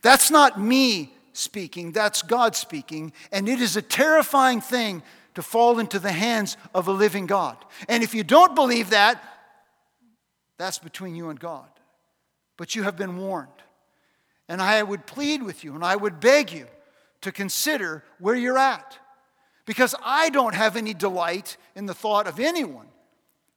That's 0.02 0.32
not 0.32 0.60
me 0.60 1.14
speaking, 1.34 1.92
that's 1.92 2.22
God 2.22 2.56
speaking, 2.56 3.12
and 3.32 3.50
it 3.50 3.62
is 3.62 3.76
a 3.76 3.82
terrifying 3.82 4.62
thing 4.62 5.04
to 5.38 5.44
fall 5.44 5.78
into 5.78 6.00
the 6.00 6.12
hands 6.12 6.58
of 6.74 6.88
a 6.88 6.92
living 6.92 7.28
God. 7.28 7.58
And 7.88 8.02
if 8.02 8.16
you 8.16 8.24
don't 8.24 8.56
believe 8.56 8.90
that, 8.90 9.24
that's 10.58 10.80
between 10.80 11.16
you 11.16 11.30
and 11.30 11.40
God. 11.40 11.68
But 12.58 12.74
you 12.74 12.82
have 12.82 12.98
been 12.98 13.18
warned. 13.18 13.52
And 14.50 14.64
I 14.64 14.82
would 14.82 15.06
plead 15.06 15.44
with 15.44 15.64
you 15.64 15.76
and 15.76 15.86
I 15.86 15.96
would 15.96 16.20
beg 16.20 16.52
you 16.52 16.66
to 17.22 17.32
consider 17.32 18.04
where 18.18 18.34
you're 18.34 18.58
at. 18.58 18.98
Because 19.68 19.94
I 20.04 20.32
don't 20.32 20.56
have 20.56 20.76
any 20.76 20.96
delight 20.96 21.58
in 21.76 21.86
the 21.86 21.94
thought 21.94 22.26
of 22.26 22.40
anyone 22.40 22.88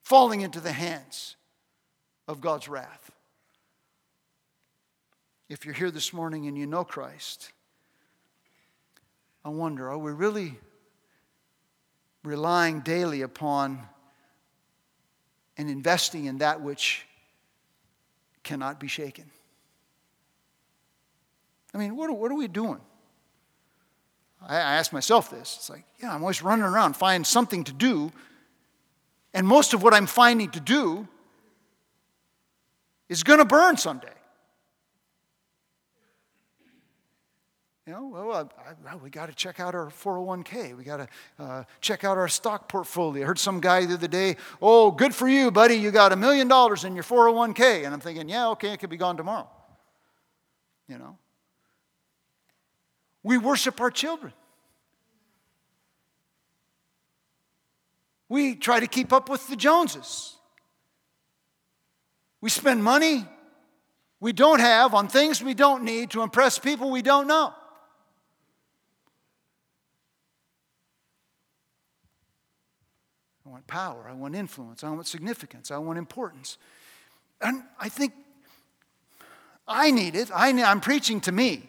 falling 0.02 0.42
into 0.42 0.60
the 0.60 0.72
hands 0.72 1.34
of 2.28 2.42
God's 2.42 2.68
wrath. 2.68 3.10
If 5.48 5.64
you're 5.64 5.72
here 5.72 5.90
this 5.90 6.12
morning 6.12 6.46
and 6.46 6.58
you 6.58 6.66
know 6.66 6.84
Christ, 6.84 7.52
I 9.46 9.48
wonder 9.48 9.88
are 9.88 9.96
we 9.96 10.12
really 10.12 10.58
relying 12.22 12.80
daily 12.80 13.22
upon 13.22 13.80
and 15.56 15.70
investing 15.70 16.26
in 16.26 16.38
that 16.38 16.60
which 16.60 17.04
cannot 18.42 18.80
be 18.80 18.88
shaken. 18.88 19.30
I 21.74 21.78
mean, 21.78 21.96
what, 21.96 22.10
what 22.16 22.30
are 22.30 22.36
we 22.36 22.48
doing? 22.48 22.80
I, 24.42 24.56
I 24.56 24.76
ask 24.76 24.92
myself 24.92 25.30
this. 25.30 25.56
It's 25.58 25.70
like, 25.70 25.84
yeah, 26.02 26.14
I'm 26.14 26.22
always 26.22 26.42
running 26.42 26.64
around, 26.64 26.96
finding 26.96 27.24
something 27.24 27.64
to 27.64 27.72
do. 27.72 28.10
And 29.32 29.46
most 29.46 29.74
of 29.74 29.82
what 29.82 29.94
I'm 29.94 30.06
finding 30.06 30.50
to 30.50 30.60
do 30.60 31.06
is 33.08 33.22
going 33.22 33.38
to 33.38 33.44
burn 33.44 33.76
someday. 33.76 34.08
You 37.86 37.94
know, 37.94 38.08
well, 38.08 38.50
I, 38.58 38.92
I, 38.92 38.96
we 38.96 39.08
got 39.08 39.26
to 39.26 39.34
check 39.34 39.58
out 39.58 39.74
our 39.74 39.86
401k. 39.86 40.76
We 40.76 40.84
got 40.84 40.98
to 40.98 41.08
uh, 41.38 41.64
check 41.80 42.04
out 42.04 42.18
our 42.18 42.28
stock 42.28 42.68
portfolio. 42.68 43.24
I 43.24 43.26
heard 43.26 43.38
some 43.38 43.58
guy 43.58 43.86
the 43.86 43.94
other 43.94 44.06
day, 44.06 44.36
oh, 44.60 44.90
good 44.90 45.14
for 45.14 45.28
you, 45.28 45.50
buddy. 45.50 45.76
You 45.76 45.90
got 45.90 46.12
a 46.12 46.16
million 46.16 46.46
dollars 46.46 46.84
in 46.84 46.94
your 46.94 47.04
401k. 47.04 47.84
And 47.84 47.94
I'm 47.94 48.00
thinking, 48.00 48.28
yeah, 48.28 48.48
okay, 48.50 48.72
it 48.72 48.80
could 48.80 48.90
be 48.90 48.98
gone 48.98 49.16
tomorrow. 49.16 49.48
You 50.88 50.98
know? 50.98 51.16
We 53.22 53.38
worship 53.38 53.80
our 53.80 53.90
children. 53.90 54.32
We 58.28 58.54
try 58.54 58.78
to 58.80 58.86
keep 58.86 59.12
up 59.12 59.28
with 59.28 59.48
the 59.48 59.56
Joneses. 59.56 60.36
We 62.40 62.50
spend 62.50 62.84
money 62.84 63.26
we 64.20 64.34
don't 64.34 64.60
have 64.60 64.94
on 64.94 65.08
things 65.08 65.42
we 65.42 65.54
don't 65.54 65.82
need 65.82 66.10
to 66.10 66.22
impress 66.22 66.58
people 66.58 66.90
we 66.90 67.00
don't 67.00 67.26
know. 67.26 67.54
I 73.50 73.52
want 73.52 73.66
power. 73.66 74.06
I 74.08 74.12
want 74.12 74.36
influence. 74.36 74.84
I 74.84 74.90
want 74.90 75.08
significance. 75.08 75.72
I 75.72 75.78
want 75.78 75.98
importance. 75.98 76.56
And 77.40 77.64
I 77.80 77.88
think 77.88 78.12
I 79.66 79.90
need 79.90 80.14
it. 80.14 80.30
I 80.32 80.52
need, 80.52 80.62
I'm 80.62 80.80
preaching 80.80 81.20
to 81.22 81.32
me. 81.32 81.68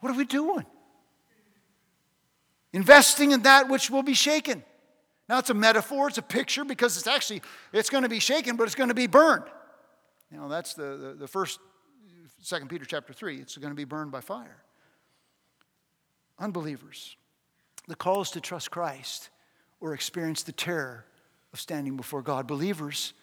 What 0.00 0.12
are 0.12 0.16
we 0.16 0.26
doing? 0.26 0.66
Investing 2.74 3.32
in 3.32 3.42
that 3.42 3.70
which 3.70 3.90
will 3.90 4.02
be 4.02 4.12
shaken. 4.12 4.62
Now 5.26 5.38
it's 5.38 5.48
a 5.48 5.54
metaphor, 5.54 6.08
it's 6.08 6.18
a 6.18 6.22
picture 6.22 6.64
because 6.64 6.98
it's 6.98 7.06
actually 7.06 7.40
it's 7.72 7.88
going 7.88 8.02
to 8.02 8.08
be 8.10 8.20
shaken, 8.20 8.56
but 8.56 8.64
it's 8.64 8.74
going 8.74 8.88
to 8.88 8.94
be 8.94 9.06
burned. 9.06 9.44
You 10.30 10.36
know, 10.36 10.48
that's 10.50 10.74
the, 10.74 10.96
the, 10.96 11.14
the 11.20 11.28
first 11.28 11.60
Second 12.42 12.68
Peter 12.68 12.84
chapter 12.84 13.14
3. 13.14 13.38
It's 13.38 13.56
going 13.56 13.70
to 13.70 13.76
be 13.76 13.84
burned 13.84 14.12
by 14.12 14.20
fire. 14.20 14.62
Unbelievers. 16.38 17.16
The 17.88 17.96
call 17.96 18.20
is 18.20 18.30
to 18.32 18.40
trust 18.40 18.70
Christ 18.70 19.30
or 19.80 19.94
experience 19.94 20.42
the 20.42 20.52
terror 20.52 21.04
of 21.52 21.58
standing 21.58 21.96
before 21.96 22.22
God. 22.22 22.46
Believers, 22.46 23.14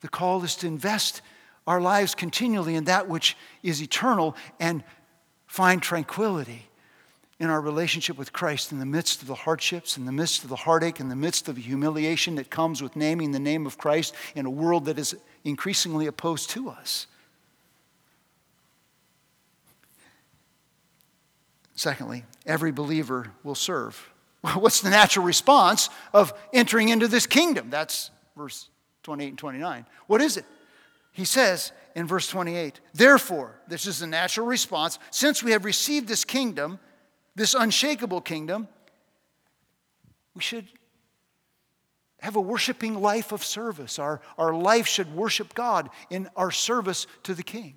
the 0.00 0.08
call 0.08 0.42
is 0.44 0.54
to 0.56 0.66
invest 0.66 1.22
our 1.66 1.80
lives 1.80 2.14
continually 2.14 2.76
in 2.76 2.84
that 2.84 3.08
which 3.08 3.36
is 3.64 3.82
eternal 3.82 4.36
and 4.60 4.84
find 5.46 5.82
tranquility 5.82 6.68
in 7.38 7.50
our 7.50 7.60
relationship 7.60 8.16
with 8.16 8.32
Christ 8.32 8.72
in 8.72 8.78
the 8.78 8.86
midst 8.86 9.20
of 9.22 9.28
the 9.28 9.34
hardships, 9.34 9.98
in 9.98 10.06
the 10.06 10.12
midst 10.12 10.44
of 10.44 10.50
the 10.50 10.56
heartache, 10.56 11.00
in 11.00 11.08
the 11.08 11.16
midst 11.16 11.48
of 11.48 11.56
the 11.56 11.60
humiliation 11.60 12.36
that 12.36 12.48
comes 12.48 12.80
with 12.80 12.96
naming 12.96 13.32
the 13.32 13.40
name 13.40 13.66
of 13.66 13.76
Christ 13.76 14.14
in 14.36 14.46
a 14.46 14.50
world 14.50 14.86
that 14.86 14.98
is 14.98 15.16
increasingly 15.44 16.06
opposed 16.06 16.48
to 16.50 16.68
us. 16.68 17.08
Secondly, 21.76 22.24
every 22.46 22.72
believer 22.72 23.30
will 23.44 23.54
serve. 23.54 24.10
What's 24.54 24.80
the 24.80 24.90
natural 24.90 25.24
response 25.24 25.90
of 26.12 26.32
entering 26.52 26.88
into 26.88 27.06
this 27.06 27.26
kingdom? 27.26 27.70
That's 27.70 28.10
verse 28.36 28.68
28 29.02 29.28
and 29.28 29.38
29. 29.38 29.86
What 30.06 30.20
is 30.20 30.36
it? 30.36 30.44
He 31.12 31.24
says 31.24 31.72
in 31.94 32.06
verse 32.06 32.26
28 32.28 32.80
Therefore, 32.94 33.60
this 33.68 33.86
is 33.86 34.00
the 34.00 34.06
natural 34.06 34.46
response, 34.46 34.98
since 35.10 35.42
we 35.42 35.52
have 35.52 35.64
received 35.64 36.08
this 36.08 36.24
kingdom, 36.24 36.78
this 37.34 37.54
unshakable 37.54 38.22
kingdom, 38.22 38.68
we 40.34 40.42
should 40.42 40.66
have 42.20 42.36
a 42.36 42.40
worshiping 42.40 43.00
life 43.00 43.32
of 43.32 43.44
service. 43.44 43.98
Our, 43.98 44.20
our 44.38 44.54
life 44.54 44.86
should 44.86 45.14
worship 45.14 45.54
God 45.54 45.90
in 46.10 46.28
our 46.36 46.50
service 46.50 47.06
to 47.24 47.34
the 47.34 47.42
King. 47.42 47.76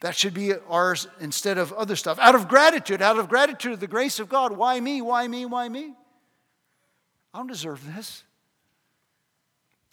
That 0.00 0.16
should 0.16 0.32
be 0.32 0.54
ours 0.68 1.06
instead 1.20 1.58
of 1.58 1.72
other 1.74 1.94
stuff. 1.94 2.18
Out 2.18 2.34
of 2.34 2.48
gratitude, 2.48 3.02
out 3.02 3.18
of 3.18 3.28
gratitude 3.28 3.80
the 3.80 3.86
grace 3.86 4.18
of 4.18 4.28
God. 4.28 4.52
Why 4.52 4.80
me? 4.80 5.02
Why 5.02 5.28
me? 5.28 5.44
Why 5.44 5.68
me? 5.68 5.94
I 7.34 7.38
don't 7.38 7.46
deserve 7.46 7.84
this. 7.94 8.24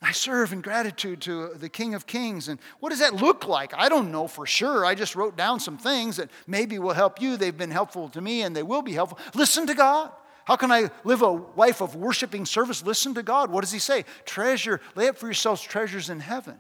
I 0.02 0.12
serve 0.12 0.54
in 0.54 0.62
gratitude 0.62 1.22
to 1.22 1.50
the 1.56 1.70
King 1.70 1.96
of 1.96 2.06
Kings. 2.06 2.48
And 2.48 2.60
what 2.80 2.90
does 2.90 3.00
that 3.00 3.16
look 3.16 3.48
like? 3.48 3.74
I 3.76 3.90
don't 3.90 4.12
know 4.12 4.28
for 4.28 4.46
sure. 4.46 4.86
I 4.86 4.96
just 4.96 5.16
wrote 5.16 5.36
down 5.36 5.60
some 5.60 5.78
things 5.78 6.18
that 6.18 6.30
maybe 6.46 6.78
will 6.78 6.94
help 6.94 7.20
you. 7.20 7.36
They've 7.36 7.58
been 7.58 7.72
helpful 7.72 8.08
to 8.10 8.22
me 8.22 8.44
and 8.44 8.56
they 8.56 8.64
will 8.64 8.84
be 8.84 8.94
helpful. 8.94 9.18
Listen 9.34 9.66
to 9.68 9.74
God. 9.74 10.12
How 10.46 10.56
can 10.56 10.72
I 10.72 10.92
live 11.04 11.24
a 11.24 11.30
life 11.58 11.82
of 11.82 11.96
worshiping 11.96 12.46
service? 12.46 12.86
Listen 12.86 13.16
to 13.16 13.24
God. 13.24 13.52
What 13.52 13.62
does 13.62 13.72
He 13.72 13.80
say? 13.80 14.06
Treasure, 14.24 14.80
lay 14.96 15.10
up 15.10 15.18
for 15.18 15.26
yourselves 15.26 15.62
treasures 15.62 16.10
in 16.10 16.22
heaven. 16.22 16.56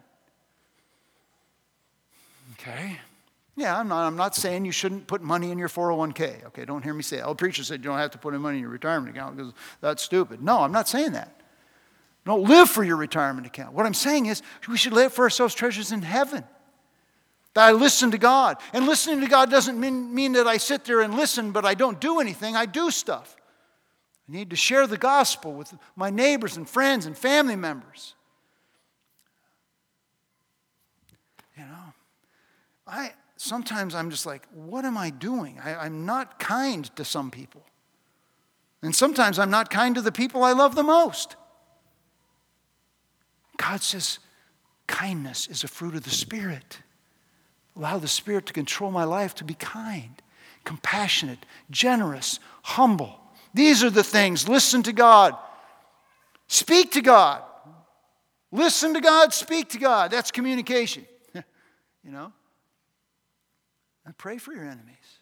Okay. 2.53 2.99
Yeah, 3.57 3.75
I'm 3.75 3.87
not, 3.87 4.05
I'm 4.05 4.15
not 4.15 4.35
saying 4.35 4.65
you 4.65 4.71
shouldn't 4.71 5.07
put 5.07 5.23
money 5.23 5.49
in 5.49 5.57
your 5.57 5.67
401k. 5.67 6.45
Okay, 6.45 6.63
don't 6.63 6.83
hear 6.83 6.93
me 6.93 7.01
say, 7.01 7.21
oh, 7.21 7.33
preacher 7.33 7.63
said 7.63 7.79
you 7.79 7.89
don't 7.89 7.97
have 7.97 8.11
to 8.11 8.19
put 8.19 8.35
any 8.35 8.41
money 8.41 8.57
in 8.57 8.61
your 8.61 8.69
retirement 8.69 9.17
account 9.17 9.35
because 9.35 9.51
that's 9.81 10.03
stupid. 10.03 10.43
No, 10.43 10.59
I'm 10.59 10.71
not 10.71 10.87
saying 10.87 11.13
that. 11.13 11.41
Don't 12.23 12.43
live 12.43 12.69
for 12.69 12.83
your 12.83 12.97
retirement 12.97 13.47
account. 13.47 13.73
What 13.73 13.87
I'm 13.87 13.95
saying 13.95 14.27
is 14.27 14.43
we 14.69 14.77
should 14.77 14.93
live 14.93 15.11
for 15.11 15.23
ourselves 15.23 15.55
treasures 15.55 15.91
in 15.91 16.03
heaven. 16.03 16.43
That 17.55 17.69
I 17.69 17.71
listen 17.71 18.11
to 18.11 18.19
God. 18.19 18.57
And 18.73 18.85
listening 18.85 19.21
to 19.21 19.27
God 19.27 19.49
doesn't 19.49 19.79
mean, 19.79 20.13
mean 20.13 20.33
that 20.33 20.45
I 20.45 20.57
sit 20.57 20.85
there 20.85 21.01
and 21.01 21.15
listen, 21.15 21.51
but 21.51 21.65
I 21.65 21.73
don't 21.73 21.99
do 21.99 22.19
anything. 22.19 22.55
I 22.55 22.67
do 22.67 22.91
stuff. 22.91 23.35
I 24.29 24.33
need 24.33 24.51
to 24.51 24.55
share 24.55 24.85
the 24.85 24.97
gospel 24.97 25.53
with 25.53 25.73
my 25.95 26.11
neighbors 26.11 26.57
and 26.57 26.69
friends 26.69 27.07
and 27.07 27.17
family 27.17 27.55
members. 27.55 28.13
You 31.57 31.63
know, 31.63 31.93
I, 32.85 33.13
sometimes 33.37 33.95
I'm 33.95 34.09
just 34.09 34.25
like, 34.25 34.47
what 34.53 34.85
am 34.85 34.97
I 34.97 35.09
doing? 35.09 35.59
I, 35.63 35.75
I'm 35.75 36.05
not 36.05 36.39
kind 36.39 36.93
to 36.95 37.05
some 37.05 37.31
people. 37.31 37.63
And 38.81 38.95
sometimes 38.95 39.39
I'm 39.39 39.49
not 39.49 39.69
kind 39.69 39.95
to 39.95 40.01
the 40.01 40.11
people 40.11 40.43
I 40.43 40.51
love 40.51 40.75
the 40.75 40.83
most. 40.83 41.35
God 43.57 43.81
says, 43.81 44.19
kindness 44.85 45.47
is 45.47 45.63
a 45.63 45.67
fruit 45.67 45.95
of 45.95 46.03
the 46.03 46.09
Spirit. 46.09 46.79
Allow 47.75 47.97
the 47.97 48.07
Spirit 48.07 48.45
to 48.47 48.53
control 48.53 48.91
my 48.91 49.03
life 49.03 49.35
to 49.35 49.43
be 49.43 49.55
kind, 49.55 50.21
compassionate, 50.63 51.45
generous, 51.71 52.39
humble. 52.63 53.19
These 53.53 53.83
are 53.83 53.89
the 53.89 54.03
things. 54.03 54.47
Listen 54.47 54.83
to 54.83 54.93
God. 54.93 55.35
Speak 56.47 56.91
to 56.93 57.01
God. 57.01 57.43
Listen 58.51 58.93
to 58.93 59.01
God, 59.01 59.33
speak 59.33 59.69
to 59.69 59.77
God. 59.77 60.11
That's 60.11 60.31
communication. 60.31 61.05
you 61.33 62.11
know? 62.11 62.31
And 64.07 64.17
pray 64.17 64.37
for 64.37 64.53
your 64.53 64.63
enemies. 64.63 65.19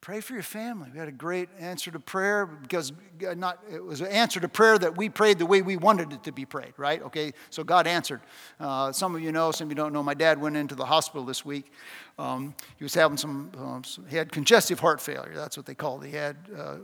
Pray 0.00 0.20
for 0.20 0.34
your 0.34 0.42
family. 0.42 0.90
We 0.92 0.98
had 0.98 1.06
a 1.06 1.12
great 1.12 1.48
answer 1.60 1.92
to 1.92 2.00
prayer 2.00 2.46
because 2.46 2.92
not, 3.20 3.60
it 3.72 3.82
was 3.82 4.00
an 4.00 4.08
answer 4.08 4.40
to 4.40 4.48
prayer 4.48 4.76
that 4.76 4.96
we 4.96 5.08
prayed 5.08 5.38
the 5.38 5.46
way 5.46 5.62
we 5.62 5.76
wanted 5.76 6.12
it 6.12 6.24
to 6.24 6.32
be 6.32 6.44
prayed, 6.44 6.74
right? 6.76 7.00
Okay, 7.00 7.32
so 7.48 7.62
God 7.62 7.86
answered. 7.86 8.22
Uh, 8.58 8.90
some 8.90 9.14
of 9.14 9.22
you 9.22 9.30
know, 9.30 9.52
some 9.52 9.68
of 9.68 9.70
you 9.70 9.76
don't 9.76 9.92
know. 9.92 10.02
My 10.02 10.14
dad 10.14 10.40
went 10.40 10.56
into 10.56 10.74
the 10.74 10.84
hospital 10.84 11.24
this 11.24 11.44
week. 11.44 11.70
Um, 12.18 12.56
he 12.76 12.84
was 12.84 12.92
having 12.92 13.16
some, 13.16 13.52
um, 13.56 13.82
he 14.08 14.16
had 14.16 14.32
congestive 14.32 14.80
heart 14.80 15.00
failure. 15.00 15.32
That's 15.32 15.56
what 15.56 15.64
they 15.64 15.76
called 15.76 16.02
it. 16.04 16.08
He 16.08 16.16
had 16.16 16.36
uh, 16.58 16.76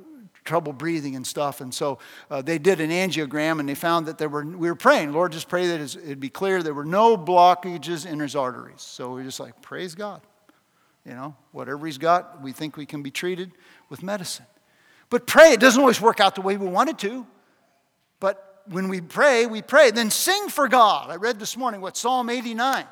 trouble 0.44 0.72
breathing 0.72 1.16
and 1.16 1.26
stuff. 1.26 1.60
And 1.60 1.72
so 1.72 1.98
uh, 2.30 2.42
they 2.42 2.58
did 2.58 2.80
an 2.80 2.90
angiogram 2.90 3.60
and 3.60 3.68
they 3.68 3.74
found 3.74 4.06
that 4.06 4.18
there 4.18 4.28
were, 4.28 4.44
we 4.44 4.68
were 4.68 4.74
praying, 4.74 5.12
Lord, 5.12 5.32
just 5.32 5.48
pray 5.48 5.66
that 5.68 5.80
it'd 5.80 6.20
be 6.20 6.30
clear 6.30 6.62
there 6.62 6.74
were 6.74 6.84
no 6.84 7.16
blockages 7.16 8.06
in 8.06 8.20
his 8.20 8.34
arteries. 8.34 8.80
So 8.80 9.14
we 9.14 9.22
are 9.22 9.24
just 9.24 9.40
like, 9.40 9.60
praise 9.62 9.94
God. 9.94 10.22
You 11.04 11.12
know, 11.12 11.34
whatever 11.52 11.86
he's 11.86 11.98
got, 11.98 12.42
we 12.42 12.52
think 12.52 12.76
we 12.76 12.86
can 12.86 13.02
be 13.02 13.10
treated 13.10 13.52
with 13.88 14.02
medicine. 14.02 14.46
But 15.08 15.26
pray, 15.26 15.52
it 15.52 15.60
doesn't 15.60 15.80
always 15.80 16.00
work 16.00 16.20
out 16.20 16.34
the 16.34 16.42
way 16.42 16.56
we 16.56 16.66
want 16.66 16.90
it 16.90 16.98
to. 17.00 17.26
But 18.20 18.62
when 18.66 18.88
we 18.88 19.00
pray, 19.00 19.46
we 19.46 19.62
pray. 19.62 19.90
Then 19.90 20.10
sing 20.10 20.48
for 20.48 20.68
God. 20.68 21.10
I 21.10 21.16
read 21.16 21.38
this 21.38 21.56
morning 21.56 21.80
what 21.80 21.96
Psalm 21.96 22.30
89. 22.30 22.84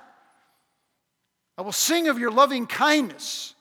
I 1.57 1.62
will 1.62 1.72
sing 1.72 2.09
of 2.09 2.18
your 2.18 2.30
loving 2.30 2.66
kindness 2.66 3.55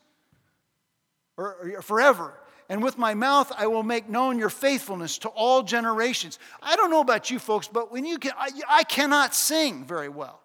or, 1.35 1.75
or 1.75 1.81
forever. 1.81 2.33
And 2.70 2.84
with 2.84 2.97
my 2.97 3.13
mouth, 3.13 3.51
I 3.57 3.68
will 3.68 3.84
make 3.84 4.09
known 4.09 4.38
your 4.38 4.49
faithfulness 4.49 5.20
to 5.20 5.30
all 5.30 5.63
generations. 5.63 6.38
I 6.61 6.76
don't 6.76 6.91
know 6.91 6.99
about 6.99 7.32
you 7.32 7.39
folks, 7.39 7.68
but 7.68 7.91
when 7.91 8.05
you 8.05 8.18
can, 8.18 8.32
I, 8.38 8.49
I 8.68 8.84
cannot 8.84 9.34
sing 9.34 9.86
very 9.86 10.09
well. 10.09 10.41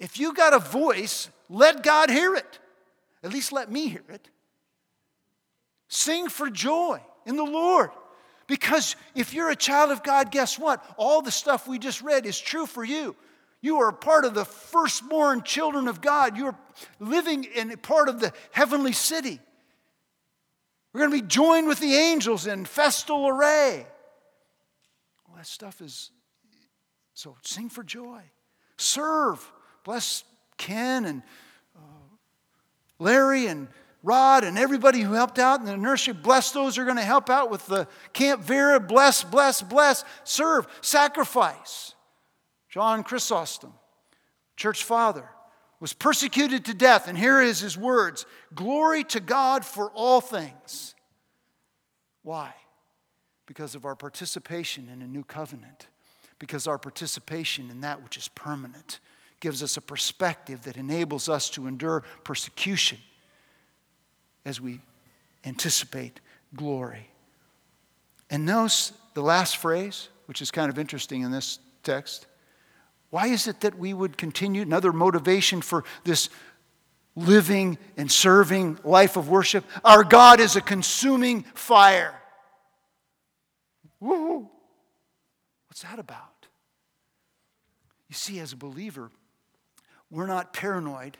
If 0.00 0.18
you 0.18 0.34
got 0.34 0.52
a 0.52 0.58
voice, 0.58 1.30
let 1.48 1.82
God 1.82 2.10
hear 2.10 2.34
it. 2.34 2.58
At 3.22 3.32
least 3.32 3.52
let 3.52 3.70
me 3.70 3.88
hear 3.88 4.04
it. 4.08 4.28
Sing 5.88 6.28
for 6.28 6.50
joy 6.50 7.00
in 7.24 7.36
the 7.36 7.44
Lord. 7.44 7.90
Because 8.46 8.96
if 9.14 9.32
you're 9.34 9.50
a 9.50 9.56
child 9.56 9.90
of 9.90 10.02
God, 10.02 10.30
guess 10.30 10.58
what? 10.58 10.84
All 10.96 11.22
the 11.22 11.30
stuff 11.30 11.66
we 11.66 11.78
just 11.78 12.02
read 12.02 12.26
is 12.26 12.38
true 12.38 12.66
for 12.66 12.84
you. 12.84 13.16
You 13.66 13.80
are 13.80 13.88
a 13.88 13.92
part 13.92 14.24
of 14.24 14.32
the 14.32 14.44
firstborn 14.44 15.42
children 15.42 15.88
of 15.88 16.00
God. 16.00 16.36
You're 16.36 16.56
living 17.00 17.42
in 17.42 17.76
part 17.78 18.08
of 18.08 18.20
the 18.20 18.32
heavenly 18.52 18.92
city. 18.92 19.40
We're 20.92 21.00
going 21.00 21.10
to 21.10 21.20
be 21.20 21.26
joined 21.26 21.66
with 21.66 21.80
the 21.80 21.96
angels 21.96 22.46
in 22.46 22.64
festal 22.64 23.26
array. 23.26 23.84
All 25.28 25.34
that 25.34 25.48
stuff 25.48 25.80
is 25.80 26.12
so 27.12 27.36
sing 27.42 27.68
for 27.68 27.82
joy. 27.82 28.20
Serve. 28.76 29.44
Bless 29.82 30.22
Ken 30.58 31.04
and 31.04 31.22
uh, 31.74 31.80
Larry 33.00 33.48
and 33.48 33.66
Rod 34.04 34.44
and 34.44 34.56
everybody 34.56 35.00
who 35.00 35.14
helped 35.14 35.40
out 35.40 35.58
in 35.58 35.66
the 35.66 35.76
nursery. 35.76 36.14
Bless 36.14 36.52
those 36.52 36.76
who 36.76 36.82
are 36.82 36.84
going 36.84 36.98
to 36.98 37.02
help 37.02 37.30
out 37.30 37.50
with 37.50 37.66
the 37.66 37.88
Camp 38.12 38.44
Vera. 38.44 38.78
Bless, 38.78 39.24
bless, 39.24 39.60
bless. 39.60 40.04
Serve, 40.22 40.68
sacrifice. 40.82 41.95
John 42.76 43.04
Chrysostom, 43.04 43.72
church 44.54 44.84
father, 44.84 45.26
was 45.80 45.94
persecuted 45.94 46.66
to 46.66 46.74
death. 46.74 47.08
And 47.08 47.16
here 47.16 47.40
is 47.40 47.58
his 47.58 47.74
words 47.74 48.26
Glory 48.54 49.02
to 49.04 49.18
God 49.18 49.64
for 49.64 49.90
all 49.92 50.20
things. 50.20 50.94
Why? 52.22 52.52
Because 53.46 53.74
of 53.74 53.86
our 53.86 53.96
participation 53.96 54.90
in 54.92 55.00
a 55.00 55.06
new 55.06 55.24
covenant, 55.24 55.86
because 56.38 56.66
our 56.66 56.76
participation 56.76 57.70
in 57.70 57.80
that 57.80 58.02
which 58.02 58.18
is 58.18 58.28
permanent 58.28 59.00
gives 59.40 59.62
us 59.62 59.78
a 59.78 59.80
perspective 59.80 60.64
that 60.64 60.76
enables 60.76 61.30
us 61.30 61.48
to 61.48 61.66
endure 61.66 62.02
persecution 62.24 62.98
as 64.44 64.60
we 64.60 64.82
anticipate 65.46 66.20
glory. 66.54 67.08
And 68.28 68.44
notice 68.44 68.92
the 69.14 69.22
last 69.22 69.56
phrase, 69.56 70.10
which 70.26 70.42
is 70.42 70.50
kind 70.50 70.70
of 70.70 70.78
interesting 70.78 71.22
in 71.22 71.30
this 71.30 71.58
text. 71.82 72.26
Why 73.16 73.28
is 73.28 73.46
it 73.46 73.60
that 73.60 73.78
we 73.78 73.94
would 73.94 74.18
continue? 74.18 74.60
Another 74.60 74.92
motivation 74.92 75.62
for 75.62 75.84
this 76.04 76.28
living 77.14 77.78
and 77.96 78.12
serving 78.12 78.78
life 78.84 79.16
of 79.16 79.30
worship. 79.30 79.64
Our 79.82 80.04
God 80.04 80.38
is 80.38 80.54
a 80.54 80.60
consuming 80.60 81.44
fire. 81.54 82.14
Woo! 84.00 84.50
What's 85.66 85.80
that 85.80 85.98
about? 85.98 86.46
You 88.10 88.14
see, 88.14 88.38
as 88.38 88.52
a 88.52 88.56
believer, 88.56 89.10
we're 90.10 90.26
not 90.26 90.52
paranoid. 90.52 91.16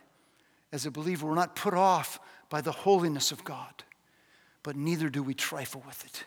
As 0.73 0.85
a 0.85 0.91
believer, 0.91 1.27
we're 1.27 1.35
not 1.35 1.57
put 1.57 1.73
off 1.73 2.21
by 2.51 2.61
the 2.61 2.73
holiness 2.73 3.33
of 3.33 3.43
God, 3.43 3.85
but 4.63 4.77
neither 4.77 5.09
do 5.09 5.23
we 5.23 5.33
trifle 5.33 5.83
with 5.87 6.05
it. 6.05 6.25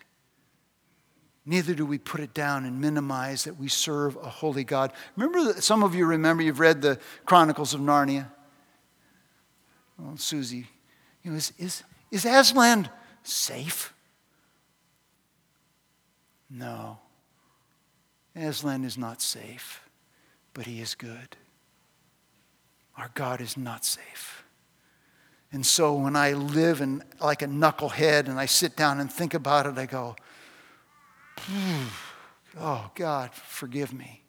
Neither 1.46 1.74
do 1.74 1.86
we 1.86 1.98
put 1.98 2.20
it 2.20 2.34
down 2.34 2.64
and 2.64 2.80
minimize 2.80 3.44
that 3.44 3.58
we 3.58 3.68
serve 3.68 4.16
a 4.16 4.28
holy 4.28 4.64
God. 4.64 4.92
Remember, 5.16 5.52
that 5.52 5.64
some 5.64 5.82
of 5.82 5.94
you 5.94 6.06
remember, 6.06 6.42
you've 6.42 6.60
read 6.60 6.82
the 6.82 6.98
Chronicles 7.24 7.72
of 7.74 7.80
Narnia. 7.80 8.30
Well, 9.98 10.16
Susie, 10.16 10.66
you 11.22 11.30
know, 11.30 11.36
is, 11.36 11.52
is, 11.58 11.82
is 12.10 12.24
Aslan 12.24 12.88
safe? 13.22 13.92
No. 16.50 16.98
Aslan 18.34 18.84
is 18.84 18.98
not 18.98 19.22
safe, 19.22 19.88
but 20.54 20.66
he 20.66 20.80
is 20.80 20.94
good. 20.94 21.36
Our 22.96 23.10
God 23.14 23.40
is 23.40 23.56
not 23.56 23.84
safe. 23.84 24.44
And 25.52 25.64
so 25.66 25.94
when 25.94 26.16
I 26.16 26.32
live 26.32 26.80
in 26.80 27.02
like 27.20 27.42
a 27.42 27.46
knucklehead 27.46 28.28
and 28.28 28.38
I 28.38 28.46
sit 28.46 28.76
down 28.76 29.00
and 29.00 29.10
think 29.10 29.34
about 29.34 29.66
it, 29.66 29.78
I 29.78 29.86
go, 29.86 30.16
oh, 32.60 32.90
God, 32.94 33.32
forgive 33.32 33.92
me 33.92 34.22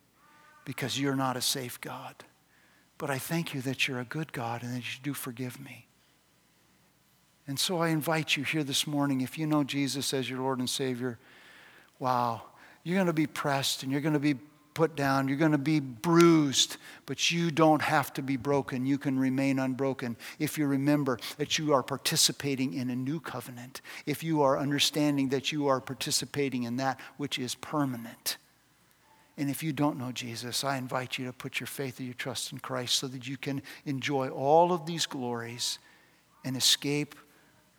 because 0.65 0.99
you're 0.99 1.15
not 1.15 1.38
a 1.38 1.41
safe 1.41 1.80
God. 1.82 2.15
But 2.97 3.09
I 3.09 3.17
thank 3.17 3.53
you 3.53 3.61
that 3.61 3.88
you're 3.88 3.99
a 3.99 4.05
good 4.05 4.32
God 4.32 4.63
and 4.63 4.76
that 4.76 4.95
you 4.95 5.01
do 5.01 5.13
forgive 5.13 5.59
me. 5.59 5.88
And 7.47 7.59
so 7.59 7.80
I 7.80 7.89
invite 7.89 8.38
you 8.38 8.43
here 8.43 8.63
this 8.63 8.86
morning, 8.86 9.22
if 9.22 9.38
you 9.38 9.47
know 9.47 9.63
Jesus 9.63 10.13
as 10.13 10.30
your 10.30 10.39
Lord 10.39 10.59
and 10.59 10.69
Savior, 10.69 11.17
wow, 11.99 12.43
you're 12.84 12.95
going 12.95 13.07
to 13.07 13.13
be 13.13 13.28
pressed 13.28 13.84
and 13.84 13.91
you're 13.91 14.01
going 14.01 14.13
to 14.13 14.19
be 14.19 14.36
put 14.74 14.95
down. 14.95 15.28
You're 15.28 15.38
going 15.38 15.51
to 15.51 15.57
be 15.57 15.80
bruised, 15.80 16.78
but 17.05 17.32
you 17.32 17.51
don't 17.51 17.82
have 17.82 18.13
to 18.13 18.22
be 18.22 18.38
broken. 18.38 18.86
You 18.86 18.97
can 18.97 19.19
remain 19.19 19.59
unbroken 19.59 20.17
if 20.39 20.57
you 20.57 20.65
remember 20.65 21.19
that 21.38 21.57
you 21.57 21.74
are 21.74 21.84
participating 21.84 22.74
in 22.74 22.89
a 22.89 22.95
new 22.95 23.19
covenant, 23.19 23.82
if 24.05 24.24
you 24.24 24.41
are 24.41 24.57
understanding 24.57 25.30
that 25.30 25.51
you 25.51 25.67
are 25.67 25.82
participating 25.82 26.63
in 26.63 26.78
that 26.78 26.99
which 27.17 27.38
is 27.38 27.55
permanent. 27.55 28.38
And 29.38 29.49
if 29.49 29.63
you 29.63 29.74
don't 29.74 29.97
know 29.97 30.11
Jesus, 30.11 30.63
I 30.63 30.78
invite 30.78 31.17
you 31.17 31.26
to 31.26 31.34
put 31.34 31.59
your 31.59 31.67
faith 31.67 31.97
and 31.99 32.07
your 32.07 32.13
trust 32.13 32.51
in 32.51 32.59
Christ 32.59 32.95
so 32.95 33.07
that 33.07 33.28
you 33.28 33.38
can 33.38 33.61
enjoy 33.86 34.30
all 34.30 34.72
of 34.72 34.86
these 34.86 35.05
glories 35.05 35.80
and 36.43 36.55
escape 36.55 37.15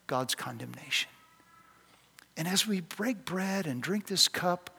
God's 0.07 0.35
condemnation. 0.35 1.09
And 2.35 2.47
as 2.47 2.67
we 2.67 2.81
break 2.81 3.25
bread 3.25 3.67
and 3.67 3.81
drink 3.81 4.07
this 4.07 4.27
cup, 4.27 4.72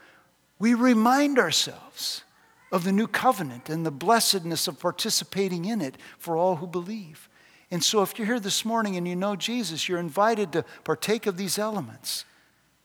we 0.58 0.74
remind 0.74 1.38
ourselves 1.38 2.22
of 2.70 2.84
the 2.84 2.92
new 2.92 3.06
covenant 3.06 3.68
and 3.68 3.84
the 3.84 3.90
blessedness 3.90 4.66
of 4.66 4.80
participating 4.80 5.64
in 5.64 5.80
it 5.80 5.96
for 6.18 6.36
all 6.36 6.56
who 6.56 6.66
believe. 6.66 7.28
And 7.70 7.82
so, 7.82 8.02
if 8.02 8.18
you're 8.18 8.26
here 8.26 8.40
this 8.40 8.64
morning 8.64 8.96
and 8.96 9.06
you 9.06 9.16
know 9.16 9.36
Jesus, 9.36 9.88
you're 9.88 9.98
invited 9.98 10.52
to 10.52 10.64
partake 10.84 11.26
of 11.26 11.36
these 11.36 11.58
elements 11.58 12.24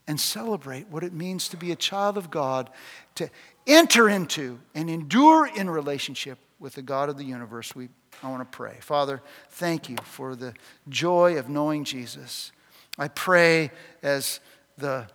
and 0.06 0.18
celebrate 0.18 0.88
what 0.88 1.04
it 1.04 1.12
means 1.12 1.48
to 1.48 1.56
be 1.56 1.70
a 1.70 1.76
child 1.76 2.16
of 2.16 2.30
God, 2.30 2.70
to 3.14 3.30
enter 3.66 4.08
into 4.08 4.58
and 4.74 4.90
endure 4.90 5.46
in 5.46 5.70
relationship 5.70 6.38
with 6.58 6.74
the 6.74 6.82
God 6.82 7.08
of 7.08 7.16
the 7.16 7.24
universe. 7.24 7.74
We, 7.74 7.88
I 8.22 8.30
want 8.30 8.40
to 8.50 8.56
pray. 8.56 8.76
Father, 8.80 9.22
thank 9.50 9.88
you 9.88 9.96
for 10.04 10.34
the 10.34 10.54
joy 10.88 11.38
of 11.38 11.48
knowing 11.48 11.84
Jesus. 11.84 12.52
I 12.98 13.08
pray 13.08 13.70
as 14.02 14.40
the 14.76 15.06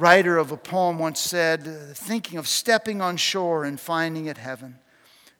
writer 0.00 0.38
of 0.38 0.50
a 0.50 0.56
poem 0.56 0.98
once 0.98 1.20
said, 1.20 1.62
thinking 1.94 2.38
of 2.38 2.48
stepping 2.48 3.02
on 3.02 3.18
shore 3.18 3.64
and 3.64 3.78
finding 3.78 4.26
it 4.26 4.38
heaven, 4.38 4.78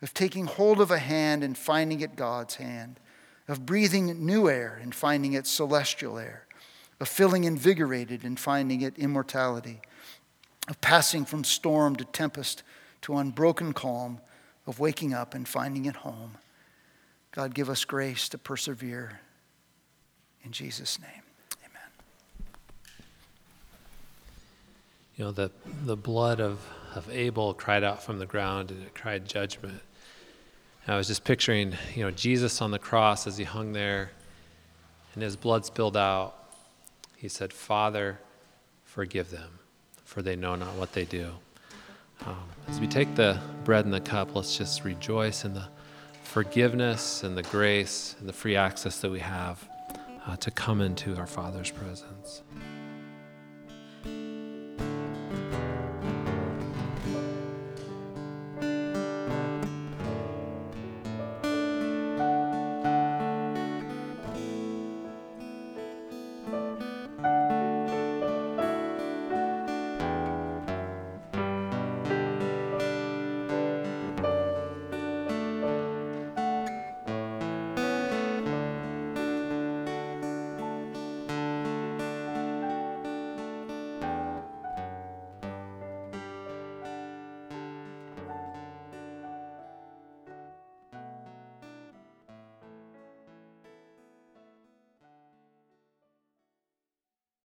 of 0.03 0.13
taking 0.13 0.45
hold 0.45 0.81
of 0.81 0.91
a 0.91 0.99
hand 0.99 1.43
and 1.43 1.57
finding 1.57 2.01
it 2.01 2.15
God's 2.15 2.57
hand, 2.57 3.01
of 3.49 3.65
breathing 3.65 4.27
new 4.27 4.49
air 4.49 4.79
and 4.83 4.95
finding 4.95 5.33
it 5.33 5.47
celestial 5.47 6.19
air, 6.19 6.47
of 7.01 7.09
feeling 7.09 7.45
invigorated 7.45 8.23
and 8.23 8.39
finding 8.39 8.83
it 8.83 8.99
immortality, 8.99 9.81
of 10.69 10.81
passing 10.83 11.25
from 11.25 11.43
storm 11.43 11.97
to 11.97 12.05
tempest 12.05 12.63
to 13.01 13.17
unbroken 13.17 13.73
calm, 13.73 14.21
of 14.67 14.79
waking 14.79 15.15
up 15.15 15.35
and 15.35 15.49
finding 15.49 15.87
it 15.87 15.97
home. 15.97 16.37
God, 17.33 17.55
give 17.55 17.71
us 17.71 17.85
grace 17.87 18.29
to 18.29 18.39
persevere. 18.39 19.21
In 20.45 20.53
Jesus' 20.53 21.01
name, 21.01 21.23
You 25.21 25.27
know, 25.27 25.33
the, 25.33 25.51
the 25.85 25.99
blood 25.99 26.41
of, 26.41 26.67
of 26.95 27.07
Abel 27.11 27.53
cried 27.53 27.85
out 27.85 28.03
from 28.03 28.19
the 28.19 28.25
ground 28.25 28.71
and 28.71 28.83
it 28.83 28.95
cried 28.95 29.29
judgment. 29.29 29.83
I 30.89 30.97
was 30.97 31.09
just 31.09 31.25
picturing, 31.25 31.75
you 31.95 32.03
know, 32.03 32.11
Jesus 32.11 32.63
on 32.63 32.71
the 32.71 32.79
cross 32.79 33.27
as 33.27 33.37
he 33.37 33.45
hung 33.45 33.75
there 33.75 34.13
and 35.13 35.23
his 35.23 35.37
blood 35.37 35.67
spilled 35.67 35.95
out. 35.95 36.55
He 37.19 37.29
said, 37.29 37.53
Father, 37.53 38.19
forgive 38.87 39.31
them, 39.31 39.59
for 40.07 40.23
they 40.23 40.37
know 40.37 40.55
not 40.55 40.75
what 40.77 40.95
they 40.95 41.05
do. 41.05 41.33
Um, 42.25 42.49
as 42.67 42.81
we 42.81 42.87
take 42.87 43.15
the 43.15 43.39
bread 43.65 43.85
and 43.85 43.93
the 43.93 44.01
cup, 44.01 44.35
let's 44.35 44.57
just 44.57 44.85
rejoice 44.85 45.45
in 45.45 45.53
the 45.53 45.69
forgiveness 46.23 47.25
and 47.25 47.37
the 47.37 47.43
grace 47.43 48.17
and 48.21 48.27
the 48.27 48.33
free 48.33 48.57
access 48.57 49.03
that 49.03 49.11
we 49.11 49.21
have 49.21 49.69
uh, 50.27 50.37
to 50.37 50.51
come 50.51 50.81
into 50.81 51.15
our 51.19 51.27
Father's 51.27 51.71
presence. 51.71 52.41